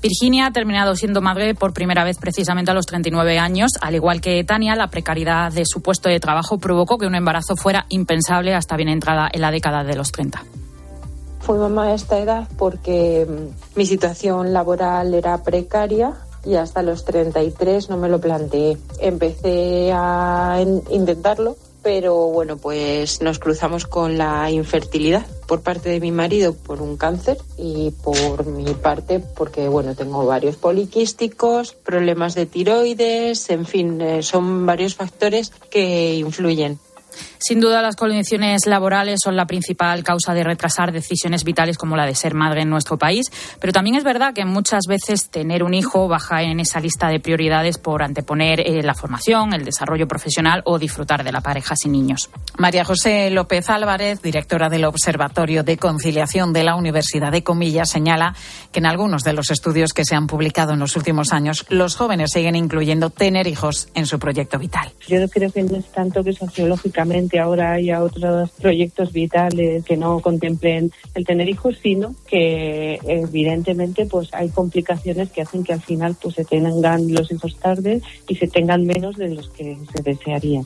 Virginia 0.02 0.46
ha 0.46 0.52
terminado 0.52 0.96
siendo 0.96 1.22
madre 1.22 1.56
por 1.56 1.74
primera 1.74 2.04
vez 2.04 2.18
precisamente 2.18 2.72
a 2.72 2.74
los 2.74 2.86
39 2.86 3.40
años. 3.40 3.72
Al 3.82 3.96
igual 3.96 4.22
que 4.22 4.44
Tania, 4.44 4.76
la 4.76 4.90
precariedad 4.90 5.52
de 5.52 5.66
su 5.66 5.82
puesto 5.82 6.08
de 6.08 6.20
trabajo 6.20 6.60
provocó 6.60 6.98
que 6.98 7.08
un 7.08 7.16
embarazo 7.16 7.56
fuera 7.56 7.86
impensable 7.90 8.54
hasta 8.54 8.76
bien 8.76 8.90
entrada 8.90 9.28
en 9.32 9.42
la 9.42 9.52
década 9.52 9.84
de 9.84 9.96
los 9.96 10.12
30. 10.12 10.44
Fui 11.48 11.58
mamá 11.58 11.84
a 11.86 11.94
esta 11.94 12.20
edad 12.20 12.46
porque 12.58 13.26
mm, 13.26 13.78
mi 13.78 13.86
situación 13.86 14.52
laboral 14.52 15.14
era 15.14 15.42
precaria 15.44 16.12
y 16.44 16.56
hasta 16.56 16.84
los 16.84 17.06
33 17.06 17.90
no 17.90 17.96
me 17.96 18.10
lo 18.10 18.20
planteé. 18.20 18.78
Empecé 19.00 19.94
a 19.94 20.62
intentarlo, 20.90 21.56
pero 21.82 22.16
bueno, 22.28 22.58
pues 22.58 23.22
nos 23.22 23.40
cruzamos 23.40 23.86
con 23.86 24.18
la 24.18 24.52
infertilidad 24.52 25.26
por 25.48 25.62
parte 25.62 25.88
de 25.88 26.02
mi 26.02 26.12
marido 26.12 26.54
por 26.54 26.82
un 26.82 26.98
cáncer 26.98 27.38
y 27.58 27.92
por 27.92 28.46
mi 28.46 28.74
parte 28.74 29.22
porque 29.22 29.70
bueno, 29.70 29.96
tengo 29.96 30.26
varios 30.26 30.58
poliquísticos, 30.58 31.72
problemas 31.72 32.36
de 32.36 32.46
tiroides, 32.46 33.50
en 33.52 33.66
fin, 33.66 34.02
eh, 34.02 34.22
son 34.22 34.66
varios 34.66 34.96
factores 34.96 35.54
que 35.70 36.16
influyen. 36.16 36.78
Sin 37.40 37.60
duda, 37.60 37.82
las 37.82 37.96
condiciones 37.96 38.66
laborales 38.66 39.20
son 39.24 39.36
la 39.36 39.46
principal 39.46 40.04
causa 40.04 40.34
de 40.34 40.44
retrasar 40.44 40.92
decisiones 40.92 41.44
vitales 41.44 41.78
como 41.78 41.96
la 41.96 42.06
de 42.06 42.16
ser 42.16 42.34
madre 42.34 42.62
en 42.62 42.70
nuestro 42.70 42.98
país, 42.98 43.32
pero 43.60 43.74
también 43.74 43.96
es 43.96 44.04
verdad 44.04 44.34
que 44.34 44.46
muchas 44.46 44.86
veces 44.88 45.30
tener 45.30 45.64
un 45.64 45.74
hijo 45.74 46.08
baja 46.08 46.42
en 46.44 46.60
esa 46.60 46.80
lista 46.80 47.10
de 47.10 47.20
prioridades 47.20 47.78
por 47.78 48.04
anteponer 48.04 48.62
eh, 48.62 48.82
la 48.84 48.94
formación, 48.94 49.54
el 49.54 49.66
desarrollo 49.66 50.08
profesional 50.08 50.62
o 50.66 50.80
disfrutar 50.80 51.24
de 51.24 51.32
la 51.32 51.42
pareja 51.42 51.76
sin 51.76 51.92
niños. 51.92 52.30
María 52.58 52.86
José 52.86 53.30
López 53.30 53.70
Álvarez, 53.70 54.22
directora 54.22 54.70
del 54.70 54.86
Observatorio 54.86 55.64
de 55.64 55.78
Conciliación 55.78 56.54
de 56.54 56.64
la 56.64 56.76
Universidad 56.76 57.32
de 57.32 57.44
Comillas, 57.44 57.90
señala 57.90 58.36
que 58.72 58.80
en 58.80 58.86
algunos 58.86 59.24
de 59.24 59.34
los 59.34 59.52
estudios 59.52 59.94
que 59.94 60.06
se 60.06 60.16
han 60.16 60.28
publicado 60.28 60.74
en 60.74 60.80
los 60.80 60.96
últimos 60.96 61.34
años, 61.34 61.66
los 61.70 61.96
jóvenes 61.96 62.32
siguen 62.32 62.56
incluyendo 62.56 63.10
tener 63.10 63.48
hijos 63.48 63.90
en 63.94 64.06
su 64.06 64.20
proyecto 64.20 64.58
vital. 64.58 64.92
Yo 65.08 65.28
creo 65.30 65.52
que 65.52 65.64
no 65.64 65.78
es 65.78 65.86
tanto 65.92 66.24
que 66.24 66.34
sociológicamente 66.34 67.27
ahora 67.36 67.74
haya 67.74 68.04
otros 68.04 68.50
proyectos 68.52 69.12
vitales 69.12 69.84
que 69.84 69.98
no 69.98 70.20
contemplen 70.20 70.92
el 71.16 71.26
tener 71.26 71.50
hijos, 71.50 71.78
sino 71.82 72.16
que 72.28 73.00
evidentemente 73.06 74.06
pues 74.06 74.34
hay 74.34 74.50
complicaciones 74.50 75.32
que 75.32 75.42
hacen 75.42 75.64
que 75.64 75.74
al 75.74 75.82
final 75.82 76.16
pues 76.22 76.36
se 76.36 76.46
tengan 76.46 77.14
los 77.14 77.32
hijos 77.32 77.58
tarde 77.58 78.02
y 78.28 78.36
se 78.36 78.48
tengan 78.48 78.86
menos 78.86 79.16
de 79.18 79.30
los 79.30 79.50
que 79.50 79.78
se 79.94 80.04
desearían. 80.04 80.66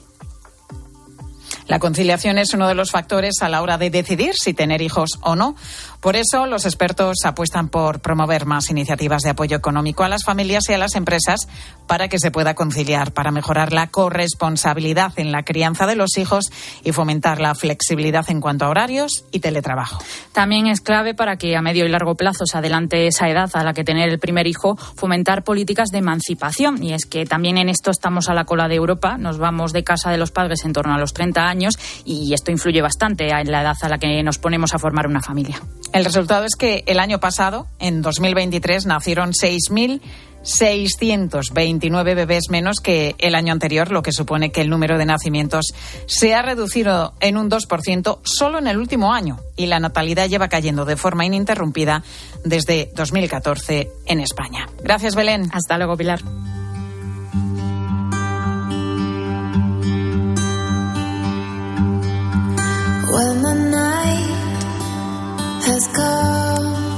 La 1.68 1.80
conciliación 1.80 2.38
es 2.38 2.54
uno 2.54 2.68
de 2.68 2.76
los 2.76 2.92
factores 2.92 3.36
a 3.42 3.48
la 3.48 3.62
hora 3.62 3.78
de 3.78 3.90
decidir 3.90 4.34
si 4.34 4.54
tener 4.54 4.82
hijos 4.82 5.20
o 5.22 5.38
no. 5.38 5.56
Por 6.02 6.16
eso, 6.16 6.48
los 6.48 6.66
expertos 6.66 7.18
apuestan 7.26 7.70
por 7.70 8.00
promover 8.00 8.48
más 8.48 8.72
iniciativas 8.72 9.22
de 9.22 9.30
apoyo 9.30 9.56
económico 9.56 10.04
a 10.04 10.10
las 10.10 10.24
familias 10.24 10.64
y 10.68 10.74
a 10.74 10.80
las 10.80 10.96
empresas 10.96 11.48
para 11.86 12.08
que 12.08 12.18
se 12.18 12.32
pueda 12.32 12.56
conciliar, 12.56 13.12
para 13.12 13.30
mejorar 13.30 13.72
la 13.72 13.88
corresponsabilidad 13.88 15.14
en 15.18 15.32
la 15.32 15.44
crianza 15.44 15.86
de 15.86 15.96
los 15.96 16.18
hijos 16.18 16.52
y 16.84 16.92
fomentar 16.92 17.40
la 17.40 17.54
flexibilidad 17.54 18.26
en 18.30 18.42
cuanto 18.42 18.66
a 18.66 18.70
horarios 18.70 19.26
y 19.32 19.42
teletrabajo. 19.42 20.02
También 20.32 20.66
es 20.66 20.82
clave 20.82 21.14
para 21.14 21.38
que 21.38 21.56
a 21.56 21.62
medio 21.62 21.86
y 21.86 21.90
largo 21.90 22.16
plazo 22.16 22.46
se 22.48 22.58
adelante 22.58 23.06
esa 23.06 23.30
edad 23.30 23.52
a 23.54 23.64
la 23.64 23.74
que 23.74 23.84
tener 23.84 24.10
el 24.10 24.18
primer 24.18 24.48
hijo, 24.48 24.78
fomentar 24.78 25.44
políticas 25.44 25.90
de 25.90 26.00
emancipación. 26.00 26.82
Y 26.84 26.94
es 26.94 27.06
que 27.06 27.26
también 27.26 27.60
en 27.60 27.70
esto 27.70 27.92
estamos 27.92 28.28
a 28.28 28.34
la 28.34 28.46
cola 28.46 28.68
de 28.68 28.76
Europa. 28.76 29.18
Nos 29.20 29.38
vamos 29.38 29.72
de 29.72 29.84
casa 29.84 30.10
de 30.10 30.18
los 30.18 30.32
padres 30.32 30.66
en 30.66 30.74
torno 30.74 30.96
a 30.96 30.98
los 30.98 31.14
30 31.14 31.48
años 31.48 31.78
y 32.06 32.34
esto 32.34 32.50
influye 32.50 32.82
bastante 32.82 33.30
en 33.30 33.52
la 33.52 33.62
edad 33.62 33.78
a 33.80 33.90
la 33.90 34.00
que 34.00 34.24
nos 34.24 34.40
ponemos 34.40 34.74
a 34.74 34.80
formar 34.80 35.06
una 35.06 35.22
familia. 35.22 35.62
El 35.94 36.06
resultado 36.06 36.46
es 36.46 36.56
que 36.56 36.86
el 36.88 37.00
año 37.00 37.20
pasado, 37.20 37.68
en 37.80 38.02
2023, 38.02 38.86
nacieron 38.86 39.34
6.629 39.34 42.16
bebés 42.16 42.50
menos 42.50 42.78
que 42.82 43.14
el 43.20 43.36
año 43.36 43.52
anterior, 43.52 43.92
lo 43.92 44.02
que 44.02 44.14
supone 44.14 44.54
que 44.54 44.62
el 44.62 44.70
número 44.70 44.98
de 44.98 45.06
nacimientos 45.06 45.74
se 46.06 46.34
ha 46.34 46.42
reducido 46.42 47.14
en 47.20 47.36
un 47.36 47.50
2% 47.50 48.20
solo 48.24 48.60
en 48.60 48.68
el 48.68 48.78
último 48.78 49.14
año 49.14 49.42
y 49.58 49.66
la 49.66 49.82
natalidad 49.82 50.30
lleva 50.30 50.48
cayendo 50.48 50.86
de 50.86 50.96
forma 50.96 51.26
ininterrumpida 51.26 52.06
desde 52.46 52.90
2014 52.96 53.92
en 54.06 54.22
España. 54.22 54.70
Gracias, 54.82 55.16
Belén. 55.16 55.50
Hasta 55.54 55.78
luego, 55.78 55.98
Pilar. 55.98 56.22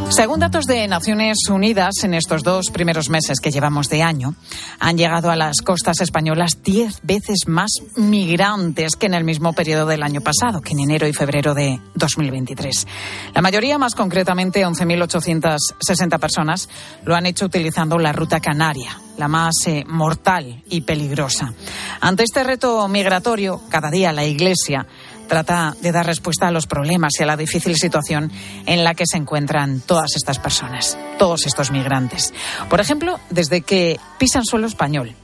Según 0.10 0.40
datos 0.40 0.66
de 0.66 0.88
Naciones 0.88 1.38
Unidas, 1.50 2.04
en 2.04 2.14
estos 2.14 2.44
dos 2.44 2.70
primeros 2.70 3.10
meses 3.10 3.40
que 3.40 3.50
llevamos 3.50 3.90
de 3.90 4.04
año, 4.04 4.36
han 4.80 4.96
llegado 4.96 5.32
a 5.32 5.36
las 5.36 5.62
costas 5.62 6.02
españolas 6.02 6.62
diez 6.62 7.00
veces 7.02 7.48
más 7.48 7.72
migrantes 7.96 8.96
que 8.96 9.08
en 9.08 9.16
el 9.16 9.24
mismo 9.24 9.54
periodo 9.54 9.88
del 9.88 10.04
año 10.04 10.22
pasado, 10.22 10.62
que 10.62 10.74
en 10.74 10.82
enero 10.82 11.08
y 11.08 11.14
febrero 11.14 11.56
de 11.56 11.80
2023. 11.96 12.88
La 13.34 13.42
mayoría, 13.42 13.80
más 13.80 13.96
concretamente 13.96 14.64
11.860 14.64 16.20
personas, 16.20 16.70
lo 17.06 17.16
han 17.16 17.26
hecho 17.26 17.46
utilizando 17.46 17.98
la 17.98 18.14
ruta 18.14 18.40
canaria, 18.40 19.02
la 19.18 19.28
más 19.28 19.56
eh, 19.66 19.84
mortal 19.88 20.62
y 20.70 20.82
peligrosa. 20.82 21.54
Ante 22.02 22.24
este 22.24 22.44
reto 22.44 22.88
migratorio, 22.88 23.62
cada 23.68 23.90
día 23.90 24.12
la 24.12 24.26
Iglesia 24.26 24.86
trata 25.28 25.76
de 25.82 25.92
dar 25.92 26.06
respuesta 26.06 26.48
a 26.48 26.52
los 26.52 26.68
problemas 26.68 27.14
y 27.20 27.24
a 27.24 27.26
la 27.26 27.38
difícil 27.38 27.76
situación 27.76 28.32
en 28.66 28.84
la 28.84 28.94
que 28.94 29.06
se 29.06 29.18
encuentran 29.18 29.82
todas 29.82 30.16
estas 30.16 30.40
personas, 30.40 30.98
todos 31.18 31.46
estos 31.46 31.72
migrantes. 31.72 32.34
Por 32.70 32.80
ejemplo, 32.80 33.20
desde 33.30 33.62
que 33.62 34.00
pisan 34.18 34.46
suelo 34.46 34.68
español. 34.68 35.16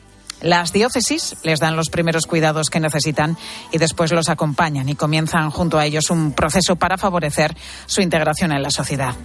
Las 0.42 0.72
diócesis 0.72 1.36
les 1.44 1.60
dan 1.60 1.76
los 1.76 1.90
primeros 1.90 2.26
cuidados 2.26 2.70
que 2.70 2.80
necesitan 2.80 3.38
y 3.72 3.78
después 3.78 4.12
los 4.14 4.30
acompañan 4.30 4.88
y 4.88 4.96
comienzan 4.96 5.50
junto 5.50 5.78
a 5.78 5.86
ellos 5.86 6.10
un 6.10 6.32
proceso 6.32 6.78
para 6.78 6.98
favorecer 6.98 7.56
su 7.86 8.02
integración 8.02 8.54
en 8.54 8.64
la 8.64 8.70
sociedad. 8.70 9.16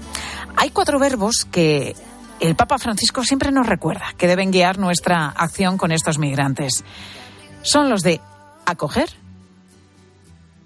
Hay 0.57 0.71
cuatro 0.71 0.99
verbos 0.99 1.47
que 1.51 1.95
el 2.41 2.57
Papa 2.57 2.79
Francisco 2.79 3.23
siempre 3.23 3.53
nos 3.53 3.67
recuerda 3.67 4.15
que 4.19 4.27
deben 4.27 4.51
guiar 4.51 4.79
nuestra 4.79 5.29
acción 5.29 5.79
con 5.79 5.93
estos 5.93 6.19
migrantes. 6.19 6.85
Son 7.63 7.89
los 7.89 8.03
de 8.03 8.21
acoger, 8.67 9.11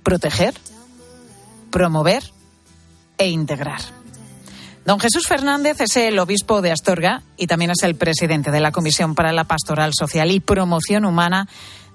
proteger, 0.09 0.55
promover 1.71 2.23
e 3.19 3.29
integrar. 3.29 3.83
Don 4.87 4.99
Jesús 4.99 5.27
Fernández 5.27 5.83
es 5.83 5.99
el 5.99 6.19
obispo 6.19 6.63
de 6.63 6.73
Astorga 6.73 7.25
y 7.37 7.47
también 7.47 7.73
es 7.73 7.83
el 7.83 7.95
presidente 7.95 8.51
de 8.51 8.61
la 8.61 8.73
Comisión 8.73 9.15
para 9.15 9.35
la 9.35 9.45
Pastoral 9.45 9.93
Social 9.93 10.31
y 10.31 10.41
Promoción 10.41 11.05
Humana 11.05 11.47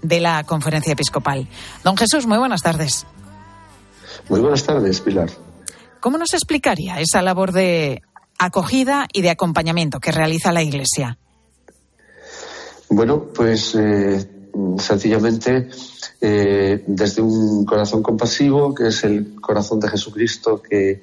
de 0.04 0.20
la 0.20 0.44
Conferencia 0.44 0.94
Episcopal. 0.94 1.48
Don 1.84 1.98
Jesús, 1.98 2.28
muy 2.28 2.38
buenas 2.38 2.62
tardes. 2.62 3.08
Muy 4.30 4.42
buenas 4.42 4.64
tardes, 4.64 5.02
Pilar. 5.02 5.32
¿Cómo 6.00 6.20
nos 6.20 6.36
explicaría 6.36 7.00
esa 7.00 7.24
labor 7.24 7.52
de 7.52 8.04
acogida 8.38 9.08
y 9.12 9.24
de 9.24 9.32
acompañamiento 9.32 10.00
que 10.00 10.12
realiza 10.12 10.52
la 10.52 10.62
Iglesia? 10.62 11.18
Bueno, 12.90 13.30
pues 13.34 13.74
eh, 13.74 14.30
sencillamente 14.78 15.72
eh, 16.26 16.82
desde 16.88 17.22
un 17.22 17.66
corazón 17.66 18.02
compasivo, 18.02 18.74
que 18.74 18.88
es 18.88 19.04
el 19.04 19.42
corazón 19.42 19.82
de 19.82 19.90
Jesucristo 19.90 20.62
que, 20.62 21.02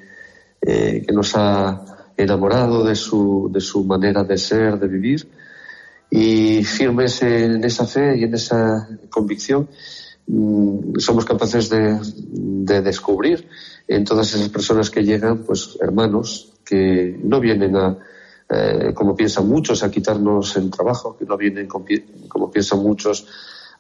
eh, 0.63 1.05
que 1.07 1.13
nos 1.13 1.37
ha 1.37 2.09
enamorado 2.17 2.83
de 2.85 2.95
su, 2.95 3.51
de 3.53 3.61
su 3.61 3.85
manera 3.85 4.25
de 4.25 4.39
ser, 4.39 4.79
de 4.79 4.89
vivir, 4.89 5.29
y 6.11 6.65
firmes 6.65 7.21
en 7.21 7.63
esa 7.65 7.87
fe 7.87 8.17
y 8.17 8.25
en 8.25 8.33
esa 8.33 8.89
convicción, 9.11 9.69
mm, 10.27 10.99
somos 10.99 11.27
capaces 11.27 11.69
de, 11.69 12.01
de, 12.33 12.81
descubrir 12.81 13.47
en 13.89 14.07
todas 14.07 14.33
esas 14.33 14.49
personas 14.49 14.89
que 14.89 15.05
llegan, 15.05 15.45
pues 15.45 15.77
hermanos 15.83 16.55
que 16.65 17.21
no 17.23 17.41
vienen 17.41 17.77
a, 17.77 17.99
eh, 18.49 18.95
como 18.95 19.15
piensan 19.15 19.47
muchos, 19.47 19.83
a 19.83 19.91
quitarnos 19.91 20.57
el 20.57 20.71
trabajo, 20.71 21.15
que 21.19 21.27
no 21.27 21.37
vienen 21.37 21.69
como 21.69 22.51
piensan 22.51 22.83
muchos 22.83 23.27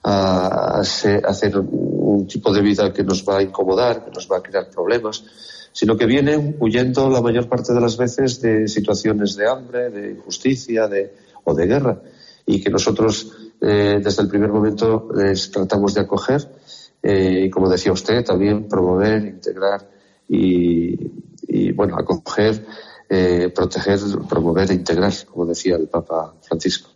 a, 0.03 0.80
hacer 0.80 1.59
un 1.59 2.26
tipo 2.26 2.53
de 2.53 2.62
vida 2.62 2.92
que 2.92 3.05
nos 3.05 3.24
va 3.24 3.38
a 3.38 3.42
incomodar, 3.42 4.05
que 4.05 4.11
nos 4.11 4.30
va 4.30 4.38
a 4.38 4.42
crear 4.42 4.70
problemas, 4.70 5.24
sino 5.72 5.96
que 5.96 6.07
vienen 6.07 6.57
huyendo 6.59 7.09
la 7.09 7.20
mayor 7.20 7.48
parte 7.48 7.72
de 7.72 7.80
las 7.80 7.96
veces 7.96 8.40
de 8.40 8.66
situaciones 8.68 9.36
de 9.36 9.48
hambre, 9.48 9.90
de 9.90 10.11
injusticia 10.12 10.88
de, 10.88 11.14
o 11.44 11.55
de 11.55 11.66
guerra, 11.66 12.01
y 12.46 12.61
que 12.61 12.70
nosotros 12.70 13.53
eh, 13.61 14.01
desde 14.03 14.22
el 14.22 14.28
primer 14.28 14.51
momento 14.51 15.09
les 15.14 15.51
tratamos 15.51 15.94
de 15.94 16.01
acoger 16.01 16.48
eh, 17.03 17.44
y, 17.44 17.51
como 17.51 17.68
decía 17.68 17.92
usted, 17.92 18.24
también 18.24 18.68
promover, 18.68 19.24
integrar 19.24 19.88
y, 20.28 21.72
bueno, 21.72 21.96
acoger, 21.98 22.64
eh, 23.09 23.51
proteger, 23.55 23.98
promover 24.28 24.70
e 24.70 24.74
integrar, 24.74 25.12
como 25.26 25.46
decía 25.46 25.76
el 25.76 25.88
Papa 25.88 26.34
Francisco. 26.42 26.89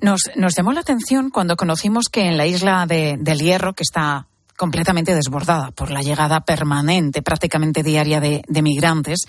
Nos, 0.00 0.22
nos 0.36 0.54
llamó 0.54 0.72
la 0.72 0.80
atención 0.80 1.30
cuando 1.30 1.56
conocimos 1.56 2.08
que 2.08 2.22
en 2.22 2.36
la 2.36 2.46
isla 2.46 2.86
de, 2.86 3.16
del 3.18 3.38
Hierro, 3.38 3.74
que 3.74 3.82
está 3.82 4.26
completamente 4.56 5.14
desbordada 5.14 5.70
por 5.70 5.92
la 5.92 6.02
llegada 6.02 6.40
permanente, 6.40 7.22
prácticamente 7.22 7.84
diaria 7.84 8.20
de, 8.20 8.42
de, 8.48 8.62
migrantes. 8.62 9.20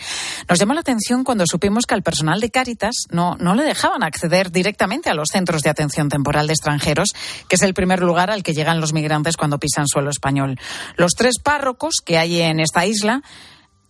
Nos 0.50 0.58
llamó 0.58 0.74
la 0.74 0.80
atención 0.80 1.24
cuando 1.24 1.46
supimos 1.46 1.86
que 1.86 1.94
al 1.94 2.02
personal 2.02 2.40
de 2.40 2.50
Cáritas 2.50 2.96
no, 3.12 3.36
no 3.36 3.54
le 3.54 3.64
dejaban 3.64 4.02
acceder 4.02 4.52
directamente 4.52 5.08
a 5.08 5.14
los 5.14 5.30
centros 5.32 5.62
de 5.62 5.70
atención 5.70 6.10
temporal 6.10 6.48
de 6.48 6.54
extranjeros, 6.54 7.10
que 7.48 7.58
es 7.58 7.62
el 7.62 7.76
primer 7.76 8.00
lugar 8.00 8.32
al 8.32 8.42
que 8.42 8.56
llegan 8.56 8.82
los 8.82 8.92
migrantes 8.92 9.38
cuando 9.38 9.60
pisan 9.60 9.88
suelo 9.88 10.10
español. 10.10 10.60
Los 10.98 11.12
tres 11.14 11.36
párrocos 11.38 11.98
que 12.04 12.18
hay 12.18 12.42
en 12.42 12.60
esta 12.60 12.88
isla 12.88 13.22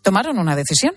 tomaron 0.02 0.40
una 0.40 0.58
decisión 0.58 0.94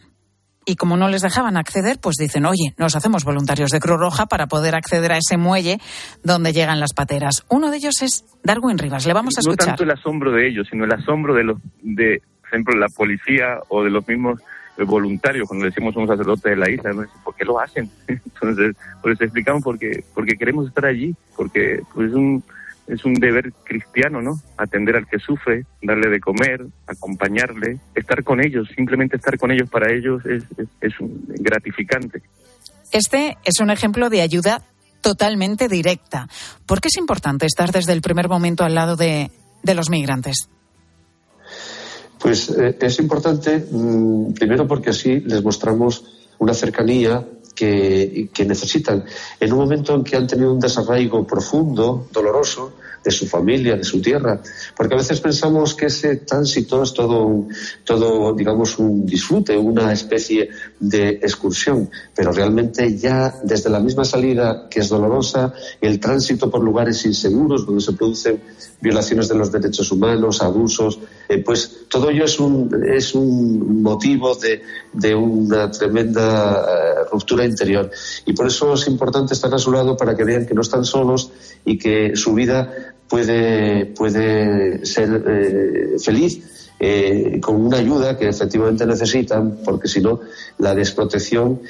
y 0.65 0.77
como 0.77 0.97
no 0.97 1.09
les 1.09 1.23
dejaban 1.23 1.57
acceder, 1.57 1.99
pues 2.01 2.17
dicen, 2.17 2.47
oye, 2.47 2.75
nos 2.79 2.95
hacemos 2.95 3.25
voluntarios 3.25 3.71
de 3.71 3.81
Cruz 3.81 3.99
Roja 3.99 4.27
para 4.27 4.47
poder 4.47 4.75
acceder 4.75 5.13
a 5.13 5.19
ese 5.19 5.37
muelle 5.37 5.79
donde 6.23 6.53
llegan 6.53 6.81
las 6.81 6.95
pateras. 6.95 7.45
Uno 7.49 7.71
de 7.71 7.79
ellos 7.79 8.01
es 8.03 8.25
Darwin 8.45 8.79
Rivas. 8.79 9.07
Le 9.07 9.13
vamos 9.13 9.37
a 9.37 9.41
escuchar. 9.41 9.69
No 9.69 9.71
tanto 9.73 9.85
el 9.85 9.91
asombro 9.91 10.33
de 10.33 10.49
ellos, 10.49 10.69
sino 10.71 10.85
el 10.85 10.93
asombro 10.93 11.35
de 11.35 11.45
los, 11.45 11.59
de, 11.83 12.23
por 12.41 12.49
ejemplo, 12.49 12.75
la 12.77 12.87
policía 12.97 13.59
o 13.69 13.83
de 13.83 13.91
los 13.91 14.07
mismos 14.07 14.41
eh, 14.79 14.85
voluntarios, 14.85 15.49
cuando 15.49 15.67
decimos 15.67 15.97
un 15.97 16.07
sacerdote 16.07 16.51
de 16.51 16.57
la 16.57 16.71
isla, 16.71 16.93
¿no? 16.93 17.05
¿por 17.25 17.35
qué 17.35 17.45
lo 17.45 17.61
hacen? 17.61 17.91
Entonces, 18.07 18.77
pues 19.03 19.21
explicamos 19.21 19.63
porque, 19.63 20.05
porque 20.15 20.37
queremos 20.37 20.69
estar 20.69 20.87
allí, 20.87 21.15
porque 21.37 21.83
pues, 21.93 22.09
es 22.09 22.15
un 22.15 22.43
es 22.87 23.05
un 23.05 23.14
deber 23.14 23.53
cristiano, 23.64 24.20
¿no? 24.20 24.41
Atender 24.57 24.97
al 24.97 25.07
que 25.07 25.18
sufre, 25.18 25.64
darle 25.83 26.09
de 26.11 26.20
comer, 26.20 26.64
acompañarle, 26.87 27.78
estar 27.95 28.22
con 28.24 28.45
ellos, 28.45 28.68
simplemente 28.74 29.16
estar 29.16 29.39
con 29.39 29.51
ellos 29.51 29.68
para 29.70 29.93
ellos 29.93 30.24
es, 30.26 30.45
es, 30.80 30.93
gratificante. 31.01 32.22
Este 32.91 33.39
es 33.45 33.61
un 33.61 33.70
ejemplo 33.70 34.11
de 34.11 34.20
ayuda 34.20 34.62
totalmente 35.01 35.68
directa. 35.68 36.28
¿Por 36.66 36.80
qué 36.80 36.89
es 36.89 36.97
importante 36.97 37.47
estar 37.47 37.72
desde 37.72 37.93
el 37.93 38.03
primer 38.03 38.28
momento 38.28 38.64
al 38.64 38.74
lado 38.74 38.97
de, 38.97 39.30
de 39.62 39.74
los 39.74 39.89
migrantes? 39.89 40.49
Pues 42.18 42.51
eh, 42.51 42.76
es 42.80 42.99
importante, 43.01 43.66
mm, 43.70 44.35
primero 44.35 44.68
porque 44.68 44.91
así 44.91 45.20
les 45.20 45.43
mostramos 45.43 46.05
una 46.39 46.55
cercanía 46.55 47.24
que, 47.55 48.45
necesitan. 48.47 49.05
En 49.41 49.53
un 49.53 49.59
momento 49.59 49.95
en 49.95 50.05
que 50.05 50.17
han 50.17 50.27
tenido 50.27 50.53
un 50.53 50.61
desarraigo 50.61 51.27
profundo, 51.27 52.09
doloroso, 52.13 52.73
de 53.03 53.11
su 53.11 53.27
familia, 53.27 53.77
de 53.77 53.85
su 53.85 54.01
tierra, 54.01 54.41
porque 54.77 54.95
a 54.95 54.99
veces 54.99 55.21
pensamos 55.21 55.75
que 55.75 55.87
ese 55.87 56.17
tránsito 56.17 56.83
es 56.83 56.93
todo, 56.93 57.47
todo, 57.85 58.35
digamos, 58.35 58.79
un 58.79 59.07
disfrute, 59.07 59.57
una 59.57 59.93
especie 59.93 60.51
de 60.79 61.11
excursión, 61.11 61.91
pero 62.15 62.33
realmente 62.33 62.97
ya 62.97 63.35
desde 63.43 63.71
la 63.71 63.81
misma 63.81 64.05
salida, 64.05 64.69
que 64.71 64.81
es 64.81 64.89
dolorosa, 64.89 65.53
el 65.81 65.99
tránsito 66.01 66.51
por 66.51 66.63
lugares 66.63 67.05
inseguros, 67.05 67.67
donde 67.67 67.83
se 67.83 67.93
producen 67.93 68.41
violaciones 68.81 69.29
de 69.29 69.37
los 69.37 69.53
derechos 69.53 69.91
humanos, 69.93 70.43
abusos, 70.43 70.99
eh, 71.29 71.39
pues 71.39 71.87
todo 71.89 72.11
ello 72.11 72.25
es 72.25 72.39
un, 72.41 72.85
es 72.85 73.15
un 73.15 73.83
motivo 73.83 74.35
de, 74.35 74.63
de 74.93 75.15
una 75.15 75.71
tremenda 75.71 76.61
eh, 76.61 77.09
ruptura 77.11 77.45
interior. 77.45 77.91
Y 78.27 78.33
por 78.33 78.47
eso 78.47 78.75
es 78.75 78.87
importante 78.89 79.35
estar 79.35 79.55
a 79.55 79.59
su 79.59 79.71
lado 79.73 79.97
para 79.97 80.17
que 80.17 80.25
vean 80.25 80.47
que 80.47 80.55
no 80.55 80.63
están 80.63 80.85
solos 80.85 81.31
y 81.65 81.79
que 81.79 82.17
su 82.17 82.35
vida 82.35 82.91
puede, 83.13 83.85
puede 83.85 84.87
ser 84.87 85.23
eh, 85.29 85.99
feliz. 86.03 86.49
con 87.41 87.67
una 87.67 87.77
ayuda 87.77 88.17
que 88.19 88.29
efectivamente 88.29 88.85
necesitan, 88.87 89.59
porque 89.65 89.87
si 89.87 90.01
no, 90.01 90.19
la 90.59 90.75
desprotección 90.75 91.61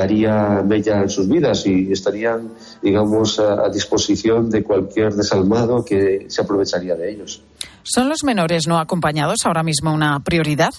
haría 0.00 0.62
mella 0.62 1.02
en 1.02 1.08
sus 1.08 1.26
vidas 1.28 1.66
y 1.66 1.90
estarían, 1.90 2.52
digamos, 2.80 3.40
a, 3.40 3.64
a 3.66 3.68
disposición 3.70 4.50
de 4.50 4.62
cualquier 4.62 5.14
desalmado 5.14 5.84
que 5.84 6.26
se 6.28 6.42
aprovecharía 6.42 6.94
de 6.94 7.10
ellos. 7.10 7.42
¿Son 7.82 8.08
los 8.08 8.22
menores 8.22 8.68
no 8.68 8.78
acompañados 8.78 9.38
ahora 9.46 9.64
mismo 9.64 9.92
una 9.92 10.20
prioridad? 10.22 10.72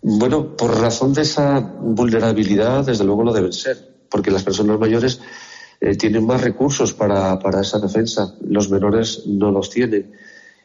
Bueno, 0.00 0.56
por 0.56 0.80
razón 0.80 1.12
de 1.12 1.22
esa 1.22 1.60
vulnerabilidad, 1.60 2.84
desde 2.84 3.04
luego 3.04 3.22
lo 3.22 3.32
deben 3.32 3.52
ser, 3.52 3.76
porque 4.10 4.30
las 4.32 4.42
personas 4.42 4.78
mayores 4.78 5.20
eh, 5.84 5.96
tienen 5.96 6.24
más 6.24 6.40
recursos 6.40 6.94
para, 6.94 7.40
para, 7.40 7.60
esa 7.60 7.80
defensa, 7.80 8.36
los 8.46 8.70
menores 8.70 9.26
no 9.26 9.50
los 9.50 9.68
tienen. 9.68 10.12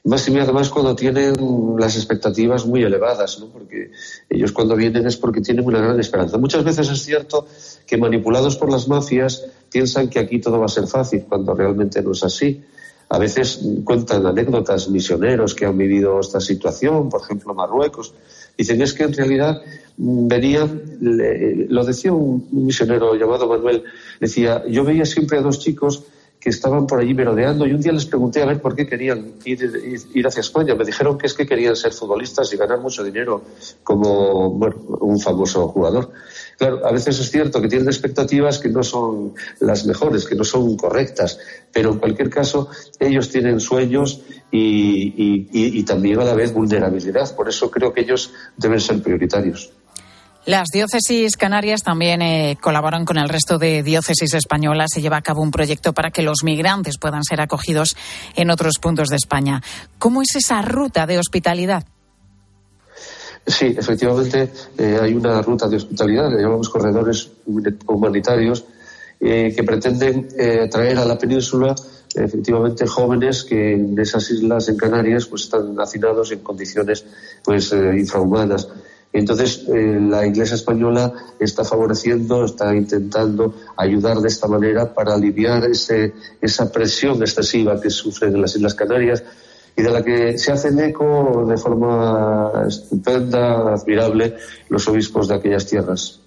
Más 0.03 0.29
y 0.29 0.37
además 0.37 0.69
cuando 0.69 0.95
tienen 0.95 1.33
las 1.79 1.95
expectativas 1.95 2.67
muy 2.67 2.83
elevadas, 2.83 3.39
¿no? 3.39 3.47
porque 3.47 3.89
ellos 4.29 4.51
cuando 4.51 4.75
vienen 4.75 5.07
es 5.07 5.17
porque 5.17 5.41
tienen 5.41 5.65
una 5.65 5.79
gran 5.79 5.99
esperanza. 5.99 6.37
Muchas 6.37 6.63
veces 6.63 6.89
es 6.91 7.03
cierto 7.03 7.47
que 7.87 7.97
manipulados 7.97 8.57
por 8.57 8.71
las 8.71 8.87
mafias 8.87 9.43
piensan 9.71 10.07
que 10.07 10.19
aquí 10.19 10.39
todo 10.39 10.59
va 10.59 10.67
a 10.67 10.69
ser 10.69 10.85
fácil, 10.85 11.25
cuando 11.27 11.55
realmente 11.55 11.99
no 12.03 12.11
es 12.11 12.23
así. 12.23 12.63
A 13.09 13.17
veces 13.17 13.59
cuentan 13.83 14.23
anécdotas 14.23 14.87
misioneros 14.87 15.55
que 15.55 15.65
han 15.65 15.77
vivido 15.77 16.19
esta 16.19 16.39
situación, 16.39 17.09
por 17.09 17.21
ejemplo, 17.21 17.55
Marruecos. 17.55 18.13
Dicen, 18.57 18.81
es 18.81 18.93
que 18.93 19.03
en 19.03 19.13
realidad 19.13 19.61
venían, 19.97 20.81
lo 20.99 21.85
decía 21.85 22.11
un, 22.11 22.47
misionero 22.51 23.15
llamado 23.15 23.47
Manuel, 23.47 23.83
decía, 24.19 24.63
yo 24.67 24.83
veía 24.83 25.05
siempre 25.05 25.37
a 25.37 25.41
dos 25.41 25.59
chicos 25.59 26.03
que 26.39 26.49
estaban 26.49 26.85
por 26.85 26.99
allí 26.99 27.13
merodeando 27.13 27.65
y 27.65 27.73
un 27.73 27.81
día 27.81 27.91
les 27.91 28.05
pregunté 28.05 28.41
a 28.41 28.45
ver 28.45 28.61
por 28.61 28.75
qué 28.75 28.87
querían 28.87 29.33
ir, 29.43 30.05
ir, 30.13 30.27
hacia 30.27 30.41
España. 30.41 30.75
Me 30.75 30.85
dijeron 30.85 31.17
que 31.17 31.25
es 31.27 31.33
que 31.33 31.47
querían 31.47 31.75
ser 31.75 31.93
futbolistas 31.93 32.53
y 32.53 32.57
ganar 32.57 32.79
mucho 32.79 33.03
dinero 33.03 33.41
como 33.83 34.49
un 34.49 35.19
famoso 35.19 35.67
jugador. 35.67 36.11
Claro, 36.57 36.85
a 36.85 36.91
veces 36.91 37.19
es 37.19 37.29
cierto 37.29 37.61
que 37.61 37.67
tienen 37.67 37.87
expectativas 37.87 38.57
que 38.57 38.69
no 38.69 38.81
son 38.81 39.35
las 39.59 39.85
mejores, 39.85 40.25
que 40.25 40.35
no 40.35 40.43
son 40.43 40.75
correctas, 40.75 41.37
pero 41.71 41.91
en 41.91 41.99
cualquier 41.99 42.31
caso 42.31 42.69
ellos 42.99 43.29
tienen 43.29 43.59
sueños 43.59 44.21
y, 44.51 45.83
también 45.83 46.19
a 46.19 46.23
la 46.23 46.33
vez 46.33 46.53
vulnerabilidad. 46.53 47.35
Por 47.35 47.47
eso 47.47 47.69
creo 47.69 47.93
que 47.93 48.01
ellos 48.01 48.33
deben 48.57 48.79
ser 48.79 49.01
prioritarios. 49.03 49.71
Las 50.45 50.69
diócesis 50.73 51.35
canarias 51.35 51.83
también 51.83 52.21
eh, 52.21 52.57
colaboran 52.59 53.05
con 53.05 53.17
el 53.17 53.29
resto 53.29 53.57
de 53.57 53.83
diócesis 53.83 54.33
españolas. 54.33 54.91
Se 54.93 55.01
lleva 55.01 55.17
a 55.17 55.21
cabo 55.21 55.41
un 55.41 55.51
proyecto 55.51 55.93
para 55.93 56.09
que 56.09 56.21
los 56.21 56.43
migrantes 56.43 56.97
puedan 56.97 57.23
ser 57.23 57.41
acogidos 57.41 57.95
en 58.35 58.49
otros 58.49 58.79
puntos 58.81 59.09
de 59.09 59.17
España. 59.17 59.61
¿Cómo 59.99 60.21
es 60.21 60.35
esa 60.35 60.61
ruta 60.61 61.05
de 61.05 61.19
hospitalidad? 61.19 61.85
Sí, 63.47 63.73
efectivamente 63.77 64.49
eh, 64.77 64.99
hay 65.01 65.13
una 65.13 65.41
ruta 65.41 65.69
de 65.69 65.77
hospitalidad, 65.77 66.29
le 66.29 66.41
llamamos 66.41 66.67
corredores 66.67 67.31
humanitarios, 67.87 68.65
eh, 69.21 69.53
que 69.55 69.63
pretenden 69.63 70.27
eh, 70.37 70.67
traer 70.69 70.97
a 70.97 71.05
la 71.05 71.17
península 71.17 71.73
efectivamente 72.13 72.85
jóvenes 72.85 73.45
que 73.45 73.73
en 73.73 73.97
esas 73.97 74.29
islas 74.31 74.67
en 74.67 74.75
Canarias 74.75 75.27
pues 75.27 75.43
están 75.43 75.79
hacinados 75.79 76.31
en 76.31 76.39
condiciones 76.39 77.05
pues 77.43 77.71
infrahumanas. 77.71 78.67
Entonces, 79.13 79.65
la 79.67 80.25
Iglesia 80.25 80.55
española 80.55 81.13
está 81.39 81.63
favoreciendo, 81.63 82.45
está 82.45 82.75
intentando 82.75 83.53
ayudar 83.77 84.19
de 84.19 84.27
esta 84.27 84.47
manera 84.47 84.93
para 84.93 85.13
aliviar 85.13 85.65
ese, 85.65 86.13
esa 86.41 86.71
presión 86.71 87.21
excesiva 87.21 87.79
que 87.79 87.89
sufren 87.89 88.35
en 88.35 88.41
las 88.41 88.55
Islas 88.55 88.73
Canarias 88.73 89.23
y 89.77 89.83
de 89.83 89.91
la 89.91 90.03
que 90.03 90.37
se 90.39 90.51
hacen 90.51 90.79
eco 90.79 91.45
de 91.47 91.55
forma 91.55 92.51
estupenda, 92.67 93.73
admirable, 93.73 94.35
los 94.69 94.87
obispos 94.87 95.27
de 95.27 95.35
aquellas 95.35 95.67
tierras. 95.67 96.19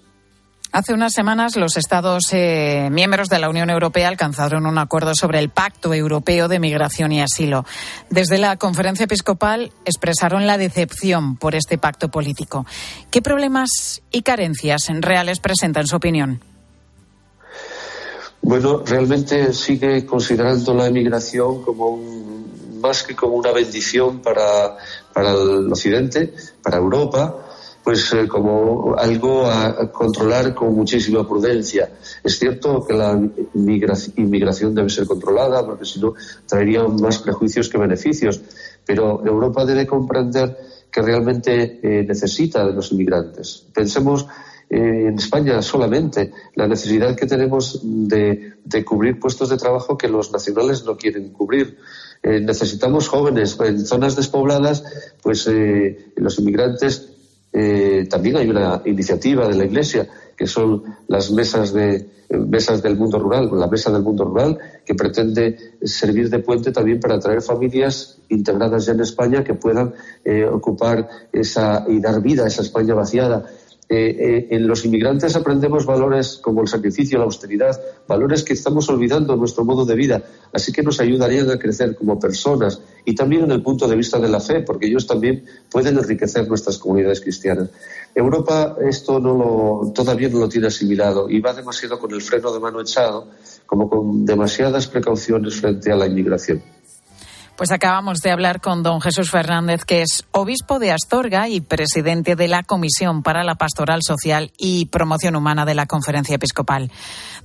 Hace 0.71 0.93
unas 0.93 1.11
semanas 1.11 1.57
los 1.57 1.75
Estados 1.75 2.23
eh, 2.31 2.87
miembros 2.89 3.27
de 3.27 3.39
la 3.39 3.49
Unión 3.49 3.69
Europea 3.69 4.07
alcanzaron 4.07 4.65
un 4.65 4.77
acuerdo 4.77 5.11
sobre 5.15 5.39
el 5.39 5.49
Pacto 5.49 5.93
Europeo 5.93 6.47
de 6.47 6.61
Migración 6.61 7.11
y 7.11 7.21
Asilo. 7.21 7.65
Desde 8.09 8.37
la 8.37 8.55
conferencia 8.55 9.03
episcopal 9.03 9.73
expresaron 9.83 10.47
la 10.47 10.57
decepción 10.57 11.35
por 11.35 11.53
este 11.53 11.77
pacto 11.77 12.07
político. 12.07 12.65
¿Qué 13.11 13.21
problemas 13.21 14.01
y 14.11 14.21
carencias 14.21 14.87
reales 15.01 15.41
presenta 15.41 15.81
en 15.81 15.87
su 15.87 15.97
opinión? 15.97 16.41
Bueno, 18.41 18.81
realmente 18.85 19.51
sigue 19.51 20.05
considerando 20.05 20.73
la 20.73 20.87
emigración 20.87 21.63
como 21.63 21.89
un, 21.89 22.40
más 22.81 23.03
que 23.03 23.15
como 23.15 23.35
una 23.35 23.51
bendición 23.51 24.19
para, 24.19 24.77
para 25.13 25.31
el 25.31 25.71
Occidente, 25.71 26.33
para 26.63 26.77
Europa, 26.77 27.47
pues 27.83 28.13
eh, 28.13 28.27
como 28.27 28.95
algo 28.97 29.45
a 29.45 29.91
controlar 29.91 30.53
con 30.53 30.73
muchísima 30.75 31.27
prudencia. 31.27 31.91
Es 32.23 32.37
cierto 32.37 32.85
que 32.85 32.93
la 32.93 33.19
inmigración 33.53 34.75
debe 34.75 34.89
ser 34.89 35.07
controlada 35.07 35.65
porque 35.65 35.85
si 35.85 35.99
no 35.99 36.13
traería 36.45 36.83
más 36.83 37.19
prejuicios 37.19 37.69
que 37.69 37.77
beneficios, 37.77 38.41
pero 38.85 39.25
Europa 39.25 39.65
debe 39.65 39.87
comprender 39.87 40.57
que 40.91 41.01
realmente 41.01 41.79
eh, 41.81 42.03
necesita 42.03 42.65
de 42.65 42.73
los 42.73 42.91
inmigrantes. 42.91 43.65
Pensemos 43.73 44.27
eh, 44.69 45.07
en 45.07 45.15
España 45.15 45.61
solamente 45.61 46.31
la 46.55 46.65
necesidad 46.65 47.13
que 47.15 47.25
tenemos 47.25 47.81
de, 47.83 48.53
cubrir 48.85 49.19
puestos 49.19 49.49
de 49.49 49.57
trabajo 49.57 49.97
que 49.97 50.07
los 50.07 50.31
nacionales 50.31 50.85
no 50.85 50.95
quieren 50.95 51.29
cubrir. 51.33 51.77
Necesitamos 52.23 53.07
jóvenes 53.07 53.57
en 53.59 53.85
zonas 53.85 54.15
despobladas, 54.15 54.83
pues 55.21 55.49
los 56.15 56.39
inmigrantes 56.39 57.11
eh, 57.53 58.07
también 58.09 58.37
hay 58.37 58.49
una 58.49 58.81
iniciativa 58.85 59.47
de 59.47 59.55
la 59.55 59.65
Iglesia 59.65 60.07
que 60.37 60.47
son 60.47 60.83
las 61.07 61.31
mesas 61.31 61.73
de 61.73 62.09
mesas 62.29 62.81
del 62.81 62.95
mundo 62.95 63.19
rural, 63.19 63.49
la 63.51 63.67
mesa 63.67 63.91
del 63.91 64.03
mundo 64.03 64.23
rural, 64.23 64.57
que 64.85 64.95
pretende 64.95 65.57
servir 65.83 66.29
de 66.29 66.39
puente 66.39 66.71
también 66.71 66.99
para 66.99 67.15
atraer 67.15 67.41
familias 67.41 68.19
integradas 68.29 68.85
ya 68.85 68.93
en 68.93 69.01
España 69.01 69.43
que 69.43 69.53
puedan 69.53 69.93
eh, 70.23 70.45
ocupar 70.45 71.09
esa 71.33 71.85
y 71.89 71.99
dar 71.99 72.21
vida 72.21 72.45
a 72.45 72.47
esa 72.47 72.61
España 72.61 72.93
vaciada. 72.93 73.45
Eh, 73.93 74.15
eh, 74.17 74.47
en 74.51 74.67
los 74.67 74.85
inmigrantes 74.85 75.35
aprendemos 75.35 75.85
valores 75.85 76.39
como 76.41 76.61
el 76.61 76.69
sacrificio, 76.69 77.17
la 77.17 77.25
austeridad, 77.25 77.77
valores 78.07 78.41
que 78.41 78.53
estamos 78.53 78.87
olvidando 78.87 79.33
en 79.33 79.39
nuestro 79.39 79.65
modo 79.65 79.83
de 79.83 79.95
vida, 79.95 80.23
así 80.53 80.71
que 80.71 80.81
nos 80.81 81.01
ayudarían 81.01 81.51
a 81.51 81.59
crecer 81.59 81.97
como 81.97 82.17
personas 82.17 82.79
y 83.03 83.13
también 83.15 83.43
en 83.43 83.51
el 83.51 83.61
punto 83.61 83.89
de 83.89 83.97
vista 83.97 84.17
de 84.17 84.29
la 84.29 84.39
fe, 84.39 84.61
porque 84.61 84.87
ellos 84.87 85.05
también 85.05 85.43
pueden 85.69 85.97
enriquecer 85.97 86.47
nuestras 86.47 86.77
comunidades 86.77 87.19
cristianas. 87.19 87.69
Europa 88.15 88.77
esto 88.81 89.19
no 89.19 89.33
lo, 89.33 89.91
todavía 89.91 90.29
no 90.29 90.39
lo 90.39 90.47
tiene 90.47 90.67
asimilado 90.67 91.29
y 91.29 91.41
va 91.41 91.51
demasiado 91.51 91.99
con 91.99 92.13
el 92.13 92.21
freno 92.21 92.53
de 92.53 92.61
mano 92.61 92.79
echado, 92.79 93.27
como 93.65 93.89
con 93.89 94.25
demasiadas 94.25 94.87
precauciones 94.87 95.55
frente 95.55 95.91
a 95.91 95.97
la 95.97 96.07
inmigración. 96.07 96.63
Pues 97.61 97.69
acabamos 97.69 98.21
de 98.21 98.31
hablar 98.31 98.59
con 98.59 98.81
don 98.81 99.01
Jesús 99.01 99.29
Fernández, 99.29 99.85
que 99.85 100.01
es 100.01 100.25
obispo 100.31 100.79
de 100.79 100.91
Astorga 100.91 101.47
y 101.47 101.61
presidente 101.61 102.35
de 102.35 102.47
la 102.47 102.63
Comisión 102.63 103.21
para 103.21 103.43
la 103.43 103.53
Pastoral 103.53 103.99
Social 104.01 104.51
y 104.57 104.87
Promoción 104.87 105.35
Humana 105.35 105.63
de 105.63 105.75
la 105.75 105.85
Conferencia 105.85 106.37
Episcopal. 106.37 106.89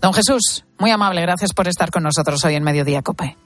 Don 0.00 0.14
Jesús, 0.14 0.64
muy 0.78 0.90
amable, 0.90 1.20
gracias 1.20 1.52
por 1.52 1.68
estar 1.68 1.90
con 1.90 2.02
nosotros 2.02 2.42
hoy 2.46 2.54
en 2.54 2.64
Mediodía 2.64 3.02
Cope. 3.02 3.36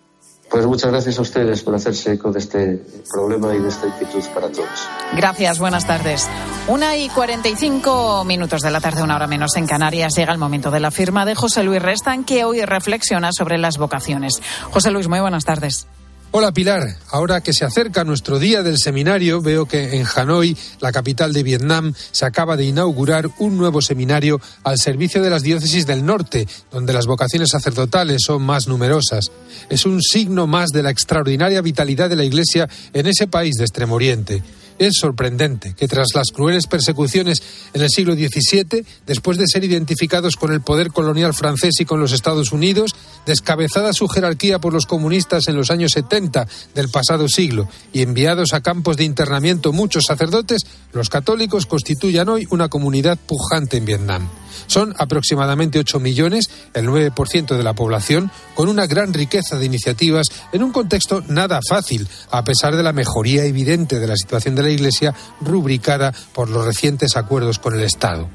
Pues 0.49 0.65
muchas 0.65 0.93
gracias 0.93 1.19
a 1.19 1.23
ustedes 1.23 1.61
por 1.65 1.75
hacerse 1.75 2.13
eco 2.13 2.31
de 2.31 2.39
este 2.39 2.81
problema 3.13 3.53
y 3.53 3.59
de 3.59 3.69
esta 3.69 3.89
inquietud 3.89 4.23
para 4.33 4.49
todos. 4.53 4.89
Gracias, 5.17 5.59
buenas 5.59 5.89
tardes. 5.89 6.29
Una 6.69 6.97
y 6.97 7.09
cuarenta 7.09 7.49
y 7.49 7.57
cinco 7.57 8.25
minutos 8.25 8.61
de 8.61 8.71
la 8.71 8.81
tarde, 8.81 9.03
una 9.03 9.17
hora 9.17 9.27
menos 9.27 9.57
en 9.57 9.67
Canarias, 9.67 10.13
llega 10.17 10.33
el 10.33 10.39
momento 10.39 10.71
de 10.71 10.79
la 10.79 10.93
firma 10.93 11.25
de 11.25 11.35
José 11.35 11.65
Luis 11.65 11.83
Restan, 11.83 12.23
que 12.23 12.45
hoy 12.45 12.65
reflexiona 12.65 13.31
sobre 13.33 13.59
las 13.59 13.77
vocaciones. 13.77 14.35
José 14.71 14.93
Luis, 14.93 15.09
muy 15.09 15.19
buenas 15.19 15.45
tardes. 15.45 15.89
Hola 16.33 16.53
Pilar, 16.53 16.97
ahora 17.11 17.41
que 17.41 17.53
se 17.53 17.65
acerca 17.65 18.05
nuestro 18.05 18.39
día 18.39 18.63
del 18.63 18.79
seminario, 18.79 19.43
veo 19.43 19.67
que 19.67 19.97
en 19.97 20.07
Hanoi, 20.07 20.57
la 20.79 20.93
capital 20.93 21.33
de 21.33 21.43
Vietnam, 21.43 21.93
se 22.13 22.25
acaba 22.25 22.57
de 22.57 22.65
inaugurar 22.65 23.29
un 23.41 23.59
nuevo 23.59 23.83
seminario 23.83 24.41
al 24.63 24.79
servicio 24.79 25.23
de 25.23 25.31
las 25.31 25.43
diócesis 25.43 25.89
del 25.89 26.07
norte, 26.07 26.47
donde 26.71 26.93
las 26.93 27.07
vocaciones 27.07 27.49
sacerdotales 27.51 28.23
son 28.25 28.43
más 28.43 28.69
numerosas. 28.69 29.33
Es 29.71 29.87
un 29.87 30.01
signo 30.01 30.47
más 30.47 30.69
de 30.69 30.85
la 30.85 30.91
extraordinaria 30.91 31.63
vitalidad 31.63 32.09
de 32.09 32.15
la 32.15 32.25
Iglesia 32.25 32.69
en 32.93 33.09
ese 33.09 33.27
país 33.27 33.57
de 33.57 33.65
Extremo 33.65 33.97
Oriente. 33.97 34.41
Es 34.81 34.95
sorprendente 34.99 35.75
que 35.75 35.89
tras 35.89 36.09
las 36.15 36.31
crueles 36.33 36.67
persecuciones 36.67 37.43
en 37.75 37.83
el 37.83 37.91
siglo 37.91 38.15
XVII, 38.15 38.83
después 39.07 39.37
de 39.37 39.45
ser 39.47 39.63
identificados 39.63 40.37
con 40.37 40.55
el 40.55 40.63
poder 40.63 40.91
colonial 40.91 41.35
francés 41.35 41.75
y 41.81 41.85
con 41.85 42.01
los 42.01 42.13
Estados 42.13 42.51
Unidos, 42.51 42.93
descabezada 43.27 43.93
su 43.93 44.09
jerarquía 44.09 44.59
por 44.59 44.73
los 44.73 44.87
comunistas 44.87 45.49
en 45.49 45.57
los 45.57 45.71
años 45.71 45.93
70 45.93 46.49
del 46.75 46.89
pasado 46.89 47.29
siglo 47.29 47.69
y 47.93 48.01
enviados 48.01 48.55
a 48.55 48.63
campos 48.63 48.97
de 48.97 49.05
internamiento 49.05 49.75
muchos 49.75 50.05
sacerdotes, 50.07 50.63
los 50.95 51.11
católicos 51.11 51.67
constituyan 51.67 52.31
hoy 52.31 52.49
una 52.51 52.71
comunidad 52.71 53.19
pujante 53.19 53.77
en 53.77 53.85
Vietnam. 53.85 54.31
Son 54.71 54.95
aproximadamente 54.99 55.81
8 55.81 55.99
millones, 55.99 56.49
el 56.75 56.87
9% 56.87 57.57
de 57.57 57.65
la 57.65 57.75
población, 57.75 58.31
con 58.55 58.69
una 58.69 58.87
gran 58.87 59.13
riqueza 59.13 59.57
de 59.57 59.67
iniciativas 59.67 60.29
en 60.53 60.63
un 60.63 60.71
contexto 60.71 61.25
nada 61.27 61.59
fácil, 61.69 62.07
a 62.31 62.45
pesar 62.45 62.77
de 62.77 62.85
la 62.85 62.93
mejoría 62.93 63.45
evidente 63.45 63.99
de 63.99 64.07
la 64.07 64.15
situación 64.15 64.55
de 64.55 64.63
la 64.63 64.71
Iglesia 64.71 65.13
rubricada 65.41 66.15
por 66.33 66.51
los 66.51 66.65
recientes 66.65 67.17
acuerdos 67.17 67.59
con 67.59 67.75
el 67.75 67.83
Estado. 67.83 68.31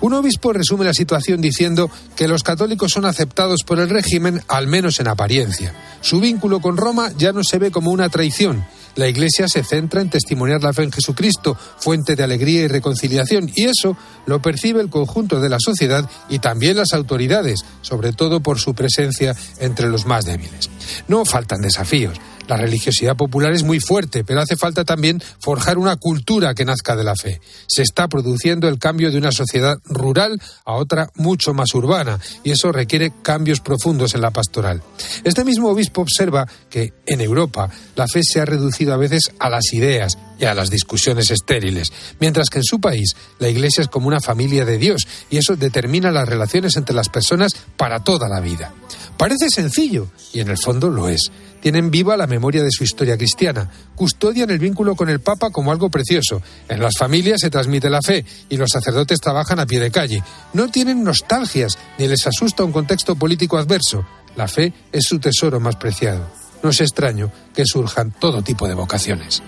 Un 0.00 0.14
obispo 0.14 0.52
resume 0.52 0.84
la 0.84 0.92
situación 0.92 1.40
diciendo 1.40 1.88
que 2.16 2.26
los 2.26 2.42
católicos 2.42 2.90
son 2.90 3.04
aceptados 3.04 3.60
por 3.64 3.78
el 3.78 3.88
régimen, 3.88 4.42
al 4.48 4.66
menos 4.66 4.98
en 4.98 5.06
apariencia. 5.06 5.72
Su 6.00 6.18
vínculo 6.18 6.60
con 6.60 6.76
Roma 6.76 7.12
ya 7.16 7.30
no 7.30 7.44
se 7.44 7.58
ve 7.58 7.70
como 7.70 7.92
una 7.92 8.08
traición 8.08 8.66
la 8.96 9.08
Iglesia 9.08 9.46
se 9.48 9.62
centra 9.62 10.00
en 10.00 10.10
testimoniar 10.10 10.62
la 10.62 10.72
fe 10.72 10.82
en 10.82 10.92
Jesucristo, 10.92 11.56
fuente 11.78 12.16
de 12.16 12.24
alegría 12.24 12.62
y 12.62 12.68
reconciliación, 12.68 13.50
y 13.54 13.66
eso 13.66 13.96
lo 14.26 14.42
percibe 14.42 14.80
el 14.80 14.90
conjunto 14.90 15.40
de 15.40 15.48
la 15.48 15.58
sociedad 15.60 16.08
y 16.28 16.38
también 16.40 16.76
las 16.76 16.92
autoridades, 16.92 17.60
sobre 17.82 18.12
todo 18.12 18.40
por 18.40 18.58
su 18.58 18.74
presencia 18.74 19.36
entre 19.58 19.88
los 19.88 20.06
más 20.06 20.24
débiles. 20.24 20.70
No 21.08 21.24
faltan 21.24 21.60
desafíos. 21.60 22.18
La 22.48 22.56
religiosidad 22.56 23.16
popular 23.16 23.52
es 23.52 23.64
muy 23.64 23.80
fuerte, 23.80 24.22
pero 24.22 24.40
hace 24.40 24.56
falta 24.56 24.84
también 24.84 25.20
forjar 25.40 25.78
una 25.78 25.96
cultura 25.96 26.54
que 26.54 26.64
nazca 26.64 26.94
de 26.94 27.02
la 27.02 27.16
fe. 27.16 27.40
Se 27.66 27.82
está 27.82 28.06
produciendo 28.08 28.68
el 28.68 28.78
cambio 28.78 29.10
de 29.10 29.18
una 29.18 29.32
sociedad 29.32 29.78
rural 29.84 30.40
a 30.64 30.74
otra 30.74 31.10
mucho 31.16 31.54
más 31.54 31.74
urbana, 31.74 32.20
y 32.44 32.52
eso 32.52 32.70
requiere 32.70 33.12
cambios 33.22 33.60
profundos 33.60 34.14
en 34.14 34.20
la 34.20 34.30
pastoral. 34.30 34.82
Este 35.24 35.44
mismo 35.44 35.70
obispo 35.70 36.02
observa 36.02 36.46
que 36.70 36.92
en 37.06 37.20
Europa 37.20 37.68
la 37.96 38.06
fe 38.06 38.20
se 38.22 38.40
ha 38.40 38.44
reducido 38.44 38.85
a 38.92 38.96
veces 38.96 39.32
a 39.38 39.48
las 39.50 39.72
ideas 39.72 40.18
y 40.38 40.44
a 40.44 40.54
las 40.54 40.70
discusiones 40.70 41.30
estériles, 41.30 41.92
mientras 42.20 42.50
que 42.50 42.58
en 42.58 42.64
su 42.64 42.80
país 42.80 43.16
la 43.38 43.48
Iglesia 43.48 43.82
es 43.82 43.88
como 43.88 44.08
una 44.08 44.20
familia 44.20 44.64
de 44.64 44.78
Dios, 44.78 45.06
y 45.30 45.38
eso 45.38 45.56
determina 45.56 46.10
las 46.10 46.28
relaciones 46.28 46.76
entre 46.76 46.94
las 46.94 47.08
personas 47.08 47.54
para 47.76 48.04
toda 48.04 48.28
la 48.28 48.40
vida. 48.40 48.72
Parece 49.16 49.48
sencillo, 49.50 50.08
y 50.32 50.40
en 50.40 50.48
el 50.48 50.58
fondo 50.58 50.90
lo 50.90 51.08
es 51.08 51.30
tienen 51.66 51.90
viva 51.90 52.16
la 52.16 52.28
memoria 52.28 52.62
de 52.62 52.70
su 52.70 52.84
historia 52.84 53.16
cristiana, 53.16 53.68
custodian 53.96 54.50
el 54.50 54.60
vínculo 54.60 54.94
con 54.94 55.08
el 55.08 55.18
Papa 55.18 55.50
como 55.50 55.72
algo 55.72 55.90
precioso. 55.90 56.40
En 56.68 56.80
las 56.80 56.96
familias 56.96 57.40
se 57.40 57.50
transmite 57.50 57.90
la 57.90 58.02
fe 58.02 58.24
y 58.48 58.56
los 58.56 58.70
sacerdotes 58.70 59.20
trabajan 59.20 59.58
a 59.58 59.66
pie 59.66 59.80
de 59.80 59.90
calle. 59.90 60.22
No 60.52 60.68
tienen 60.68 61.02
nostalgias 61.02 61.76
ni 61.98 62.06
les 62.06 62.24
asusta 62.24 62.62
un 62.62 62.70
contexto 62.70 63.16
político 63.16 63.58
adverso. 63.58 64.06
La 64.36 64.46
fe 64.46 64.72
es 64.92 65.06
su 65.06 65.18
tesoro 65.18 65.58
más 65.58 65.74
preciado. 65.74 66.45
No 66.66 66.70
es 66.70 66.80
extraño 66.80 67.30
que 67.54 67.62
surjan 67.64 68.10
todo 68.10 68.42
tipo 68.42 68.66
de 68.66 68.74
vocaciones. 68.74 69.40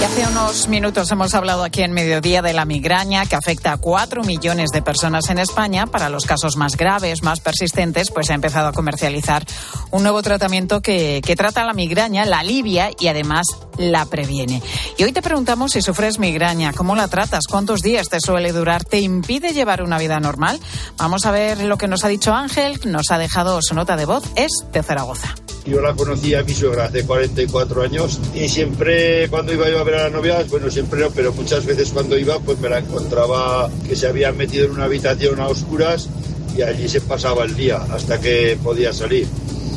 Y 0.00 0.02
hace 0.02 0.26
unos 0.26 0.68
minutos 0.68 1.10
hemos 1.10 1.34
hablado 1.34 1.62
aquí 1.62 1.82
en 1.82 1.92
Mediodía 1.92 2.40
de 2.40 2.54
la 2.54 2.64
migraña 2.64 3.26
que 3.26 3.36
afecta 3.36 3.72
a 3.72 3.76
cuatro 3.76 4.24
millones 4.24 4.70
de 4.70 4.80
personas 4.80 5.28
en 5.28 5.38
España. 5.38 5.86
Para 5.88 6.08
los 6.08 6.24
casos 6.24 6.56
más 6.56 6.78
graves, 6.78 7.22
más 7.22 7.40
persistentes, 7.40 8.10
pues 8.10 8.28
se 8.28 8.32
ha 8.32 8.36
empezado 8.36 8.68
a 8.68 8.72
comercializar 8.72 9.44
un 9.90 10.02
nuevo 10.02 10.22
tratamiento 10.22 10.80
que, 10.80 11.20
que 11.22 11.36
trata 11.36 11.66
la 11.66 11.74
migraña, 11.74 12.24
la 12.24 12.38
alivia 12.38 12.92
y 12.98 13.08
además 13.08 13.46
la 13.76 14.06
previene. 14.06 14.62
Y 14.96 15.04
hoy 15.04 15.12
te 15.12 15.20
preguntamos 15.20 15.72
si 15.72 15.82
sufres 15.82 16.18
migraña, 16.18 16.72
cómo 16.72 16.96
la 16.96 17.08
tratas, 17.08 17.46
cuántos 17.46 17.82
días 17.82 18.08
te 18.08 18.20
suele 18.20 18.52
durar, 18.52 18.84
te 18.84 19.00
impide 19.00 19.52
llevar 19.52 19.82
una 19.82 19.98
vida 19.98 20.18
normal. 20.18 20.60
Vamos 20.96 21.26
a 21.26 21.30
ver 21.30 21.62
lo 21.62 21.76
que 21.76 21.88
nos 21.88 22.04
ha 22.04 22.08
dicho 22.08 22.32
Ángel, 22.32 22.80
nos 22.86 23.10
ha 23.10 23.18
dejado 23.18 23.60
su 23.60 23.74
nota 23.74 23.96
de 23.96 24.06
voz, 24.06 24.24
es 24.34 24.50
de 24.72 24.82
Zaragoza. 24.82 25.34
Yo 25.66 25.80
la 25.80 25.94
conocí 25.94 26.34
a 26.34 26.42
mi 26.42 26.54
suegra 26.54 26.86
hace 26.86 27.04
44 27.04 27.82
años 27.82 28.18
y 28.34 28.48
siempre 28.48 29.28
cuando 29.28 29.52
iba 29.52 29.66
a 29.66 29.84
a 29.94 30.04
la 30.04 30.10
novia, 30.10 30.44
bueno, 30.48 30.70
siempre 30.70 31.00
no, 31.00 31.10
pero 31.10 31.32
muchas 31.32 31.64
veces 31.66 31.90
cuando 31.90 32.18
iba, 32.18 32.38
pues 32.38 32.58
me 32.58 32.68
la 32.68 32.78
encontraba 32.78 33.70
que 33.86 33.96
se 33.96 34.06
había 34.06 34.32
metido 34.32 34.66
en 34.66 34.72
una 34.72 34.84
habitación 34.84 35.40
a 35.40 35.48
oscuras 35.48 36.08
y 36.56 36.62
allí 36.62 36.88
se 36.88 37.00
pasaba 37.00 37.44
el 37.44 37.54
día 37.54 37.78
hasta 37.90 38.20
que 38.20 38.58
podía 38.62 38.92
salir. 38.92 39.26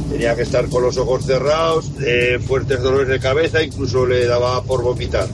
Tenía 0.10 0.36
que 0.36 0.44
estar 0.44 0.68
con 0.70 0.84
los 0.84 0.98
ojos 0.98 1.26
cerrados, 1.26 1.92
fuertes 2.46 2.82
dolores 2.82 3.08
de 3.08 3.20
cabeza, 3.20 3.64
incluso 3.64 4.06
le 4.06 4.26
daba 4.26 4.62
por 4.64 4.84
vomitar. 4.84 5.28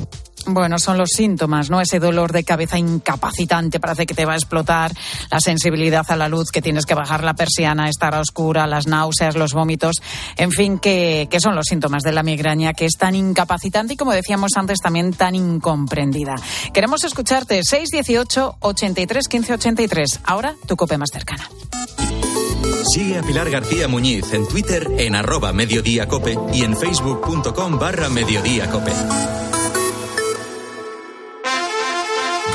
Bueno, 0.54 0.80
son 0.80 0.98
los 0.98 1.10
síntomas, 1.10 1.70
¿no? 1.70 1.82
Ese 1.82 2.00
dolor 2.00 2.32
de 2.32 2.44
cabeza 2.44 2.78
incapacitante, 2.78 3.80
parece 3.80 4.06
que 4.06 4.14
te 4.14 4.26
va 4.26 4.34
a 4.34 4.36
explotar, 4.36 4.92
la 5.32 5.40
sensibilidad 5.40 6.06
a 6.10 6.16
la 6.16 6.30
luz, 6.30 6.52
que 6.52 6.62
tienes 6.62 6.86
que 6.86 6.96
bajar 6.96 7.24
la 7.24 7.34
persiana, 7.34 7.90
estar 7.90 8.16
a 8.16 8.20
oscura, 8.20 8.68
las 8.68 8.88
náuseas, 8.88 9.36
los 9.36 9.54
vómitos, 9.54 9.98
en 10.38 10.52
fin, 10.52 10.80
que, 10.80 11.28
que 11.30 11.40
son 11.40 11.56
los 11.56 11.66
síntomas 11.66 12.04
de 12.04 12.12
la 12.12 12.24
migraña, 12.24 12.74
que 12.74 12.86
es 12.86 12.98
tan 12.98 13.16
incapacitante 13.16 13.94
y, 13.94 13.98
como 13.98 14.12
decíamos 14.12 14.52
antes, 14.56 14.80
también 14.80 15.14
tan 15.14 15.36
incomprendida. 15.36 16.36
Queremos 16.74 17.04
escucharte, 17.04 17.62
618 17.64 18.58
83 18.60 19.28
15 19.28 19.54
83. 19.54 20.20
Ahora, 20.26 20.56
tu 20.68 20.76
cope 20.76 20.98
más 20.98 21.10
cercana. 21.12 21.50
Sigue 22.94 23.18
a 23.18 23.22
Pilar 23.22 23.50
García 23.50 23.88
Muñiz 23.88 24.34
en 24.34 24.48
Twitter 24.48 24.88
en 24.98 25.16
arroba 25.16 25.54
mediodíacope 25.54 26.38
y 26.54 26.64
en 26.64 26.76
facebook.com 26.76 27.78
barra 27.78 28.10
mediodíacope. 28.10 28.92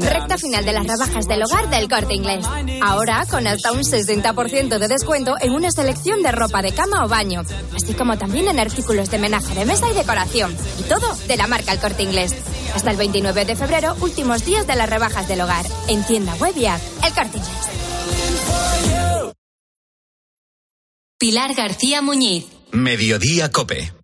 Recta 0.00 0.38
final 0.38 0.64
de 0.64 0.72
las 0.72 0.86
rebajas 0.86 1.26
del 1.26 1.42
hogar 1.42 1.68
del 1.70 1.88
corte 1.88 2.14
inglés. 2.14 2.46
Ahora 2.82 3.26
con 3.30 3.46
hasta 3.46 3.72
un 3.72 3.82
60% 3.82 4.78
de 4.78 4.88
descuento 4.88 5.34
en 5.40 5.52
una 5.52 5.70
selección 5.70 6.22
de 6.22 6.32
ropa 6.32 6.62
de 6.62 6.72
cama 6.72 7.04
o 7.04 7.08
baño, 7.08 7.42
así 7.74 7.94
como 7.94 8.16
también 8.16 8.48
en 8.48 8.60
artículos 8.60 9.10
de 9.10 9.18
menaje 9.18 9.54
de 9.54 9.64
mesa 9.64 9.90
y 9.90 9.94
decoración. 9.94 10.54
Y 10.78 10.82
todo 10.84 11.14
de 11.26 11.36
la 11.36 11.46
marca 11.46 11.72
El 11.72 11.80
corte 11.80 12.02
inglés. 12.02 12.34
Hasta 12.74 12.90
el 12.90 12.96
29 12.96 13.44
de 13.44 13.56
febrero, 13.56 13.96
últimos 14.00 14.44
días 14.44 14.66
de 14.66 14.76
las 14.76 14.88
rebajas 14.88 15.26
del 15.28 15.40
hogar. 15.40 15.64
En 15.88 16.04
tienda 16.04 16.34
web 16.36 16.54
y 16.56 16.66
app. 16.66 16.80
El 17.04 17.12
corte 17.12 17.38
inglés. 17.38 17.74
Pilar 21.18 21.54
García 21.54 22.02
Muñiz. 22.02 22.46
Mediodía 22.72 23.50
Cope. 23.50 24.03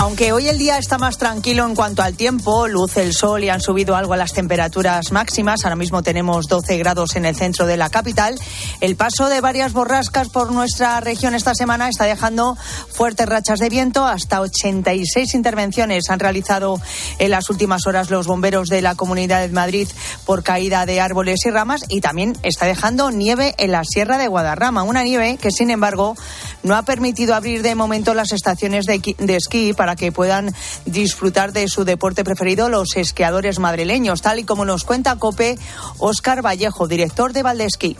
Aunque 0.00 0.32
hoy 0.32 0.48
el 0.48 0.56
día 0.56 0.78
está 0.78 0.96
más 0.96 1.18
tranquilo 1.18 1.66
en 1.66 1.74
cuanto 1.74 2.02
al 2.02 2.16
tiempo, 2.16 2.66
luce 2.66 3.02
el 3.02 3.12
sol 3.12 3.44
y 3.44 3.50
han 3.50 3.60
subido 3.60 3.96
algo 3.96 4.16
las 4.16 4.32
temperaturas 4.32 5.12
máximas. 5.12 5.62
Ahora 5.62 5.76
mismo 5.76 6.02
tenemos 6.02 6.48
12 6.48 6.78
grados 6.78 7.16
en 7.16 7.26
el 7.26 7.36
centro 7.36 7.66
de 7.66 7.76
la 7.76 7.90
capital. 7.90 8.40
El 8.80 8.96
paso 8.96 9.28
de 9.28 9.42
varias 9.42 9.74
borrascas 9.74 10.30
por 10.30 10.52
nuestra 10.52 10.98
región 11.00 11.34
esta 11.34 11.54
semana 11.54 11.90
está 11.90 12.06
dejando 12.06 12.56
fuertes 12.88 13.28
rachas 13.28 13.58
de 13.58 13.68
viento. 13.68 14.06
Hasta 14.06 14.40
86 14.40 15.34
intervenciones 15.34 16.08
han 16.08 16.18
realizado 16.18 16.80
en 17.18 17.30
las 17.30 17.50
últimas 17.50 17.86
horas 17.86 18.08
los 18.08 18.26
bomberos 18.26 18.70
de 18.70 18.80
la 18.80 18.94
Comunidad 18.94 19.42
de 19.42 19.52
Madrid 19.52 19.86
por 20.24 20.42
caída 20.42 20.86
de 20.86 21.02
árboles 21.02 21.44
y 21.44 21.50
ramas 21.50 21.84
y 21.90 22.00
también 22.00 22.38
está 22.42 22.64
dejando 22.64 23.10
nieve 23.10 23.54
en 23.58 23.72
la 23.72 23.84
Sierra 23.84 24.16
de 24.16 24.28
Guadarrama. 24.28 24.82
Una 24.82 25.04
nieve 25.04 25.36
que, 25.38 25.50
sin 25.50 25.70
embargo, 25.70 26.16
no 26.62 26.74
ha 26.74 26.84
permitido 26.84 27.34
abrir 27.34 27.60
de 27.60 27.74
momento 27.74 28.14
las 28.14 28.32
estaciones 28.32 28.86
de, 28.86 29.02
de 29.18 29.36
esquí 29.36 29.74
para 29.74 29.89
que 29.96 30.12
puedan 30.12 30.54
disfrutar 30.86 31.52
de 31.52 31.68
su 31.68 31.84
deporte 31.84 32.24
preferido 32.24 32.68
los 32.68 32.96
esquiadores 32.96 33.58
madrileños, 33.58 34.22
tal 34.22 34.38
y 34.38 34.44
como 34.44 34.64
nos 34.64 34.84
cuenta 34.84 35.16
COPE 35.16 35.58
Óscar 35.98 36.44
Vallejo, 36.44 36.88
director 36.88 37.32
de 37.32 37.42
Valdesquí. 37.42 37.96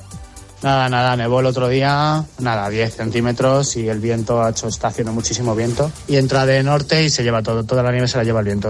Nada, 0.63 0.91
nada, 0.91 1.17
nevó 1.17 1.41
el 1.41 1.47
otro 1.47 1.69
día, 1.69 2.23
nada, 2.39 2.69
10 2.69 2.95
centímetros 2.95 3.77
y 3.77 3.89
el 3.89 3.99
viento 3.99 4.43
ha 4.43 4.51
hecho, 4.51 4.69
está 4.69 4.89
haciendo 4.89 5.13
muchísimo 5.13 5.55
viento. 5.55 5.91
Y 6.07 6.17
entra 6.17 6.45
de 6.45 6.63
norte 6.63 7.03
y 7.03 7.09
se 7.09 7.23
lleva 7.23 7.43
todo, 7.43 7.65
toda 7.65 7.83
la 7.83 7.91
nieve 7.93 8.09
se 8.09 8.19
la 8.19 8.25
lleva 8.25 8.41
el 8.41 8.47
viento. 8.47 8.69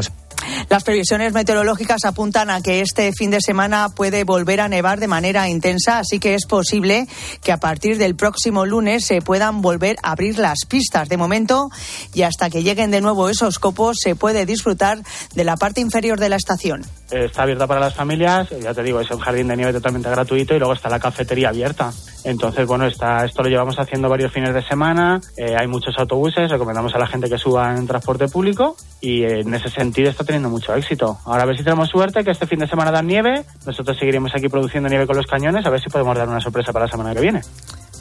Las 0.69 0.85
previsiones 0.85 1.33
meteorológicas 1.33 2.05
apuntan 2.05 2.51
a 2.51 2.61
que 2.61 2.81
este 2.81 3.13
fin 3.13 3.31
de 3.31 3.41
semana 3.41 3.89
puede 3.89 4.25
volver 4.25 4.61
a 4.61 4.69
nevar 4.69 5.01
de 5.01 5.09
manera 5.09 5.49
intensa, 5.49 5.99
así 5.99 6.19
que 6.19 6.35
es 6.35 6.47
posible 6.47 7.07
que 7.43 7.53
a 7.53 7.59
partir 7.59 7.99
del 7.99 8.17
próximo 8.17 8.67
lunes 8.67 9.05
se 9.05 9.23
puedan 9.23 9.63
volver 9.63 9.97
a 10.03 10.13
abrir 10.13 10.39
las 10.39 10.59
pistas. 10.69 11.09
De 11.09 11.17
momento, 11.17 11.71
y 12.15 12.23
hasta 12.23 12.51
que 12.51 12.63
lleguen 12.63 12.91
de 12.91 13.01
nuevo 13.01 13.29
esos 13.29 13.59
copos, 13.59 13.99
se 14.03 14.15
puede 14.15 14.47
disfrutar 14.47 15.03
de 15.35 15.45
la 15.45 15.57
parte 15.57 15.81
inferior 15.81 16.19
de 16.21 16.29
la 16.29 16.37
estación. 16.37 16.87
Está 17.11 17.43
abierta 17.43 17.67
para 17.67 17.81
las 17.81 17.95
familias, 17.95 18.51
ya 18.51 18.73
te 18.73 18.83
digo, 18.83 19.01
es 19.01 19.11
un 19.11 19.19
jardín 19.19 19.49
de 19.49 19.57
nieve 19.57 19.73
totalmente 19.73 20.09
gratuito 20.09 20.55
y 20.55 20.59
luego 20.59 20.75
está 20.75 20.89
la 20.89 21.01
cafetería 21.01 21.49
abierta. 21.49 21.93
Entonces, 22.25 22.67
bueno, 22.67 22.87
está, 22.87 23.25
esto 23.25 23.43
lo 23.43 23.49
llevamos 23.49 23.79
haciendo 23.79 24.09
varios 24.09 24.33
fines 24.33 24.55
de 24.55 24.63
semana, 24.63 25.21
eh, 25.37 25.57
hay 25.59 25.67
muchos 25.67 25.99
autobuses, 25.99 26.51
recomendamos 26.51 26.95
a 26.95 26.99
la 26.99 27.07
gente 27.07 27.29
que 27.29 27.39
suba 27.39 27.75
en 27.77 27.87
transporte 27.87 28.29
público 28.29 28.77
y 29.01 29.23
eh, 29.23 29.41
en 29.41 29.55
ese 29.55 29.71
sentido 29.71 30.11
está 30.11 30.25
teniendo 30.25 30.51
mucho 30.51 30.75
éxito. 30.75 31.19
Ahora 31.25 31.43
a 31.43 31.47
ver 31.47 31.57
si 31.57 31.65
tenemos 31.65 31.89
suerte, 31.89 32.23
que 32.23 32.31
este 32.31 32.47
fin 32.47 32.61
de 32.61 32.69
semana 32.69 32.91
dan 32.91 33.07
nieve, 33.07 33.45
nosotros 33.67 33.97
seguiremos 33.99 34.33
aquí 34.35 34.49
produciendo 34.49 34.89
nieve 34.89 35.07
con 35.07 35.17
los 35.17 35.27
cañones, 35.27 35.67
a 35.67 35.71
ver 35.71 35.81
si 35.81 35.91
podemos 35.91 36.17
dar 36.17 36.29
una 36.29 36.41
sorpresa 36.41 36.73
para 36.73 36.85
la 36.85 36.91
semana 36.91 37.15
que 37.15 37.21
viene. 37.21 37.41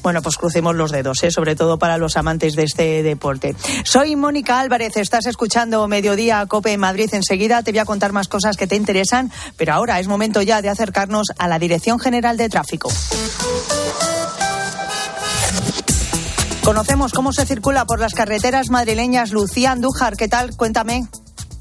Bueno, 0.01 0.21
pues 0.21 0.37
crucemos 0.37 0.75
los 0.75 0.91
dedos, 0.91 1.23
¿eh? 1.23 1.31
sobre 1.31 1.55
todo 1.55 1.77
para 1.77 1.97
los 1.97 2.17
amantes 2.17 2.55
de 2.55 2.63
este 2.63 3.03
deporte. 3.03 3.55
Soy 3.83 4.15
Mónica 4.15 4.59
Álvarez, 4.59 4.97
estás 4.97 5.25
escuchando 5.25 5.87
Mediodía 5.87 6.45
Cope 6.45 6.73
en 6.73 6.79
Madrid. 6.79 7.09
Enseguida 7.13 7.63
te 7.63 7.71
voy 7.71 7.79
a 7.79 7.85
contar 7.85 8.13
más 8.13 8.27
cosas 8.27 8.57
que 8.57 8.67
te 8.67 8.75
interesan, 8.75 9.31
pero 9.57 9.73
ahora 9.73 9.99
es 9.99 10.07
momento 10.07 10.41
ya 10.41 10.61
de 10.61 10.69
acercarnos 10.69 11.27
a 11.37 11.47
la 11.47 11.59
Dirección 11.59 11.99
General 11.99 12.37
de 12.37 12.49
Tráfico. 12.49 12.89
Conocemos 16.63 17.13
cómo 17.13 17.33
se 17.33 17.45
circula 17.45 17.85
por 17.85 17.99
las 17.99 18.13
carreteras 18.13 18.69
madrileñas. 18.69 19.31
Lucía 19.31 19.71
Andújar, 19.71 20.15
¿qué 20.15 20.27
tal? 20.27 20.55
Cuéntame. 20.55 21.07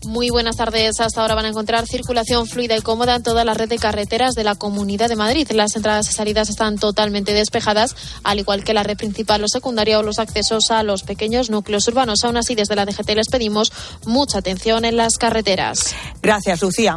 Muy 0.08 0.30
buenas 0.30 0.56
tardes. 0.56 1.00
Hasta 1.00 1.20
ahora 1.20 1.34
van 1.34 1.44
a 1.44 1.48
encontrar 1.48 1.86
circulación 1.86 2.46
fluida 2.46 2.74
y 2.74 2.80
cómoda 2.80 3.16
en 3.16 3.22
toda 3.22 3.44
la 3.44 3.52
red 3.52 3.68
de 3.68 3.76
carreteras 3.76 4.34
de 4.34 4.42
la 4.42 4.54
Comunidad 4.54 5.10
de 5.10 5.16
Madrid. 5.16 5.46
Las 5.50 5.76
entradas 5.76 6.08
y 6.08 6.14
salidas 6.14 6.48
están 6.48 6.78
totalmente 6.78 7.34
despejadas, 7.34 7.94
al 8.24 8.38
igual 8.38 8.64
que 8.64 8.72
la 8.72 8.82
red 8.82 8.96
principal 8.96 9.44
o 9.44 9.48
secundaria 9.48 9.98
o 9.98 10.02
los 10.02 10.18
accesos 10.18 10.70
a 10.70 10.82
los 10.82 11.02
pequeños 11.02 11.50
núcleos 11.50 11.86
urbanos. 11.88 12.24
Aún 12.24 12.38
así, 12.38 12.54
desde 12.54 12.74
la 12.74 12.86
DGT 12.86 13.10
les 13.16 13.28
pedimos 13.28 13.70
mucha 14.06 14.38
atención 14.38 14.86
en 14.86 14.96
las 14.96 15.18
carreteras. 15.18 15.94
Gracias, 16.22 16.62
Lucía. 16.62 16.96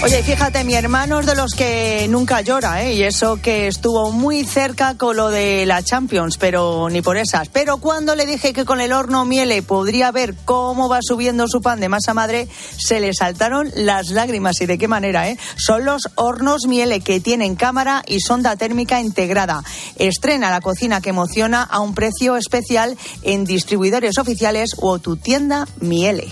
Oye, 0.00 0.22
fíjate, 0.22 0.62
mi 0.62 0.74
hermano 0.74 1.18
es 1.18 1.26
de 1.26 1.34
los 1.34 1.54
que 1.54 2.06
nunca 2.08 2.40
llora, 2.40 2.84
¿eh? 2.84 2.94
Y 2.94 3.02
eso 3.02 3.42
que 3.42 3.66
estuvo 3.66 4.12
muy 4.12 4.44
cerca 4.44 4.96
con 4.96 5.16
lo 5.16 5.28
de 5.28 5.66
la 5.66 5.82
Champions, 5.82 6.38
pero 6.38 6.88
ni 6.88 7.02
por 7.02 7.16
esas. 7.16 7.48
Pero 7.48 7.78
cuando 7.78 8.14
le 8.14 8.24
dije 8.24 8.52
que 8.52 8.64
con 8.64 8.80
el 8.80 8.92
horno 8.92 9.24
Miele 9.24 9.60
podría 9.62 10.12
ver 10.12 10.36
cómo 10.44 10.88
va 10.88 11.00
subiendo 11.02 11.48
su 11.48 11.60
pan 11.60 11.80
de 11.80 11.88
masa 11.88 12.14
madre, 12.14 12.46
se 12.78 13.00
le 13.00 13.12
saltaron 13.12 13.72
las 13.74 14.10
lágrimas. 14.10 14.60
¿Y 14.60 14.66
de 14.66 14.78
qué 14.78 14.86
manera, 14.86 15.28
eh? 15.28 15.36
Son 15.56 15.84
los 15.84 16.02
hornos 16.14 16.68
Miele 16.68 17.00
que 17.00 17.18
tienen 17.18 17.56
cámara 17.56 18.04
y 18.06 18.20
sonda 18.20 18.54
térmica 18.54 19.00
integrada. 19.00 19.64
Estrena 19.96 20.48
la 20.48 20.60
cocina 20.60 21.00
que 21.00 21.10
emociona 21.10 21.64
a 21.64 21.80
un 21.80 21.94
precio 21.94 22.36
especial 22.36 22.96
en 23.22 23.44
distribuidores 23.44 24.16
oficiales 24.18 24.70
o 24.78 25.00
tu 25.00 25.16
tienda 25.16 25.66
Miele. 25.80 26.28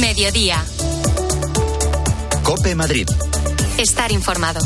Mediodía. 0.00 0.64
Cope 2.54 2.74
Madrid. 2.74 3.08
Estar 3.78 4.12
informado. 4.12 4.60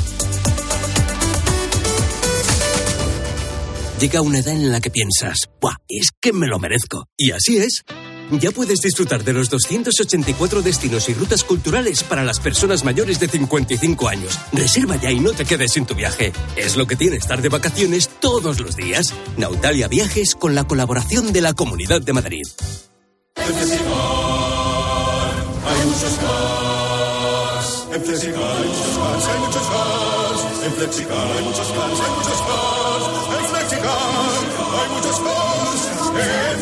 Llega 4.01 4.23
una 4.23 4.41
edad 4.41 4.55
en 4.55 4.73
la 4.73 4.81
que 4.81 4.91
piensas, 4.91 5.49
¡buah! 5.61 5.77
Es 5.89 6.09
que 6.21 6.33
me 6.33 6.49
lo 6.49 6.59
merezco. 6.59 7.07
Y 7.17 7.31
así 7.31 7.59
es. 7.59 7.85
Ya 8.33 8.51
puedes 8.51 8.81
disfrutar 8.81 9.23
de 9.23 9.33
los 9.33 9.51
284 9.51 10.63
destinos 10.63 11.09
y 11.09 11.15
rutas 11.15 11.45
culturales 11.45 12.03
para 12.03 12.25
las 12.25 12.41
personas 12.41 12.83
mayores 12.83 13.21
de 13.21 13.29
55 13.29 14.09
años. 14.09 14.37
Reserva 14.53 14.97
ya 14.97 15.13
y 15.13 15.21
no 15.21 15.31
te 15.31 15.45
quedes 15.45 15.71
sin 15.71 15.87
tu 15.87 15.95
viaje. 15.95 16.33
Es 16.57 16.77
lo 16.77 16.89
que 16.89 16.97
tiene 16.97 17.19
estar 17.19 17.41
de 17.41 17.51
vacaciones 17.51 18.11
todos 18.19 18.59
los 18.59 18.75
días. 18.75 19.15
Nautalia 19.37 19.87
Viajes 19.87 20.35
con 20.35 20.57
la 20.57 20.65
colaboración 20.65 21.33
de 21.33 21.41
la 21.41 21.53
Comunidad 21.53 22.03
de 22.03 22.13
Madrid. 22.13 22.43
Hay. 25.69 26.46
En 27.97 28.05
Flexicar 28.05 28.43
hay 28.43 28.69
muchos 28.69 28.99
cars, 28.99 29.27
hay 29.27 29.39
muchos 29.41 29.67
cars. 29.69 30.41
En 30.67 30.73
Flexicar 30.73 31.17
hay 31.17 31.45
muchos 31.45 31.69
cars, 31.69 31.99
hay 31.99 32.11
muchos 32.11 32.41
cars. 32.43 33.05
En 33.39 33.45
Flexicar 33.47 34.13
hay 34.77 34.89
muchos 34.91 35.19
cars. 35.21 35.81
En 36.21 36.59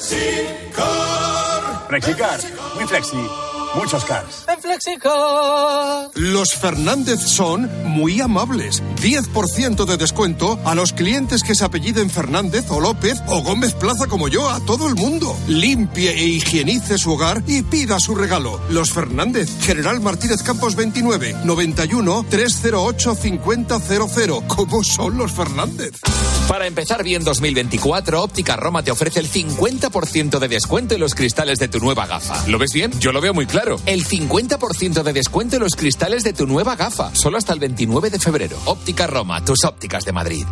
Flexicar. 0.00 1.86
Flexicar, 1.88 2.40
muy 2.74 2.86
flexi. 2.88 3.63
Muchos 3.74 4.04
cars. 4.04 4.44
En 4.48 4.60
Flexicar. 4.60 6.10
Los 6.14 6.54
Fernández 6.54 7.20
son 7.20 7.68
muy 7.84 8.20
amables. 8.20 8.82
10% 9.02 9.84
de 9.84 9.96
descuento 9.96 10.58
a 10.64 10.74
los 10.74 10.92
clientes 10.92 11.42
que 11.42 11.54
se 11.54 11.64
apelliden 11.64 12.08
Fernández 12.08 12.66
o 12.70 12.80
López 12.80 13.20
o 13.26 13.42
Gómez 13.42 13.74
Plaza 13.74 14.06
como 14.06 14.28
yo, 14.28 14.48
a 14.48 14.60
todo 14.60 14.86
el 14.86 14.94
mundo. 14.94 15.36
Limpie 15.48 16.10
e 16.10 16.24
higienice 16.24 16.98
su 16.98 17.12
hogar 17.12 17.42
y 17.46 17.62
pida 17.62 17.98
su 17.98 18.14
regalo. 18.14 18.60
Los 18.70 18.92
Fernández, 18.92 19.50
General 19.60 20.00
Martínez 20.00 20.42
Campos 20.42 20.76
29, 20.76 21.36
91 21.44 22.26
308 22.28 23.14
5000. 23.14 24.46
¿Cómo 24.46 24.84
son 24.84 25.18
los 25.18 25.32
Fernández? 25.32 26.00
Para 26.48 26.66
empezar 26.66 27.02
bien 27.02 27.24
2024, 27.24 28.22
Óptica 28.22 28.54
Roma 28.56 28.82
te 28.82 28.90
ofrece 28.90 29.18
el 29.18 29.30
50% 29.30 30.38
de 30.38 30.48
descuento 30.48 30.94
en 30.94 31.00
los 31.00 31.14
cristales 31.14 31.58
de 31.58 31.68
tu 31.68 31.80
nueva 31.80 32.06
gafa. 32.06 32.46
¿Lo 32.48 32.58
ves 32.58 32.72
bien? 32.72 32.92
Yo 33.00 33.12
lo 33.12 33.20
veo 33.20 33.32
muy 33.32 33.46
claro. 33.46 33.63
El 33.86 34.04
50% 34.04 35.02
de 35.02 35.12
descuento 35.12 35.56
en 35.56 35.62
los 35.62 35.74
cristales 35.74 36.22
de 36.22 36.34
tu 36.34 36.46
nueva 36.46 36.76
gafa. 36.76 37.14
Solo 37.14 37.38
hasta 37.38 37.54
el 37.54 37.60
29 37.60 38.10
de 38.10 38.18
febrero. 38.18 38.58
Óptica 38.66 39.06
Roma, 39.06 39.42
tus 39.42 39.64
ópticas 39.64 40.04
de 40.04 40.12
Madrid. 40.12 40.44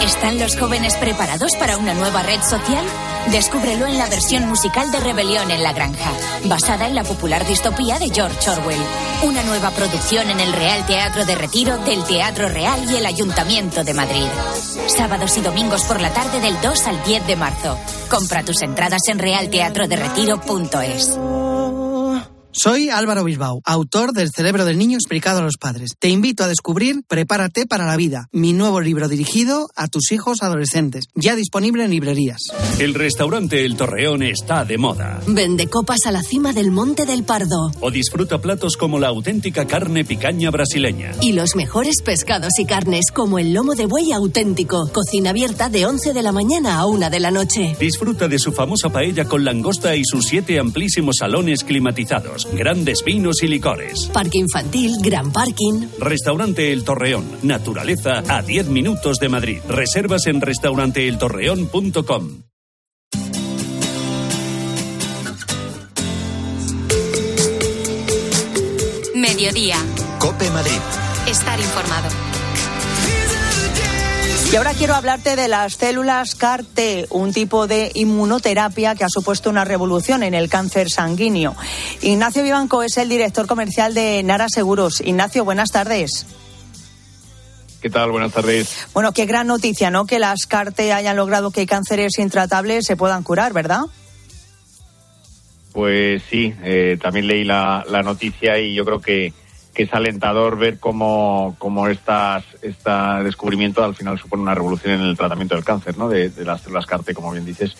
¿Están 0.00 0.38
los 0.38 0.56
jóvenes 0.56 0.94
preparados 0.96 1.56
para 1.56 1.76
una 1.76 1.92
nueva 1.92 2.22
red 2.22 2.40
social? 2.40 2.84
Descúbrelo 3.32 3.86
en 3.86 3.98
la 3.98 4.06
versión 4.06 4.46
musical 4.48 4.92
de 4.92 5.00
Rebelión 5.00 5.50
en 5.50 5.64
la 5.64 5.72
Granja, 5.72 6.12
basada 6.44 6.86
en 6.86 6.94
la 6.94 7.02
popular 7.02 7.44
distopía 7.44 7.98
de 7.98 8.10
George 8.10 8.48
Orwell. 8.48 8.78
Una 9.24 9.42
nueva 9.42 9.70
producción 9.72 10.30
en 10.30 10.38
el 10.38 10.52
Real 10.52 10.86
Teatro 10.86 11.24
de 11.24 11.34
Retiro 11.34 11.78
del 11.78 12.04
Teatro 12.04 12.48
Real 12.48 12.88
y 12.88 12.96
el 12.96 13.06
Ayuntamiento 13.06 13.82
de 13.82 13.94
Madrid. 13.94 14.28
Sábados 14.86 15.36
y 15.36 15.40
domingos 15.40 15.82
por 15.82 16.00
la 16.00 16.12
tarde 16.12 16.40
del 16.40 16.54
2 16.60 16.86
al 16.86 17.02
10 17.02 17.26
de 17.26 17.36
marzo. 17.36 17.76
Compra 18.08 18.44
tus 18.44 18.62
entradas 18.62 19.02
en 19.08 19.18
realteatroderetiro.es. 19.18 21.18
Soy 22.58 22.88
Álvaro 22.88 23.22
Bisbao, 23.22 23.60
autor 23.66 24.14
del 24.14 24.30
Cerebro 24.30 24.64
del 24.64 24.78
Niño 24.78 24.96
explicado 24.96 25.40
a 25.40 25.42
los 25.42 25.58
padres. 25.58 25.90
Te 25.98 26.08
invito 26.08 26.42
a 26.42 26.48
descubrir 26.48 27.02
Prepárate 27.06 27.66
para 27.66 27.84
la 27.84 27.98
vida, 27.98 28.30
mi 28.32 28.54
nuevo 28.54 28.80
libro 28.80 29.08
dirigido 29.08 29.68
a 29.76 29.88
tus 29.88 30.10
hijos 30.10 30.42
adolescentes, 30.42 31.04
ya 31.14 31.36
disponible 31.36 31.84
en 31.84 31.90
librerías. 31.90 32.38
El 32.78 32.94
restaurante 32.94 33.66
El 33.66 33.76
Torreón 33.76 34.22
está 34.22 34.64
de 34.64 34.78
moda. 34.78 35.20
Vende 35.26 35.66
copas 35.66 36.06
a 36.06 36.12
la 36.12 36.22
cima 36.22 36.54
del 36.54 36.70
Monte 36.70 37.04
del 37.04 37.24
Pardo. 37.24 37.72
O 37.80 37.90
disfruta 37.90 38.40
platos 38.40 38.78
como 38.78 38.98
la 38.98 39.08
auténtica 39.08 39.66
carne 39.66 40.06
picaña 40.06 40.50
brasileña. 40.50 41.12
Y 41.20 41.32
los 41.32 41.56
mejores 41.56 42.00
pescados 42.02 42.58
y 42.58 42.64
carnes 42.64 43.10
como 43.12 43.38
el 43.38 43.52
lomo 43.52 43.74
de 43.74 43.84
buey 43.84 44.12
auténtico. 44.12 44.88
Cocina 44.94 45.28
abierta 45.28 45.68
de 45.68 45.84
11 45.84 46.14
de 46.14 46.22
la 46.22 46.32
mañana 46.32 46.78
a 46.78 46.86
1 46.86 47.10
de 47.10 47.20
la 47.20 47.30
noche. 47.30 47.76
Disfruta 47.78 48.28
de 48.28 48.38
su 48.38 48.52
famosa 48.52 48.88
paella 48.88 49.26
con 49.26 49.44
langosta 49.44 49.94
y 49.94 50.04
sus 50.06 50.24
siete 50.24 50.58
amplísimos 50.58 51.16
salones 51.18 51.62
climatizados, 51.62 52.45
grandes 52.52 53.02
vinos 53.04 53.42
y 53.42 53.48
licores. 53.48 54.08
Parque 54.12 54.38
infantil, 54.38 54.96
gran 55.00 55.32
parking. 55.32 55.88
Restaurante 55.98 56.72
El 56.72 56.84
Torreón. 56.84 57.24
Naturaleza 57.42 58.22
a 58.28 58.42
10 58.42 58.68
minutos 58.68 59.18
de 59.18 59.28
Madrid. 59.28 59.58
Reservas 59.68 60.26
en 60.26 60.40
restauranteeltorreón.com. 60.40 62.42
Mediodía. 69.14 69.76
Cope 70.18 70.50
Madrid. 70.50 70.78
Estar 71.26 71.58
informado. 71.58 72.25
Y 74.52 74.54
ahora 74.54 74.74
quiero 74.74 74.94
hablarte 74.94 75.34
de 75.34 75.48
las 75.48 75.74
células 75.74 76.36
CAR-T, 76.36 77.08
un 77.10 77.32
tipo 77.32 77.66
de 77.66 77.90
inmunoterapia 77.94 78.94
que 78.94 79.02
ha 79.02 79.08
supuesto 79.08 79.50
una 79.50 79.64
revolución 79.64 80.22
en 80.22 80.34
el 80.34 80.48
cáncer 80.48 80.88
sanguíneo. 80.88 81.56
Ignacio 82.00 82.44
Vivanco 82.44 82.84
es 82.84 82.96
el 82.96 83.08
director 83.08 83.48
comercial 83.48 83.92
de 83.92 84.22
Nara 84.22 84.48
Seguros. 84.48 85.00
Ignacio, 85.00 85.44
buenas 85.44 85.72
tardes. 85.72 86.26
¿Qué 87.82 87.90
tal? 87.90 88.12
Buenas 88.12 88.32
tardes. 88.32 88.86
Bueno, 88.94 89.12
qué 89.12 89.26
gran 89.26 89.48
noticia, 89.48 89.90
¿no? 89.90 90.06
Que 90.06 90.20
las 90.20 90.46
CAR-T 90.46 90.92
hayan 90.92 91.16
logrado 91.16 91.50
que 91.50 91.66
cánceres 91.66 92.16
intratables 92.18 92.86
se 92.86 92.96
puedan 92.96 93.24
curar, 93.24 93.52
¿verdad? 93.52 93.82
Pues 95.72 96.22
sí, 96.30 96.54
eh, 96.62 96.96
también 97.02 97.26
leí 97.26 97.44
la, 97.44 97.84
la 97.90 98.02
noticia 98.02 98.58
y 98.58 98.74
yo 98.74 98.84
creo 98.84 99.00
que 99.00 99.32
que 99.76 99.82
es 99.82 99.92
alentador 99.92 100.56
ver 100.56 100.78
cómo, 100.80 101.54
cómo 101.58 101.86
estas, 101.88 102.42
este 102.62 102.90
descubrimiento 103.22 103.84
al 103.84 103.94
final 103.94 104.18
supone 104.18 104.42
una 104.42 104.54
revolución 104.54 104.94
en 104.94 105.02
el 105.02 105.18
tratamiento 105.18 105.54
del 105.54 105.64
cáncer, 105.64 105.98
¿no? 105.98 106.08
De, 106.08 106.32
las 106.46 106.62
células 106.62 106.86
CAR-T, 106.86 107.12
como 107.12 107.30
bien 107.30 107.44
dices. 107.44 107.76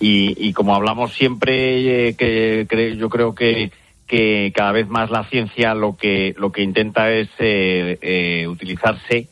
Y, 0.00 0.34
y 0.36 0.52
como 0.52 0.74
hablamos 0.74 1.14
siempre, 1.14 2.08
eh, 2.08 2.16
que, 2.16 2.66
que, 2.68 2.96
yo 2.96 3.08
creo 3.08 3.36
que, 3.36 3.70
que 4.08 4.52
cada 4.56 4.72
vez 4.72 4.88
más 4.88 5.08
la 5.10 5.22
ciencia 5.30 5.76
lo 5.76 5.96
que, 5.96 6.34
lo 6.36 6.50
que 6.50 6.62
intenta 6.62 7.12
es 7.12 7.28
eh, 7.38 7.96
eh, 8.02 8.48
utilizarse 8.48 9.28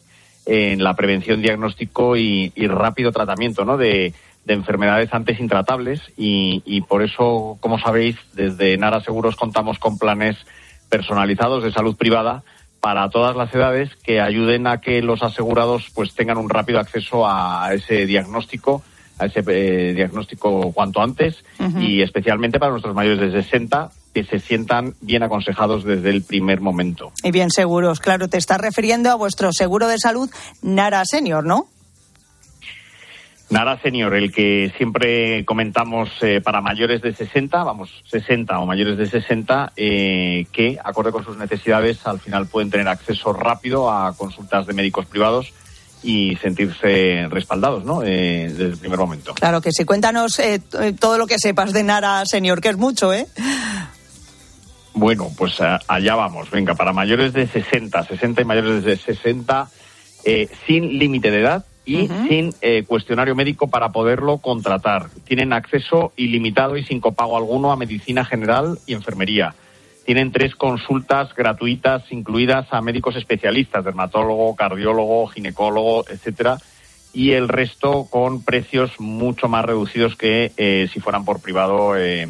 en 0.47 0.85
la 0.85 0.95
prevención, 0.95 1.43
diagnóstico 1.43 2.17
y, 2.17 2.53
y 2.55 2.69
rápido 2.69 3.11
tratamiento, 3.11 3.65
¿no? 3.65 3.77
De, 3.77 4.13
de 4.45 4.55
enfermedades 4.55 5.13
antes 5.13 5.41
intratables 5.41 6.01
y, 6.17 6.63
y 6.65 6.83
por 6.83 7.03
eso, 7.03 7.59
como 7.59 7.81
sabéis, 7.81 8.17
desde 8.35 8.77
Nara 8.77 9.01
Seguros 9.01 9.35
contamos 9.35 9.81
con 9.81 9.99
planes 9.99 10.37
personalizados 10.89 11.63
de 11.63 11.73
salud 11.73 11.97
privada 11.97 12.43
para 12.81 13.09
todas 13.09 13.35
las 13.35 13.55
edades 13.55 13.91
que 14.03 14.21
ayuden 14.21 14.67
a 14.67 14.81
que 14.81 15.01
los 15.03 15.23
asegurados 15.23 15.91
pues 15.95 16.15
tengan 16.15 16.39
un 16.39 16.51
rápido 16.51 16.79
acceso 16.79 17.27
a 17.27 17.73
ese 17.73 18.07
diagnóstico 18.07 18.83
a 19.19 19.27
ese 19.27 19.43
eh, 19.47 19.95
diagnóstico 19.95 20.73
cuanto 20.73 21.01
antes 21.01 21.45
uh 21.59 21.65
-huh. 21.65 21.83
y 21.83 22.03
especialmente 22.03 22.59
para 22.59 22.73
nuestros 22.73 22.95
mayores 22.95 23.21
de 23.21 23.43
60 23.43 23.91
que 24.13 24.25
se 24.25 24.39
sientan 24.39 24.95
bien 25.01 25.23
aconsejados 25.23 25.85
desde 25.85 26.11
el 26.11 26.23
primer 26.23 26.61
momento. 26.61 27.13
Y 27.23 27.33
bien 27.33 27.51
seguros, 27.51 27.99
claro, 27.99 28.29
te 28.29 28.39
estás 28.39 28.61
refiriendo 28.61 29.11
a 29.11 29.17
vuestro 29.17 29.53
seguro 29.53 29.89
de 29.89 29.99
salud 29.99 30.31
Nara 30.63 31.05
Senior, 31.05 31.45
¿no? 31.45 31.67
Nara 33.55 33.81
Senior, 33.81 34.13
el 34.15 34.33
que 34.33 34.73
siempre 34.77 35.45
comentamos 35.45 36.11
eh, 36.23 36.41
para 36.41 36.61
mayores 36.61 37.01
de 37.03 37.15
60, 37.15 37.63
vamos, 37.63 38.03
60 38.11 38.59
o 38.59 38.67
mayores 38.67 38.99
de 38.99 39.07
60, 39.07 39.73
eh, 39.77 40.47
que, 40.51 40.77
acorde 40.83 41.13
con 41.13 41.25
sus 41.25 41.37
necesidades, 41.37 42.05
al 42.05 42.19
final 42.19 42.49
pueden 42.49 42.71
tener 42.71 42.89
acceso 42.89 43.33
rápido 43.33 43.93
a 43.93 44.13
consultas 44.17 44.67
de 44.67 44.73
médicos 44.73 45.07
privados 45.07 45.53
y 46.03 46.35
sentirse 46.43 47.29
respaldados, 47.31 47.85
¿no? 47.85 48.03
Eh, 48.03 48.49
desde 48.51 48.73
el 48.73 48.77
primer 48.77 48.99
momento. 48.99 49.35
Claro 49.35 49.61
que 49.61 49.71
sí. 49.71 49.85
Cuéntanos 49.85 50.41
eh, 50.41 50.61
todo 50.99 51.17
lo 51.17 51.29
que 51.29 51.39
sepas 51.39 51.73
de 51.73 51.85
Nara 51.85 52.27
Senior, 52.27 52.61
que 52.61 52.71
es 52.71 52.77
mucho, 52.77 53.13
¿eh? 53.13 53.29
Bueno, 54.95 55.31
pues 55.39 55.61
allá 55.61 56.17
vamos. 56.17 56.51
Venga, 56.51 56.75
para 56.75 56.93
mayores 56.93 57.33
de 57.33 57.47
60, 57.47 58.03
60 58.03 58.43
y 58.43 58.45
mayores 58.45 58.83
de 58.83 58.97
60, 58.97 59.69
eh, 60.25 60.49
sin 60.67 60.99
límite 60.99 61.31
de 61.31 61.41
edad, 61.41 61.65
y 61.85 62.03
uh 62.03 62.09
-huh. 62.09 62.29
sin 62.29 62.55
eh, 62.63 62.85
cuestionario 62.87 63.35
médico 63.35 63.69
para 63.69 63.91
poderlo 63.91 64.39
contratar. 64.39 65.09
Tienen 65.25 65.53
acceso 65.53 66.13
ilimitado 66.17 66.77
y 66.77 66.85
sin 66.85 67.01
copago 67.01 67.37
alguno 67.37 67.73
a 67.73 67.77
medicina 67.77 68.25
general 68.25 68.79
y 68.87 68.95
enfermería. 68.95 69.55
Tienen 70.05 70.33
tres 70.33 70.55
consultas 70.55 71.35
gratuitas 71.35 72.03
incluidas 72.11 72.67
a 72.73 72.81
médicos 72.83 73.17
especialistas, 73.17 73.85
dermatólogo, 73.85 74.55
cardiólogo, 74.55 75.27
ginecólogo, 75.29 76.05
etcétera, 76.09 76.59
y 77.15 77.33
el 77.33 77.49
resto 77.49 78.07
con 78.11 78.43
precios 78.45 78.99
mucho 78.99 79.49
más 79.49 79.65
reducidos 79.65 80.17
que 80.17 80.53
eh, 80.57 80.89
si 80.93 81.01
fueran 81.01 81.25
por 81.25 81.41
privado, 81.41 81.97
eh, 81.97 82.29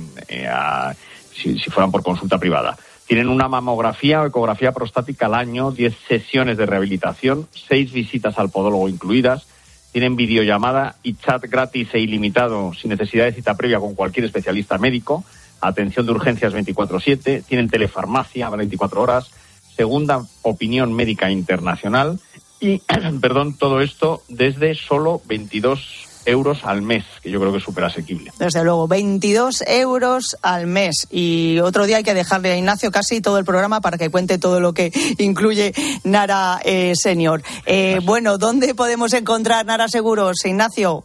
a, 0.48 0.94
si, 1.32 1.58
si 1.58 1.70
fueran 1.70 1.90
por 1.90 2.02
consulta 2.02 2.38
privada. 2.38 2.76
Tienen 3.06 3.28
una 3.28 3.48
mamografía 3.48 4.22
o 4.22 4.26
ecografía 4.26 4.72
prostática 4.72 5.26
al 5.26 5.34
año, 5.34 5.70
10 5.70 5.94
sesiones 6.08 6.56
de 6.56 6.66
rehabilitación, 6.66 7.46
6 7.68 7.92
visitas 7.92 8.38
al 8.38 8.50
podólogo 8.50 8.88
incluidas, 8.88 9.46
tienen 9.92 10.16
videollamada 10.16 10.96
y 11.02 11.14
chat 11.14 11.44
gratis 11.44 11.88
e 11.92 12.00
ilimitado 12.00 12.72
sin 12.74 12.90
necesidad 12.90 13.26
de 13.26 13.32
cita 13.32 13.56
previa 13.56 13.78
con 13.78 13.94
cualquier 13.94 14.24
especialista 14.26 14.76
médico, 14.78 15.22
atención 15.60 16.04
de 16.06 16.12
urgencias 16.12 16.52
24/7, 16.52 17.44
tienen 17.46 17.68
telefarmacia 17.68 18.50
24 18.50 19.00
horas, 19.02 19.30
segunda 19.76 20.24
opinión 20.42 20.92
médica 20.92 21.30
internacional 21.30 22.18
y, 22.58 22.82
perdón, 23.20 23.56
todo 23.56 23.80
esto 23.80 24.22
desde 24.28 24.74
solo 24.74 25.20
22 25.26 26.03
euros 26.26 26.64
al 26.64 26.82
mes, 26.82 27.04
que 27.22 27.30
yo 27.30 27.40
creo 27.40 27.52
que 27.52 27.58
es 27.58 27.64
súper 27.64 27.84
asequible. 27.84 28.32
Desde 28.38 28.64
luego, 28.64 28.88
22 28.88 29.64
euros 29.66 30.36
al 30.42 30.66
mes. 30.66 31.06
Y 31.10 31.58
otro 31.60 31.86
día 31.86 31.98
hay 31.98 32.02
que 32.02 32.14
dejarle 32.14 32.52
a 32.52 32.56
Ignacio 32.56 32.90
casi 32.90 33.20
todo 33.20 33.38
el 33.38 33.44
programa 33.44 33.80
para 33.80 33.98
que 33.98 34.10
cuente 34.10 34.38
todo 34.38 34.60
lo 34.60 34.72
que 34.72 34.92
incluye 35.18 35.72
Nara 36.04 36.60
eh, 36.64 36.92
Senior. 36.94 37.42
Eh, 37.66 38.00
bueno, 38.04 38.38
¿dónde 38.38 38.74
podemos 38.74 39.12
encontrar 39.12 39.66
Nara 39.66 39.88
Seguros, 39.88 40.44
Ignacio? 40.44 41.04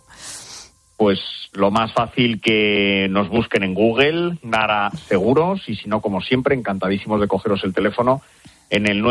Pues 0.97 1.19
lo 1.53 1.71
más 1.71 1.93
fácil 1.93 2.41
que 2.41 3.07
nos 3.09 3.29
busquen 3.29 3.63
en 3.63 3.73
Google, 3.73 4.37
Nara 4.43 4.91
Seguros, 5.07 5.61
y 5.67 5.75
si 5.75 5.87
no, 5.87 6.01
como 6.01 6.21
siempre, 6.21 6.55
encantadísimos 6.55 7.19
de 7.21 7.27
cogeros 7.27 7.63
el 7.63 7.73
teléfono 7.73 8.21
en 8.69 8.87
el 8.87 9.01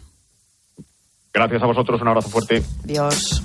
Gracias 1.33 1.63
a 1.63 1.67
vosotros, 1.67 2.01
un 2.01 2.09
abrazo 2.09 2.29
fuerte. 2.31 2.61
Adiós. 2.85 3.43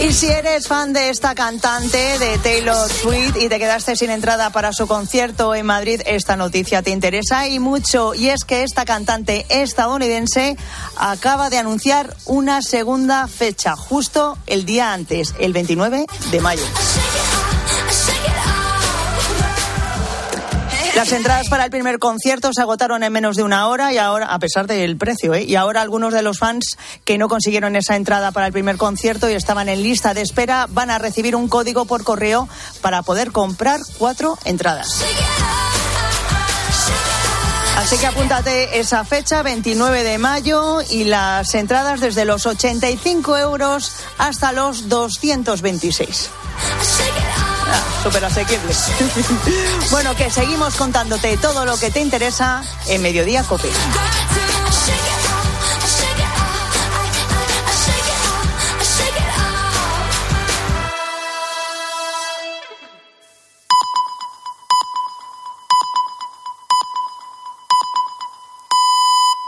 Y 0.00 0.12
si 0.12 0.26
eres 0.26 0.68
fan 0.68 0.92
de 0.92 1.10
esta 1.10 1.34
cantante, 1.34 2.18
de 2.18 2.38
Taylor 2.38 2.88
Swift, 2.88 3.36
y 3.36 3.48
te 3.48 3.58
quedaste 3.58 3.96
sin 3.96 4.10
entrada 4.10 4.50
para 4.50 4.72
su 4.72 4.86
concierto 4.86 5.56
en 5.56 5.66
Madrid, 5.66 6.00
esta 6.06 6.36
noticia 6.36 6.82
te 6.82 6.90
interesa 6.90 7.48
y 7.48 7.58
mucho. 7.58 8.14
Y 8.14 8.28
es 8.28 8.44
que 8.44 8.62
esta 8.62 8.84
cantante 8.84 9.44
estadounidense 9.48 10.56
acaba 10.96 11.50
de 11.50 11.58
anunciar 11.58 12.16
una 12.26 12.62
segunda 12.62 13.26
fecha, 13.26 13.74
justo 13.74 14.38
el 14.46 14.64
día 14.64 14.92
antes, 14.92 15.34
el 15.40 15.52
29 15.52 16.06
de 16.30 16.40
mayo. 16.40 16.64
Las 20.98 21.12
entradas 21.12 21.48
para 21.48 21.64
el 21.64 21.70
primer 21.70 22.00
concierto 22.00 22.50
se 22.52 22.60
agotaron 22.60 23.04
en 23.04 23.12
menos 23.12 23.36
de 23.36 23.44
una 23.44 23.68
hora 23.68 23.92
y 23.92 23.98
ahora, 23.98 24.26
a 24.34 24.38
pesar 24.40 24.66
del 24.66 24.96
precio, 24.96 25.32
¿eh? 25.32 25.44
y 25.44 25.54
ahora 25.54 25.80
algunos 25.80 26.12
de 26.12 26.22
los 26.22 26.40
fans 26.40 26.76
que 27.04 27.18
no 27.18 27.28
consiguieron 27.28 27.76
esa 27.76 27.94
entrada 27.94 28.32
para 28.32 28.48
el 28.48 28.52
primer 28.52 28.78
concierto 28.78 29.30
y 29.30 29.34
estaban 29.34 29.68
en 29.68 29.80
lista 29.80 30.12
de 30.12 30.22
espera 30.22 30.66
van 30.68 30.90
a 30.90 30.98
recibir 30.98 31.36
un 31.36 31.46
código 31.46 31.84
por 31.84 32.02
correo 32.02 32.48
para 32.80 33.02
poder 33.02 33.30
comprar 33.30 33.78
cuatro 33.98 34.36
entradas. 34.44 35.00
Así 37.76 37.96
que 37.96 38.06
apúntate 38.08 38.80
esa 38.80 39.04
fecha, 39.04 39.44
29 39.44 40.02
de 40.02 40.18
mayo, 40.18 40.78
y 40.90 41.04
las 41.04 41.54
entradas 41.54 42.00
desde 42.00 42.24
los 42.24 42.44
85 42.44 43.38
euros 43.38 43.92
hasta 44.18 44.50
los 44.50 44.88
226. 44.88 46.30
Súper 48.02 48.24
asequible. 48.24 48.74
bueno, 49.90 50.14
que 50.14 50.30
seguimos 50.30 50.76
contándote 50.76 51.36
todo 51.36 51.64
lo 51.64 51.78
que 51.78 51.90
te 51.90 52.00
interesa 52.00 52.62
en 52.86 53.02
Mediodía 53.02 53.42
Cope. 53.42 53.70